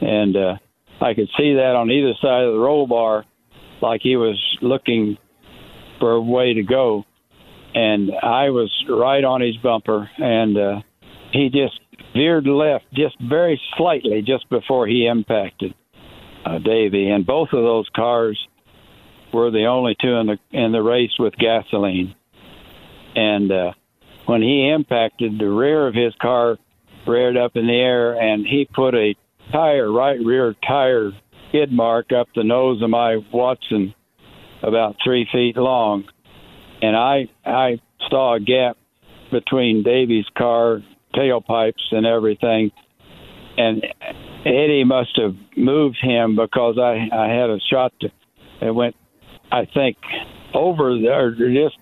and 0.00 0.36
uh, 0.36 0.54
I 1.00 1.14
could 1.14 1.28
see 1.38 1.54
that 1.54 1.76
on 1.76 1.90
either 1.90 2.12
side 2.20 2.44
of 2.44 2.54
the 2.54 2.58
roll 2.58 2.86
bar, 2.86 3.24
like 3.80 4.00
he 4.02 4.16
was 4.16 4.38
looking 4.60 5.16
for 6.00 6.12
a 6.12 6.20
way 6.20 6.54
to 6.54 6.62
go, 6.62 7.04
and 7.74 8.10
I 8.22 8.50
was 8.50 8.72
right 8.88 9.22
on 9.22 9.40
his 9.40 9.56
bumper, 9.58 10.10
and 10.18 10.58
uh, 10.58 10.80
he 11.32 11.50
just 11.50 11.78
veered 12.14 12.46
left 12.46 12.86
just 12.94 13.16
very 13.20 13.60
slightly 13.76 14.22
just 14.22 14.48
before 14.50 14.86
he 14.88 15.06
impacted 15.06 15.74
uh, 16.44 16.58
Davy, 16.58 17.10
and 17.10 17.26
both 17.26 17.48
of 17.52 17.62
those 17.62 17.88
cars 17.94 18.38
were 19.32 19.50
the 19.50 19.66
only 19.66 19.96
two 20.00 20.14
in 20.14 20.26
the 20.26 20.38
in 20.50 20.72
the 20.72 20.82
race 20.82 21.12
with 21.18 21.34
gasoline. 21.36 22.14
And 23.14 23.50
uh, 23.50 23.72
when 24.26 24.42
he 24.42 24.70
impacted, 24.70 25.38
the 25.38 25.48
rear 25.48 25.86
of 25.86 25.94
his 25.94 26.14
car 26.20 26.58
reared 27.06 27.36
up 27.36 27.56
in 27.56 27.66
the 27.66 27.72
air, 27.72 28.20
and 28.20 28.46
he 28.46 28.66
put 28.72 28.94
a 28.94 29.14
tire, 29.52 29.90
right 29.90 30.18
rear 30.20 30.54
tire 30.66 31.12
skid 31.48 31.72
mark 31.72 32.12
up 32.12 32.28
the 32.34 32.44
nose 32.44 32.82
of 32.82 32.90
my 32.90 33.16
Watson, 33.32 33.94
about 34.62 34.96
three 35.02 35.28
feet 35.32 35.56
long. 35.56 36.04
And 36.82 36.96
I 36.96 37.28
I 37.44 37.80
saw 38.08 38.34
a 38.34 38.40
gap 38.40 38.76
between 39.30 39.82
Davy's 39.82 40.26
car 40.36 40.82
tailpipes 41.14 41.92
and 41.92 42.06
everything, 42.06 42.72
and 43.60 43.86
Eddie 44.46 44.84
must 44.84 45.16
have 45.16 45.34
moved 45.56 45.98
him 46.00 46.36
because 46.36 46.78
I 46.78 47.08
I 47.12 47.28
had 47.28 47.50
a 47.50 47.58
shot 47.70 47.92
that 48.60 48.74
went 48.74 48.96
I 49.52 49.66
think 49.66 49.96
over 50.54 50.94
the, 50.96 51.08
or 51.08 51.32
just 51.32 51.76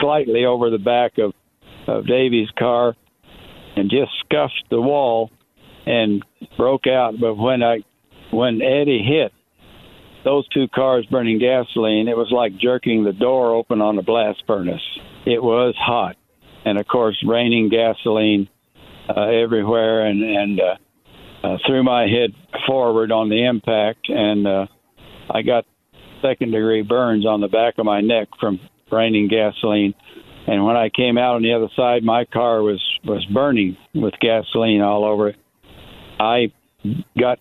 slightly 0.00 0.44
over 0.44 0.70
the 0.70 0.78
back 0.78 1.18
of 1.18 1.32
of 1.86 2.06
Davy's 2.06 2.50
car 2.58 2.94
and 3.76 3.90
just 3.90 4.12
scuffed 4.20 4.64
the 4.70 4.80
wall 4.80 5.30
and 5.86 6.24
broke 6.56 6.86
out. 6.86 7.14
But 7.20 7.34
when 7.36 7.62
I 7.62 7.80
when 8.30 8.60
Eddie 8.62 9.02
hit 9.02 9.32
those 10.24 10.46
two 10.48 10.68
cars 10.68 11.06
burning 11.06 11.38
gasoline, 11.38 12.08
it 12.08 12.16
was 12.16 12.30
like 12.30 12.56
jerking 12.56 13.04
the 13.04 13.12
door 13.12 13.54
open 13.54 13.80
on 13.80 13.98
a 13.98 14.02
blast 14.02 14.42
furnace. 14.46 14.82
It 15.26 15.42
was 15.42 15.74
hot, 15.78 16.16
and 16.64 16.78
of 16.78 16.86
course, 16.86 17.16
raining 17.26 17.70
gasoline 17.70 18.48
uh, 19.08 19.28
everywhere, 19.28 20.06
and 20.06 20.22
and 20.22 20.60
uh, 20.60 20.76
uh, 21.42 21.56
threw 21.66 21.82
my 21.82 22.02
head 22.02 22.32
forward 22.66 23.10
on 23.10 23.28
the 23.28 23.44
impact, 23.46 24.08
and 24.08 24.46
uh, 24.46 24.66
I 25.30 25.42
got 25.42 25.64
second 26.22 26.52
degree 26.52 26.82
burns 26.82 27.26
on 27.26 27.40
the 27.40 27.48
back 27.48 27.74
of 27.78 27.84
my 27.84 28.00
neck 28.00 28.28
from 28.38 28.60
raining 28.90 29.28
gasoline. 29.28 29.94
And 30.46 30.64
when 30.64 30.76
I 30.76 30.88
came 30.88 31.18
out 31.18 31.36
on 31.36 31.42
the 31.42 31.52
other 31.52 31.68
side, 31.76 32.02
my 32.02 32.24
car 32.24 32.62
was 32.62 32.82
was 33.04 33.24
burning 33.26 33.76
with 33.94 34.14
gasoline 34.20 34.80
all 34.80 35.04
over 35.04 35.28
it. 35.28 35.36
I 36.18 36.52
got 37.18 37.38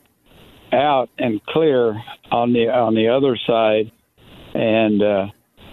out 0.71 1.09
and 1.17 1.43
clear 1.45 2.01
on 2.31 2.53
the 2.53 2.69
on 2.69 2.95
the 2.95 3.09
other 3.09 3.37
side, 3.47 3.91
and 4.53 5.01
uh, 5.01 5.25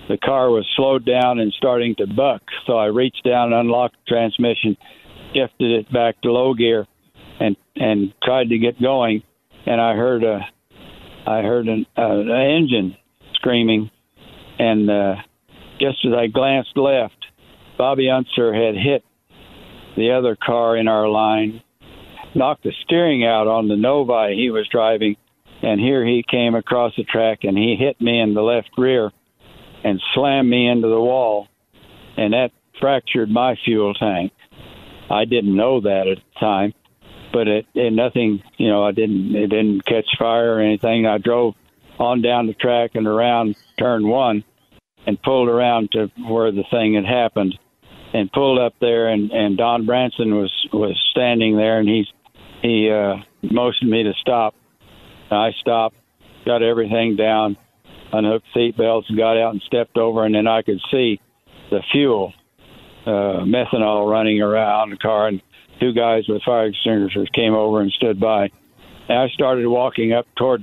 the 0.08 0.18
car 0.18 0.50
was 0.50 0.66
slowed 0.76 1.04
down 1.04 1.38
and 1.38 1.52
starting 1.56 1.94
to 1.96 2.06
buck. 2.06 2.42
So 2.66 2.76
I 2.76 2.86
reached 2.86 3.24
down, 3.24 3.52
and 3.52 3.60
unlocked 3.60 3.96
the 4.06 4.14
transmission, 4.14 4.76
shifted 5.34 5.70
it 5.70 5.92
back 5.92 6.20
to 6.22 6.32
low 6.32 6.54
gear, 6.54 6.86
and 7.78 8.12
tried 8.22 8.48
to 8.50 8.58
get 8.58 8.80
going. 8.80 9.22
And 9.66 9.80
I 9.80 9.94
heard 9.94 10.24
a 10.24 10.40
I 11.26 11.42
heard 11.42 11.68
an, 11.68 11.84
uh, 11.96 12.20
an 12.20 12.30
engine 12.30 12.96
screaming, 13.34 13.90
and 14.58 14.90
uh, 14.90 15.14
just 15.78 15.98
as 16.06 16.12
I 16.16 16.26
glanced 16.28 16.76
left, 16.76 17.16
Bobby 17.76 18.08
Unser 18.08 18.54
had 18.54 18.74
hit 18.74 19.04
the 19.96 20.12
other 20.12 20.36
car 20.36 20.76
in 20.76 20.88
our 20.88 21.06
line, 21.06 21.62
knocked 22.34 22.62
the 22.62 22.72
steering 22.84 23.26
out 23.26 23.46
on 23.46 23.68
the 23.68 23.76
Novi 23.76 24.36
he 24.36 24.50
was 24.50 24.66
driving, 24.70 25.16
and 25.62 25.80
here 25.80 26.04
he 26.06 26.24
came 26.28 26.54
across 26.54 26.92
the 26.96 27.04
track 27.04 27.40
and 27.42 27.58
he 27.58 27.76
hit 27.78 28.00
me 28.00 28.20
in 28.20 28.32
the 28.32 28.40
left 28.42 28.70
rear 28.78 29.10
and 29.84 30.00
slammed 30.14 30.48
me 30.48 30.68
into 30.68 30.88
the 30.88 31.00
wall, 31.00 31.46
and 32.16 32.32
that 32.32 32.52
fractured 32.80 33.28
my 33.28 33.54
fuel 33.64 33.92
tank. 33.94 34.32
I 35.10 35.24
didn't 35.24 35.56
know 35.56 35.80
that 35.80 36.06
at 36.06 36.18
the 36.18 36.40
time, 36.40 36.74
but 37.32 37.48
it, 37.48 37.66
it 37.74 37.92
nothing, 37.92 38.42
you 38.56 38.68
know, 38.68 38.84
I 38.84 38.92
didn't 38.92 39.34
it 39.34 39.48
didn't 39.48 39.84
catch 39.84 40.06
fire 40.18 40.54
or 40.54 40.60
anything. 40.60 41.06
I 41.06 41.18
drove 41.18 41.54
on 41.98 42.22
down 42.22 42.46
the 42.46 42.54
track 42.54 42.92
and 42.94 43.06
around 43.06 43.56
turn 43.78 44.06
one 44.06 44.44
and 45.06 45.20
pulled 45.22 45.48
around 45.48 45.90
to 45.92 46.10
where 46.28 46.52
the 46.52 46.64
thing 46.70 46.94
had 46.94 47.04
happened 47.04 47.58
and 48.12 48.30
pulled 48.32 48.58
up 48.58 48.74
there 48.80 49.08
and 49.08 49.30
and 49.30 49.56
Don 49.56 49.86
Branson 49.86 50.34
was 50.34 50.52
was 50.72 50.96
standing 51.10 51.56
there 51.56 51.78
and 51.78 51.88
he's 51.88 52.06
he 52.62 52.90
uh 52.90 53.16
motioned 53.42 53.90
me 53.90 54.02
to 54.04 54.12
stop. 54.20 54.54
I 55.30 55.52
stopped, 55.60 55.96
got 56.46 56.62
everything 56.62 57.16
down, 57.16 57.56
unhooked 58.12 58.46
seat 58.54 58.76
belts, 58.76 59.10
got 59.10 59.36
out 59.36 59.52
and 59.52 59.62
stepped 59.66 59.98
over 59.98 60.24
and 60.24 60.34
then 60.34 60.46
I 60.46 60.62
could 60.62 60.80
see 60.90 61.20
the 61.70 61.82
fuel 61.92 62.32
uh 63.06 63.44
methanol 63.44 64.10
running 64.10 64.40
around 64.40 64.90
the 64.90 64.96
car 64.96 65.28
and 65.28 65.42
two 65.80 65.92
guys 65.92 66.24
with 66.28 66.42
fire 66.42 66.66
extinguishers 66.66 67.28
came 67.34 67.54
over 67.54 67.80
and 67.80 67.92
stood 67.92 68.20
by. 68.20 68.50
And 69.08 69.18
I 69.18 69.28
started 69.28 69.66
walking 69.66 70.12
up 70.12 70.26
toward 70.36 70.62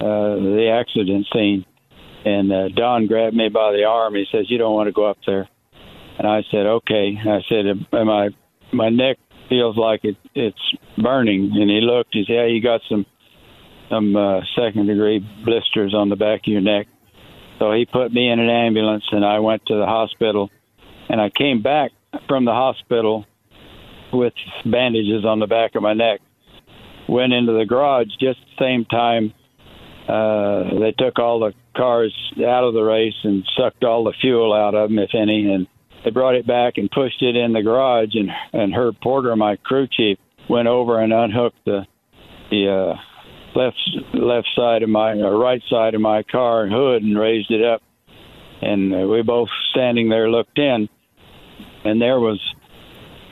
uh, 0.00 0.36
the 0.36 0.70
accident 0.72 1.26
scene, 1.32 1.64
and 2.24 2.52
uh, 2.52 2.68
Don 2.68 3.06
grabbed 3.06 3.36
me 3.36 3.48
by 3.48 3.72
the 3.72 3.84
arm. 3.84 4.14
He 4.14 4.26
says, 4.30 4.50
"You 4.50 4.58
don't 4.58 4.74
want 4.74 4.88
to 4.88 4.92
go 4.92 5.04
up 5.04 5.18
there." 5.26 5.48
And 6.18 6.26
I 6.26 6.42
said, 6.50 6.66
"Okay." 6.66 7.16
And 7.18 7.30
I 7.30 7.40
said, 7.48 7.66
"Am 7.92 8.10
I? 8.10 8.30
My 8.72 8.88
neck 8.88 9.18
feels 9.48 9.76
like 9.76 10.04
it, 10.04 10.16
it's 10.34 10.74
burning." 10.96 11.52
And 11.54 11.70
he 11.70 11.80
looked. 11.80 12.14
He 12.14 12.24
said, 12.26 12.32
"Yeah, 12.32 12.46
you 12.46 12.62
got 12.62 12.80
some 12.88 13.06
some 13.88 14.14
uh, 14.16 14.40
second 14.56 14.86
degree 14.86 15.18
blisters 15.44 15.94
on 15.94 16.08
the 16.08 16.16
back 16.16 16.40
of 16.40 16.52
your 16.52 16.60
neck." 16.60 16.86
So 17.58 17.72
he 17.72 17.84
put 17.84 18.12
me 18.12 18.30
in 18.30 18.40
an 18.40 18.48
ambulance, 18.48 19.04
and 19.12 19.24
I 19.24 19.38
went 19.40 19.66
to 19.66 19.76
the 19.76 19.86
hospital. 19.86 20.50
And 21.10 21.20
I 21.20 21.28
came 21.28 21.60
back 21.60 21.90
from 22.28 22.44
the 22.44 22.52
hospital 22.52 23.26
with 24.12 24.32
bandages 24.64 25.24
on 25.24 25.38
the 25.38 25.46
back 25.46 25.74
of 25.74 25.82
my 25.82 25.94
neck. 25.94 26.20
Went 27.08 27.32
into 27.32 27.52
the 27.52 27.64
garage 27.64 28.08
just 28.20 28.38
the 28.40 28.64
same 28.64 28.84
time 28.84 29.34
uh, 30.10 30.64
they 30.80 30.92
took 30.98 31.18
all 31.18 31.38
the 31.38 31.52
cars 31.76 32.12
out 32.38 32.64
of 32.64 32.74
the 32.74 32.82
race 32.82 33.14
and 33.22 33.44
sucked 33.56 33.84
all 33.84 34.02
the 34.02 34.14
fuel 34.20 34.52
out 34.52 34.74
of 34.74 34.88
them, 34.88 34.98
if 34.98 35.10
any, 35.14 35.52
and 35.52 35.68
they 36.04 36.10
brought 36.10 36.34
it 36.34 36.46
back 36.46 36.74
and 36.78 36.90
pushed 36.90 37.22
it 37.22 37.36
in 37.36 37.52
the 37.52 37.62
garage. 37.62 38.14
And 38.14 38.30
and 38.52 38.74
Herb 38.74 38.96
Porter, 39.00 39.36
my 39.36 39.56
crew 39.56 39.86
chief, 39.86 40.18
went 40.48 40.66
over 40.66 41.00
and 41.00 41.12
unhooked 41.12 41.64
the 41.64 41.86
the 42.50 42.96
uh, 42.96 43.58
left 43.58 43.78
left 44.14 44.48
side 44.56 44.82
of 44.82 44.88
my 44.88 45.12
or 45.12 45.38
right 45.38 45.62
side 45.70 45.94
of 45.94 46.00
my 46.00 46.24
car 46.24 46.66
hood 46.66 47.02
and 47.02 47.16
raised 47.16 47.50
it 47.50 47.64
up. 47.64 47.82
And 48.62 48.92
uh, 48.92 49.06
we 49.06 49.22
both 49.22 49.48
standing 49.70 50.08
there 50.08 50.28
looked 50.28 50.58
in, 50.58 50.88
and 51.84 52.02
there 52.02 52.18
was 52.18 52.40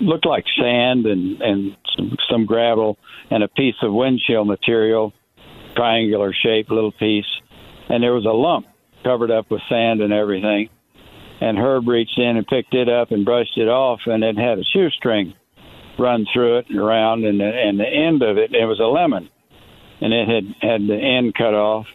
looked 0.00 0.26
like 0.26 0.44
sand 0.60 1.06
and 1.06 1.40
and 1.40 1.76
some, 1.96 2.16
some 2.30 2.46
gravel 2.46 2.98
and 3.30 3.42
a 3.42 3.48
piece 3.48 3.74
of 3.82 3.92
windshield 3.92 4.46
material 4.46 5.12
triangular 5.76 6.32
shaped 6.32 6.70
little 6.70 6.92
piece, 6.92 7.26
and 7.88 8.02
there 8.02 8.14
was 8.14 8.24
a 8.24 8.28
lump 8.28 8.66
covered 9.04 9.30
up 9.30 9.50
with 9.50 9.60
sand 9.68 10.00
and 10.00 10.12
everything. 10.12 10.68
And 11.40 11.56
Herb 11.56 11.86
reached 11.86 12.18
in 12.18 12.36
and 12.36 12.46
picked 12.46 12.74
it 12.74 12.88
up 12.88 13.12
and 13.12 13.24
brushed 13.24 13.56
it 13.56 13.68
off, 13.68 14.00
and 14.06 14.24
it 14.24 14.36
had 14.36 14.58
a 14.58 14.64
shoestring 14.74 15.34
run 15.98 16.26
through 16.32 16.58
it 16.58 16.66
and 16.68 16.78
around, 16.78 17.24
and 17.24 17.40
the, 17.40 17.44
and 17.44 17.78
the 17.78 17.86
end 17.86 18.22
of 18.22 18.38
it, 18.38 18.52
it 18.52 18.64
was 18.64 18.80
a 18.80 18.84
lemon, 18.84 19.28
and 20.00 20.12
it 20.12 20.28
had 20.28 20.44
had 20.60 20.80
the 20.88 20.96
end 20.96 21.34
cut 21.34 21.54
off. 21.54 21.86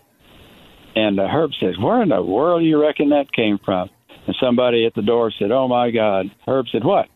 And 0.96 1.20
uh, 1.20 1.28
Herb 1.28 1.52
says, 1.60 1.76
"Where 1.80 2.02
in 2.04 2.10
the 2.10 2.22
world 2.22 2.62
do 2.62 2.66
you 2.66 2.82
reckon 2.82 3.10
that 3.10 3.34
came 3.34 3.60
from?" 3.64 3.90
And 4.28 4.36
somebody 4.40 4.86
at 4.86 4.94
the 4.94 5.02
door 5.02 5.32
said, 5.38 5.52
"Oh 5.52 5.68
my 5.68 5.92
God!" 5.92 6.28
Herb 6.48 6.68
said, 6.72 6.84
"What?" 6.84 7.08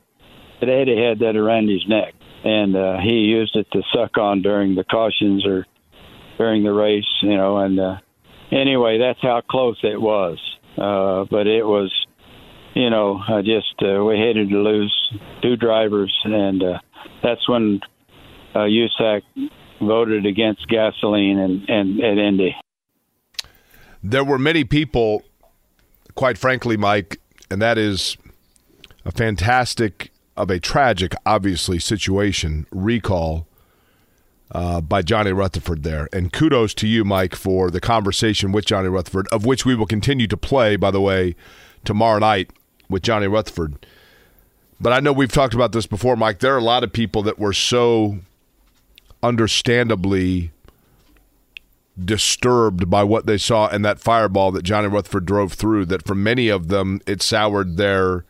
Eddie 0.62 1.02
had 1.02 1.20
that 1.20 1.36
around 1.36 1.70
his 1.70 1.86
neck, 1.88 2.14
and 2.44 2.76
uh, 2.76 2.98
he 3.00 3.26
used 3.26 3.56
it 3.56 3.68
to 3.72 3.82
suck 3.94 4.18
on 4.18 4.42
during 4.42 4.76
the 4.76 4.84
cautions 4.84 5.46
or 5.46 5.66
during 6.38 6.64
the 6.64 6.74
race, 6.74 7.06
you 7.22 7.36
know. 7.36 7.58
And 7.58 7.80
uh, 7.80 7.98
anyway, 8.52 8.98
that's 9.00 9.22
how 9.22 9.42
close 9.48 9.78
it 9.84 10.00
was. 10.00 10.40
Uh, 10.78 11.26
but 11.30 11.48
it 11.48 11.64
was, 11.64 11.94
you 12.76 12.90
know, 12.90 13.18
I 13.28 13.42
just 13.42 13.74
uh, 13.82 14.04
we 14.04 14.16
hated 14.18 14.50
to 14.50 14.58
lose 14.58 15.14
two 15.42 15.56
drivers, 15.56 16.14
and 16.24 16.64
uh, 16.64 16.80
that's 17.24 17.48
when 17.50 17.80
uh, 18.54 18.60
USAC 18.60 19.22
voted 19.82 20.26
against 20.26 20.68
gasoline 20.68 21.38
and, 21.38 21.70
and 21.70 22.00
at 22.00 22.18
Indy. 22.18 22.56
There 24.04 24.24
were 24.24 24.40
many 24.40 24.64
people, 24.64 25.24
quite 26.16 26.38
frankly, 26.38 26.78
Mike, 26.78 27.20
and 27.50 27.62
that 27.62 27.78
is 27.78 28.18
a 29.06 29.12
fantastic 29.12 30.12
of 30.38 30.50
a 30.50 30.60
tragic, 30.60 31.14
obviously, 31.26 31.80
situation 31.80 32.66
recall 32.72 33.48
uh, 34.52 34.82
by 34.82 35.02
Johnny 35.02 35.32
Rutherford 35.32 35.84
there. 35.84 36.08
And 36.14 36.32
kudos 36.32 36.74
to 36.76 36.88
you, 36.88 37.04
Mike, 37.04 37.36
for 37.36 37.70
the 37.70 37.82
conversation 37.82 38.52
with 38.52 38.66
Johnny 38.66 38.90
Rutherford, 38.90 39.28
of 39.32 39.46
which 39.46 39.66
we 39.66 39.76
will 39.76 39.86
continue 39.86 40.28
to 40.28 40.38
play, 40.38 40.76
by 40.76 40.92
the 40.92 41.02
way, 41.02 41.36
tomorrow 41.84 42.20
night 42.20 42.52
with 42.90 43.04
Johnny 43.04 43.28
Rutherford. 43.28 43.86
But 44.80 44.94
I 44.94 45.00
know 45.00 45.12
we've 45.12 45.32
talked 45.32 45.54
about 45.54 45.72
this 45.72 45.88
before, 45.88 46.16
Mike. 46.16 46.40
There 46.40 46.54
are 46.54 46.60
a 46.60 46.64
lot 46.64 46.84
of 46.84 46.94
people 46.94 47.24
that 47.24 47.40
were 47.40 47.54
so 47.54 48.20
understandably 49.24 50.52
disturbed 52.04 52.90
by 52.90 53.04
what 53.04 53.26
they 53.26 53.40
saw 53.40 53.68
in 53.70 53.82
that 53.82 54.00
fireball 54.00 54.52
that 54.52 54.64
Johnny 54.64 54.88
Rutherford 54.88 55.26
drove 55.26 55.54
through 55.54 55.86
that 55.88 56.06
for 56.06 56.14
many 56.14 56.48
of 56.48 56.68
them 56.68 57.02
it 57.08 57.24
soured 57.24 57.78
their 57.78 58.24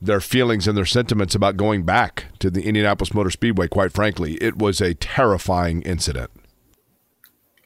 their 0.00 0.20
feelings 0.20 0.68
and 0.68 0.76
their 0.76 0.86
sentiments 0.86 1.34
about 1.34 1.56
going 1.56 1.82
back 1.82 2.26
to 2.38 2.50
the 2.50 2.62
Indianapolis 2.62 3.12
Motor 3.12 3.30
Speedway. 3.30 3.68
Quite 3.68 3.92
frankly, 3.92 4.34
it 4.34 4.56
was 4.56 4.80
a 4.80 4.94
terrifying 4.94 5.82
incident. 5.82 6.30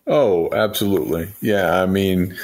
Oh, 0.07 0.53
absolutely. 0.53 1.29
Yeah, 1.41 1.83
I 1.83 1.87
mean, 1.87 2.37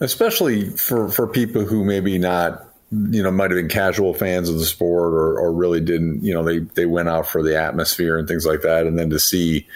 especially 0.00 0.70
for 0.70 1.08
for 1.08 1.26
people 1.26 1.64
who 1.64 1.84
maybe 1.84 2.18
not 2.18 2.68
you 2.90 3.22
know 3.22 3.30
might 3.30 3.50
have 3.50 3.58
been 3.58 3.68
casual 3.68 4.12
fans 4.14 4.48
of 4.48 4.58
the 4.58 4.64
sport 4.64 5.14
or, 5.14 5.38
or 5.38 5.52
really 5.52 5.80
didn't 5.80 6.22
you 6.22 6.34
know 6.34 6.44
they 6.44 6.58
they 6.58 6.86
went 6.86 7.08
out 7.08 7.26
for 7.26 7.42
the 7.42 7.58
atmosphere 7.58 8.18
and 8.18 8.28
things 8.28 8.44
like 8.44 8.60
that 8.62 8.86
and 8.86 8.98
then 8.98 9.08
to 9.08 9.18
see 9.18 9.66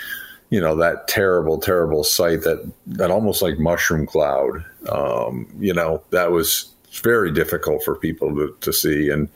you 0.51 0.61
know 0.61 0.77
that 0.77 1.09
terrible 1.09 1.59
terrible 1.59 2.05
sight 2.05 2.43
that 2.43 2.71
that 2.87 3.11
almost 3.11 3.41
like 3.41 3.59
mushroom 3.59 4.07
cloud 4.07 4.65
um, 4.91 5.49
you 5.59 5.73
know 5.73 6.03
that 6.11 6.31
was 6.31 6.73
very 7.01 7.33
difficult 7.33 7.85
for 7.85 7.97
people 7.97 8.35
to, 8.37 8.57
to 8.61 8.73
see. 8.73 9.11
And 9.11 9.29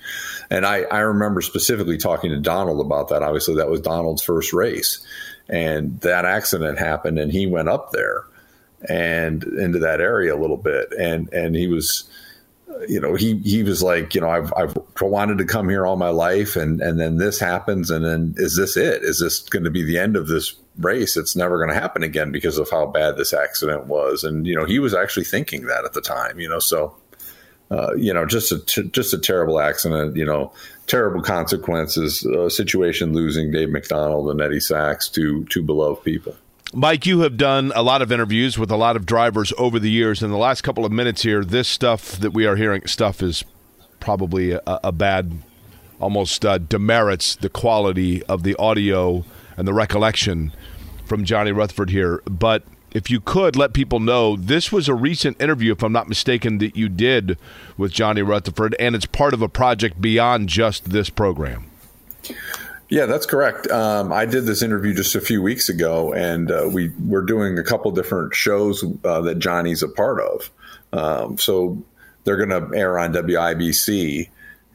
and 0.51 0.67
I, 0.67 0.83
I 0.83 1.01
remember 1.01 1.41
specifically 1.41 1.99
talking 1.99 2.31
to 2.31 2.39
Donald 2.39 2.85
about 2.85 3.09
that. 3.09 3.23
Obviously 3.23 3.57
that 3.57 3.69
was 3.69 3.81
Donald's 3.81 4.23
first 4.23 4.53
race. 4.53 5.05
And 5.49 6.01
that 6.01 6.25
accident 6.25 6.79
happened 6.79 7.19
and 7.19 7.33
he 7.33 7.47
went 7.47 7.69
up 7.69 7.93
there 7.93 8.25
and 8.89 9.43
into 9.43 9.81
that 9.81 10.01
area 10.01 10.35
a 10.35 10.39
little 10.41 10.57
bit. 10.57 10.93
And 10.99 11.33
and 11.33 11.55
he 11.55 11.67
was 11.67 12.09
you 12.89 13.01
know, 13.01 13.15
he 13.15 13.39
he 13.39 13.63
was 13.63 13.83
like, 13.83 14.15
you 14.15 14.21
know, 14.21 14.31
I've 14.31 14.53
I've 14.57 14.77
wanted 15.01 15.39
to 15.39 15.45
come 15.45 15.69
here 15.69 15.87
all 15.87 15.97
my 15.97 16.11
life, 16.11 16.57
and 16.57 16.81
and 16.81 16.99
then 16.99 17.17
this 17.17 17.39
happens, 17.39 17.91
and 17.91 18.05
then 18.05 18.35
is 18.37 18.57
this 18.57 18.77
it? 18.77 19.03
Is 19.03 19.21
this 19.21 19.41
going 19.41 19.65
to 19.65 19.71
be 19.71 19.83
the 19.83 19.99
end 19.99 20.17
of 20.17 20.29
this 20.29 20.55
race? 20.79 21.17
It's 21.17 21.37
never 21.37 21.59
going 21.59 21.69
to 21.69 21.81
happen 21.81 22.03
again 22.03 22.33
because 22.33 22.59
of 22.59 22.71
how 22.71 22.87
bad 22.87 23.17
this 23.17 23.33
accident 23.33 23.87
was, 23.87 24.25
and 24.25 24.47
you 24.47 24.55
know, 24.55 24.65
he 24.65 24.79
was 24.79 24.95
actually 24.95 25.25
thinking 25.25 25.67
that 25.67 25.85
at 25.85 25.93
the 25.93 26.01
time, 26.01 26.39
you 26.41 26.49
know, 26.49 26.59
so 26.59 26.97
uh, 27.71 27.95
you 27.95 28.13
know, 28.13 28.27
just 28.27 28.53
a 28.53 28.59
t- 28.59 28.89
just 28.89 29.15
a 29.15 29.19
terrible 29.19 29.61
accident. 29.61 30.17
You 30.17 30.25
know, 30.25 30.53
terrible 30.87 31.23
consequences. 31.23 32.27
Uh, 32.27 32.49
situation 32.49 33.13
losing 33.13 33.51
Dave 33.51 33.71
McDonald 33.71 34.31
and 34.31 34.41
Eddie 34.41 34.61
Sachs, 34.61 35.09
two 35.09 35.45
two 35.47 35.63
beloved 35.63 36.05
people. 36.05 36.35
Mike, 36.73 37.05
you 37.05 37.21
have 37.21 37.37
done 37.37 37.73
a 37.75 37.83
lot 37.83 38.01
of 38.01 38.13
interviews 38.13 38.57
with 38.57 38.71
a 38.71 38.77
lot 38.77 38.95
of 38.95 39.05
drivers 39.05 39.53
over 39.59 39.81
the 39.81 39.91
years. 39.91 40.23
In 40.23 40.31
the 40.31 40.37
last 40.37 40.63
couple 40.63 40.85
of 40.85 40.93
minutes 40.93 41.23
here, 41.23 41.45
this 41.45 41.67
stuff 41.67 42.13
that 42.13 42.33
we 42.33 42.47
are 42.47 42.55
hearing, 42.55 42.87
stuff 42.87 43.23
is 43.23 43.45
probably 43.99 44.53
a, 44.53 44.63
a 44.67 44.93
bad, 44.93 45.33
almost 46.01 46.45
uh, 46.45 46.59
demerits 46.59 47.35
the 47.35 47.49
quality 47.49 48.23
of 48.25 48.45
the 48.45 48.55
audio 48.55 49.25
and 49.57 49.67
the 49.67 49.75
recollection 49.75 50.53
from 51.07 51.25
Johnny 51.25 51.51
Rutherford 51.51 51.91
here. 51.91 52.23
But 52.25 52.63
if 52.93 53.11
you 53.11 53.21
could 53.21 53.57
let 53.57 53.73
people 53.73 54.01
know, 54.01 54.37
this 54.37 54.73
was 54.73 54.89
a 54.89 54.95
recent 54.95 55.41
interview, 55.41 55.73
if 55.73 55.83
I'm 55.83 55.93
not 55.93 56.09
mistaken, 56.09 56.59
that 56.59 56.77
you 56.77 56.89
did 56.89 57.39
with 57.77 57.93
Johnny 57.93 58.23
Rutherford, 58.23 58.75
and 58.79 58.95
it's 58.95 59.07
part 59.07 59.35
of 59.35 59.43
a 59.43 59.49
project 59.49 60.01
beyond 60.01 60.49
just 60.49 60.91
this 60.91 61.11
program. 61.11 61.71
Yeah, 62.89 63.07
that's 63.07 63.27
correct. 63.27 63.71
Um, 63.71 64.13
I 64.13 64.27
did 64.27 64.47
this 64.47 64.63
interview 64.63 64.95
just 64.95 65.15
a 65.15 65.21
few 65.21 65.41
weeks 65.41 65.69
ago, 65.69 66.13
and 66.13 66.51
uh, 66.51 66.69
we 66.73 66.89
we're 66.89 67.23
doing 67.23 67.57
a 67.57 67.63
couple 67.63 67.93
different 67.93 68.35
shows 68.35 68.85
uh, 69.05 69.21
that 69.21 69.39
Johnny's 69.39 69.85
a 69.85 69.89
part 69.89 70.21
of. 70.21 70.51
Um, 70.93 71.39
so 71.39 71.81
they're 72.25 72.45
going 72.45 72.49
to 72.49 72.77
air 72.77 72.99
on 72.99 73.13
WIBC, 73.13 74.29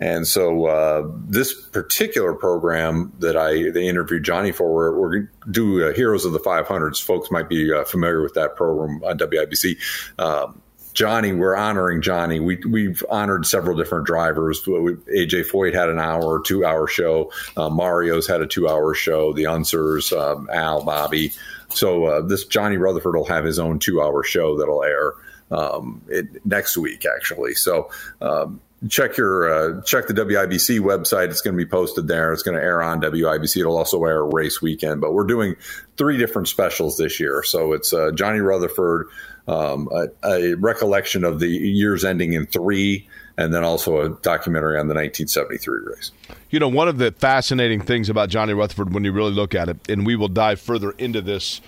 and 0.05 0.27
so 0.27 0.67
uh, 0.67 1.09
this 1.27 1.51
particular 1.69 2.35
program 2.35 3.11
that 3.21 3.35
I 3.35 3.71
they 3.71 3.87
interviewed 3.87 4.23
Johnny 4.23 4.51
for, 4.51 4.71
we're, 4.71 4.95
we're 4.95 5.29
do 5.49 5.89
uh, 5.89 5.93
Heroes 5.93 6.25
of 6.25 6.31
the 6.31 6.39
500s. 6.39 7.01
Folks 7.01 7.31
might 7.31 7.49
be 7.49 7.73
uh, 7.73 7.85
familiar 7.85 8.21
with 8.21 8.35
that 8.35 8.55
program 8.55 9.03
on 9.03 9.17
WIBC. 9.17 9.77
Um, 10.19 10.61
Johnny, 10.93 11.33
we're 11.33 11.55
honoring 11.55 12.03
Johnny. 12.03 12.39
We, 12.39 12.57
we've 12.69 13.03
honored 13.09 13.47
several 13.47 13.75
different 13.75 14.05
drivers. 14.05 14.65
We, 14.67 14.73
AJ 14.73 15.49
Foyt 15.49 15.73
had 15.73 15.89
an 15.89 15.97
hour 15.97 16.39
two 16.39 16.63
hour 16.63 16.87
show. 16.87 17.31
Uh, 17.57 17.71
Mario's 17.71 18.27
had 18.27 18.41
a 18.41 18.47
two 18.47 18.69
hour 18.69 18.93
show. 18.93 19.33
The 19.33 19.45
Unsers, 19.45 20.15
um, 20.15 20.47
Al, 20.53 20.83
Bobby. 20.83 21.31
So 21.69 22.05
uh, 22.05 22.21
this 22.21 22.45
Johnny 22.45 22.77
Rutherford 22.77 23.15
will 23.15 23.25
have 23.25 23.43
his 23.43 23.57
own 23.57 23.79
two 23.79 24.03
hour 24.03 24.23
show 24.23 24.55
that'll 24.55 24.83
air 24.83 25.13
um, 25.49 26.03
it, 26.09 26.45
next 26.45 26.77
week, 26.77 27.05
actually. 27.05 27.55
So 27.55 27.89
um, 28.21 28.61
check 28.89 29.17
your 29.17 29.51
uh, 29.51 29.81
check 29.81 30.07
the 30.07 30.13
WIBC 30.13 30.79
website. 30.79 31.29
It's 31.29 31.41
going 31.41 31.57
to 31.57 31.63
be 31.63 31.69
posted 31.69 32.07
there. 32.07 32.33
It's 32.33 32.43
going 32.43 32.57
to 32.57 32.63
air 32.63 32.81
on 32.81 33.01
WIBC. 33.01 33.61
It'll 33.61 33.77
also 33.77 34.03
air 34.03 34.23
race 34.23 34.61
weekend. 34.61 35.01
But 35.01 35.13
we're 35.13 35.25
doing 35.25 35.55
three 35.97 36.17
different 36.17 36.47
specials 36.47 36.97
this 36.97 37.19
year. 37.19 37.43
So 37.43 37.73
it's 37.73 37.93
uh, 37.93 38.11
Johnny 38.11 38.39
Rutherford 38.39 39.07
um, 39.47 39.89
a, 39.91 40.07
a, 40.27 40.53
recollection 40.55 41.23
of 41.23 41.39
the 41.39 41.47
years 41.47 42.03
ending 42.03 42.33
in 42.33 42.47
three, 42.47 43.07
and 43.37 43.53
then 43.53 43.63
also 43.63 44.01
a 44.01 44.09
documentary 44.21 44.79
on 44.79 44.87
the 44.87 44.95
1973 44.95 45.79
race. 45.85 46.11
You 46.49 46.59
know, 46.59 46.67
one 46.67 46.87
of 46.87 46.97
the 46.97 47.11
fascinating 47.11 47.81
things 47.81 48.09
about 48.09 48.29
Johnny 48.29 48.53
Rutherford, 48.53 48.93
when 48.93 49.03
you 49.03 49.11
really 49.11 49.33
look 49.33 49.53
at 49.53 49.69
it, 49.69 49.77
and 49.89 50.05
we 50.05 50.15
will 50.15 50.29
dive 50.29 50.59
further 50.59 50.91
into 50.91 51.21
this 51.21 51.61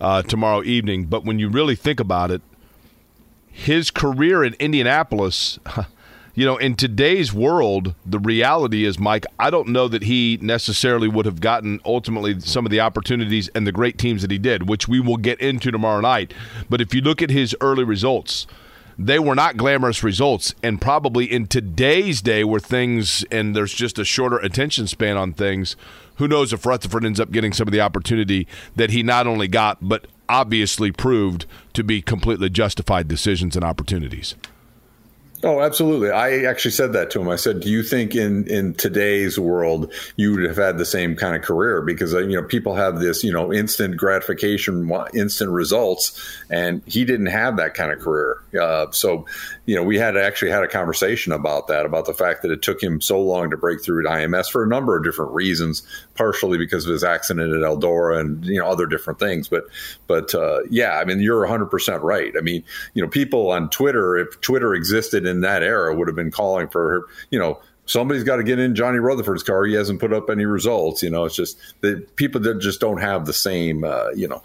uh, 0.00 0.22
tomorrow 0.22 0.62
evening, 0.62 1.06
but 1.06 1.24
when 1.24 1.38
you 1.38 1.48
really 1.48 1.74
think 1.74 2.00
about 2.00 2.30
it, 2.30 2.42
his 3.50 3.90
career 3.90 4.44
in 4.44 4.54
Indianapolis. 4.54 5.58
you 6.36 6.44
know, 6.44 6.58
in 6.58 6.76
today's 6.76 7.32
world, 7.32 7.94
the 8.04 8.18
reality 8.18 8.84
is, 8.84 8.98
Mike, 8.98 9.24
I 9.40 9.48
don't 9.48 9.68
know 9.68 9.88
that 9.88 10.02
he 10.02 10.38
necessarily 10.42 11.08
would 11.08 11.24
have 11.24 11.40
gotten 11.40 11.80
ultimately 11.82 12.38
some 12.40 12.66
of 12.66 12.70
the 12.70 12.80
opportunities 12.80 13.48
and 13.54 13.66
the 13.66 13.72
great 13.72 13.96
teams 13.96 14.20
that 14.20 14.30
he 14.30 14.36
did, 14.36 14.68
which 14.68 14.86
we 14.86 15.00
will 15.00 15.16
get 15.16 15.40
into 15.40 15.70
tomorrow 15.70 16.02
night. 16.02 16.34
But 16.68 16.82
if 16.82 16.92
you 16.92 17.00
look 17.00 17.22
at 17.22 17.30
his 17.30 17.56
early 17.62 17.84
results, 17.84 18.46
they 18.98 19.18
were 19.18 19.34
not 19.34 19.56
glamorous 19.56 20.02
results. 20.02 20.54
And 20.62 20.78
probably 20.78 21.24
in 21.24 21.46
today's 21.46 22.20
day 22.20 22.44
where 22.44 22.60
things 22.60 23.24
and 23.30 23.56
there's 23.56 23.72
just 23.72 23.98
a 23.98 24.04
shorter 24.04 24.36
attention 24.36 24.86
span 24.88 25.16
on 25.16 25.32
things, 25.32 25.74
who 26.16 26.28
knows 26.28 26.52
if 26.52 26.66
Rutherford 26.66 27.06
ends 27.06 27.18
up 27.18 27.30
getting 27.30 27.54
some 27.54 27.66
of 27.66 27.72
the 27.72 27.80
opportunity 27.80 28.46
that 28.74 28.90
he 28.90 29.02
not 29.02 29.26
only 29.26 29.48
got, 29.48 29.78
but 29.80 30.06
obviously 30.28 30.92
proved 30.92 31.46
to 31.72 31.82
be 31.82 32.02
completely 32.02 32.50
justified 32.50 33.08
decisions 33.08 33.56
and 33.56 33.64
opportunities. 33.64 34.34
Oh, 35.42 35.60
absolutely. 35.60 36.10
I 36.10 36.44
actually 36.44 36.70
said 36.70 36.94
that 36.94 37.10
to 37.10 37.20
him. 37.20 37.28
I 37.28 37.36
said, 37.36 37.60
"Do 37.60 37.68
you 37.68 37.82
think 37.82 38.14
in 38.14 38.46
in 38.48 38.74
today's 38.74 39.38
world 39.38 39.92
you 40.16 40.32
would 40.34 40.44
have 40.44 40.56
had 40.56 40.78
the 40.78 40.86
same 40.86 41.14
kind 41.14 41.36
of 41.36 41.42
career? 41.42 41.82
Because 41.82 42.14
uh, 42.14 42.20
you 42.20 42.40
know 42.40 42.42
people 42.42 42.74
have 42.74 43.00
this 43.00 43.22
you 43.22 43.32
know 43.32 43.52
instant 43.52 43.96
gratification, 43.98 44.90
instant 45.14 45.50
results, 45.50 46.18
and 46.48 46.82
he 46.86 47.04
didn't 47.04 47.26
have 47.26 47.58
that 47.58 47.74
kind 47.74 47.92
of 47.92 47.98
career. 48.00 48.38
Uh, 48.58 48.90
so, 48.92 49.26
you 49.66 49.74
know, 49.74 49.82
we 49.82 49.98
had 49.98 50.16
actually 50.16 50.52
had 50.52 50.62
a 50.62 50.68
conversation 50.68 51.32
about 51.32 51.66
that, 51.66 51.84
about 51.84 52.06
the 52.06 52.14
fact 52.14 52.42
that 52.42 52.52
it 52.52 52.62
took 52.62 52.80
him 52.80 53.00
so 53.00 53.20
long 53.20 53.50
to 53.50 53.56
break 53.56 53.82
through 53.82 54.06
at 54.06 54.12
IMS 54.12 54.48
for 54.50 54.62
a 54.62 54.66
number 54.66 54.96
of 54.96 55.02
different 55.02 55.32
reasons, 55.32 55.82
partially 56.14 56.56
because 56.56 56.86
of 56.86 56.92
his 56.92 57.02
accident 57.02 57.52
at 57.52 57.60
Eldora 57.60 58.20
and 58.20 58.44
you 58.44 58.60
know 58.60 58.66
other 58.66 58.86
different 58.86 59.18
things. 59.18 59.48
But 59.48 59.64
but 60.06 60.34
uh, 60.34 60.60
yeah, 60.70 60.98
I 60.98 61.04
mean, 61.04 61.20
you're 61.20 61.40
100 61.40 61.66
percent 61.66 62.02
right. 62.02 62.32
I 62.38 62.40
mean, 62.40 62.62
you 62.94 63.02
know, 63.02 63.08
people 63.08 63.50
on 63.50 63.68
Twitter, 63.68 64.16
if 64.16 64.40
Twitter 64.40 64.72
existed 64.72 65.26
in 65.26 65.40
that 65.40 65.62
era 65.62 65.94
would 65.94 66.08
have 66.08 66.16
been 66.16 66.30
calling 66.30 66.68
for, 66.68 67.08
you 67.30 67.38
know, 67.38 67.60
somebody's 67.86 68.24
got 68.24 68.36
to 68.36 68.44
get 68.44 68.60
in 68.60 68.76
Johnny 68.76 68.98
Rutherford's 68.98 69.42
car. 69.42 69.64
He 69.64 69.74
hasn't 69.74 69.98
put 69.98 70.12
up 70.12 70.30
any 70.30 70.44
results. 70.44 71.02
You 71.02 71.10
know, 71.10 71.24
it's 71.24 71.36
just 71.36 71.58
the 71.80 72.06
people 72.14 72.40
that 72.42 72.60
just 72.60 72.80
don't 72.80 73.00
have 73.00 73.26
the 73.26 73.32
same, 73.32 73.82
uh, 73.82 74.10
you 74.10 74.28
know, 74.28 74.42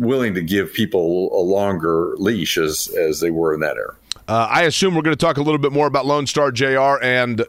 willing 0.00 0.34
to 0.34 0.42
give 0.42 0.72
people 0.72 1.30
a 1.38 1.42
longer 1.42 2.14
leash 2.16 2.58
as 2.58 2.88
as 2.98 3.20
they 3.20 3.30
were 3.30 3.54
in 3.54 3.60
that 3.60 3.76
era. 3.76 3.94
Uh, 4.26 4.48
I 4.50 4.62
assume 4.62 4.94
we're 4.94 5.02
going 5.02 5.16
to 5.16 5.24
talk 5.24 5.36
a 5.36 5.42
little 5.42 5.58
bit 5.58 5.72
more 5.72 5.86
about 5.86 6.06
Lone 6.06 6.26
Star 6.26 6.50
JR 6.50 7.02
and 7.02 7.44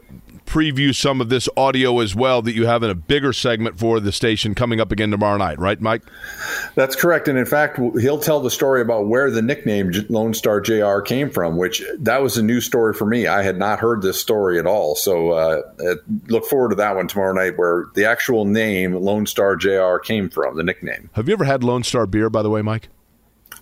preview 0.46 0.94
some 0.94 1.20
of 1.20 1.28
this 1.28 1.48
audio 1.56 1.98
as 2.00 2.14
well 2.14 2.40
that 2.40 2.54
you 2.54 2.66
have 2.66 2.82
in 2.82 2.90
a 2.90 2.94
bigger 2.94 3.32
segment 3.32 3.78
for 3.78 4.00
the 4.00 4.12
station 4.12 4.54
coming 4.54 4.80
up 4.80 4.92
again 4.92 5.10
tomorrow 5.10 5.36
night, 5.36 5.58
right, 5.58 5.80
Mike? 5.80 6.02
That's 6.76 6.96
correct. 6.96 7.28
And 7.28 7.36
in 7.36 7.44
fact, 7.44 7.78
he'll 7.78 8.18
tell 8.18 8.40
the 8.40 8.50
story 8.50 8.80
about 8.80 9.06
where 9.08 9.30
the 9.30 9.42
nickname 9.42 9.92
Lone 10.08 10.34
Star 10.34 10.60
JR 10.60 11.00
came 11.00 11.30
from, 11.30 11.56
which 11.56 11.82
that 11.98 12.22
was 12.22 12.36
a 12.36 12.42
new 12.42 12.60
story 12.60 12.94
for 12.94 13.06
me. 13.06 13.26
I 13.26 13.42
had 13.42 13.58
not 13.58 13.80
heard 13.80 14.02
this 14.02 14.20
story 14.20 14.58
at 14.58 14.66
all. 14.66 14.94
So 14.94 15.32
uh, 15.32 15.62
look 16.28 16.46
forward 16.46 16.70
to 16.70 16.76
that 16.76 16.94
one 16.96 17.08
tomorrow 17.08 17.34
night 17.34 17.58
where 17.58 17.86
the 17.94 18.04
actual 18.04 18.44
name 18.44 18.94
Lone 18.94 19.26
Star 19.26 19.56
JR 19.56 19.98
came 19.98 20.30
from, 20.30 20.56
the 20.56 20.62
nickname. 20.62 21.10
Have 21.14 21.28
you 21.28 21.34
ever 21.34 21.44
had 21.44 21.64
Lone 21.64 21.82
Star 21.82 22.06
beer, 22.06 22.30
by 22.30 22.42
the 22.42 22.50
way, 22.50 22.62
Mike? 22.62 22.88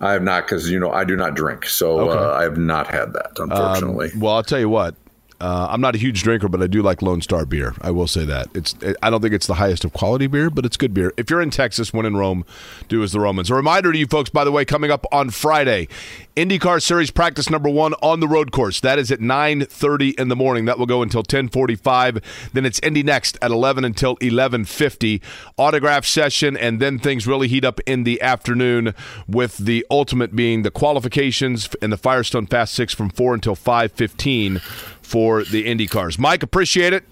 I 0.05 0.13
have 0.13 0.23
not 0.23 0.45
because 0.45 0.71
you 0.71 0.79
know 0.79 0.93
I 0.93 1.05
do 1.05 1.17
not 1.17 1.35
drink, 1.35 1.67
so 1.67 2.11
okay. 2.11 2.19
uh, 2.19 2.33
I 2.33 2.43
have 2.43 2.59
not 2.59 2.87
had 2.87 3.13
that 3.15 3.39
unfortunately. 3.39 4.13
Um, 4.13 4.21
well, 4.21 4.35
I'll 4.35 4.43
tell 4.43 4.61
you 4.61 4.69
what. 4.69 4.95
Uh, 5.41 5.69
I'm 5.71 5.81
not 5.81 5.95
a 5.95 5.99
huge 5.99 6.23
drinker, 6.23 6.49
but 6.49 6.63
I 6.63 6.67
do 6.67 6.81
like 6.81 7.03
Lone 7.03 7.21
Star 7.21 7.45
beer. 7.45 7.75
I 7.81 7.91
will 7.91 8.07
say 8.07 8.25
that 8.25 8.49
it's. 8.55 8.75
I 9.03 9.11
don't 9.11 9.21
think 9.21 9.35
it's 9.35 9.47
the 9.47 9.55
highest 9.55 9.85
of 9.85 9.93
quality 9.93 10.27
beer, 10.27 10.49
but 10.49 10.65
it's 10.65 10.77
good 10.77 10.95
beer. 10.95 11.13
If 11.17 11.29
you're 11.29 11.43
in 11.43 11.51
Texas, 11.51 11.93
when 11.93 12.07
in 12.07 12.17
Rome, 12.17 12.45
do 12.89 13.03
as 13.03 13.13
the 13.13 13.21
Romans. 13.21 13.51
A 13.51 13.55
reminder 13.55 13.93
to 13.93 13.99
you 13.99 14.07
folks, 14.07 14.31
by 14.31 14.45
the 14.45 14.53
way, 14.53 14.65
coming 14.65 14.91
up 14.91 15.05
on 15.13 15.31
Friday, 15.31 15.89
IndyCar 16.37 16.81
Series 16.81 17.11
practice 17.11 17.51
number 17.51 17.69
one 17.69 17.95
on 17.95 18.21
the 18.21 18.29
road 18.29 18.53
course. 18.53 18.81
That 18.81 18.99
is 18.99 19.11
at 19.11 19.21
9:30 19.21 20.19
in 20.19 20.29
the 20.29 20.37
morning. 20.37 20.67
That 20.67 20.79
will 20.79 20.87
go 20.87 21.03
until 21.03 21.23
10:45. 21.23 22.21
Then 22.53 22.65
it's 22.65 22.79
Indy 22.81 23.03
NXT 23.03 23.37
at 23.43 23.51
11 23.51 23.85
until 23.85 24.17
11:50. 24.17 25.21
Autograph 25.57 26.05
session, 26.05 26.57
and 26.57 26.81
then 26.81 26.99
things 26.99 27.27
really 27.27 27.49
heat 27.49 27.65
up 27.65 27.81
in 27.87 28.05
the 28.05 28.21
afternoon 28.23 28.95
with 29.29 29.59
the 29.59 29.85
ultimate 29.91 30.35
being 30.35 30.63
the 30.63 30.71
qualifications 30.71 31.69
and 31.83 31.93
the 31.93 31.97
Firestone 31.97 32.47
Fast 32.47 32.75
Six 32.75 32.95
from 32.95 33.11
four 33.11 33.35
until 33.35 33.55
5:15 33.57 34.61
for 35.05 35.45
the 35.45 35.67
Indy 35.67 35.87
cars. 35.87 36.19
Mike, 36.19 36.43
appreciate 36.43 36.93
it. 36.93 37.05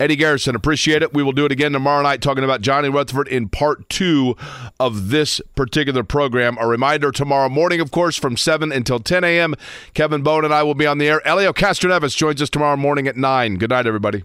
Eddie 0.00 0.16
Garrison, 0.16 0.56
appreciate 0.56 1.02
it. 1.02 1.14
We 1.14 1.22
will 1.22 1.32
do 1.32 1.44
it 1.46 1.52
again 1.52 1.72
tomorrow 1.72 2.02
night, 2.02 2.20
talking 2.20 2.42
about 2.42 2.60
Johnny 2.60 2.88
Rutherford 2.88 3.28
in 3.28 3.48
part 3.48 3.88
two 3.88 4.36
of 4.80 5.10
this 5.10 5.40
particular 5.54 6.02
program. 6.02 6.58
A 6.60 6.66
reminder 6.66 7.12
tomorrow 7.12 7.48
morning, 7.48 7.80
of 7.80 7.92
course, 7.92 8.16
from 8.16 8.36
7 8.36 8.72
until 8.72 8.98
10 8.98 9.22
a.m. 9.22 9.54
Kevin 9.94 10.22
Bone 10.22 10.44
and 10.44 10.52
I 10.52 10.64
will 10.64 10.74
be 10.74 10.86
on 10.86 10.98
the 10.98 11.08
air. 11.08 11.22
Helio 11.24 11.52
Castroneves 11.52 12.16
joins 12.16 12.42
us 12.42 12.50
tomorrow 12.50 12.76
morning 12.76 13.06
at 13.06 13.16
9. 13.16 13.54
Good 13.54 13.70
night, 13.70 13.86
everybody. 13.86 14.24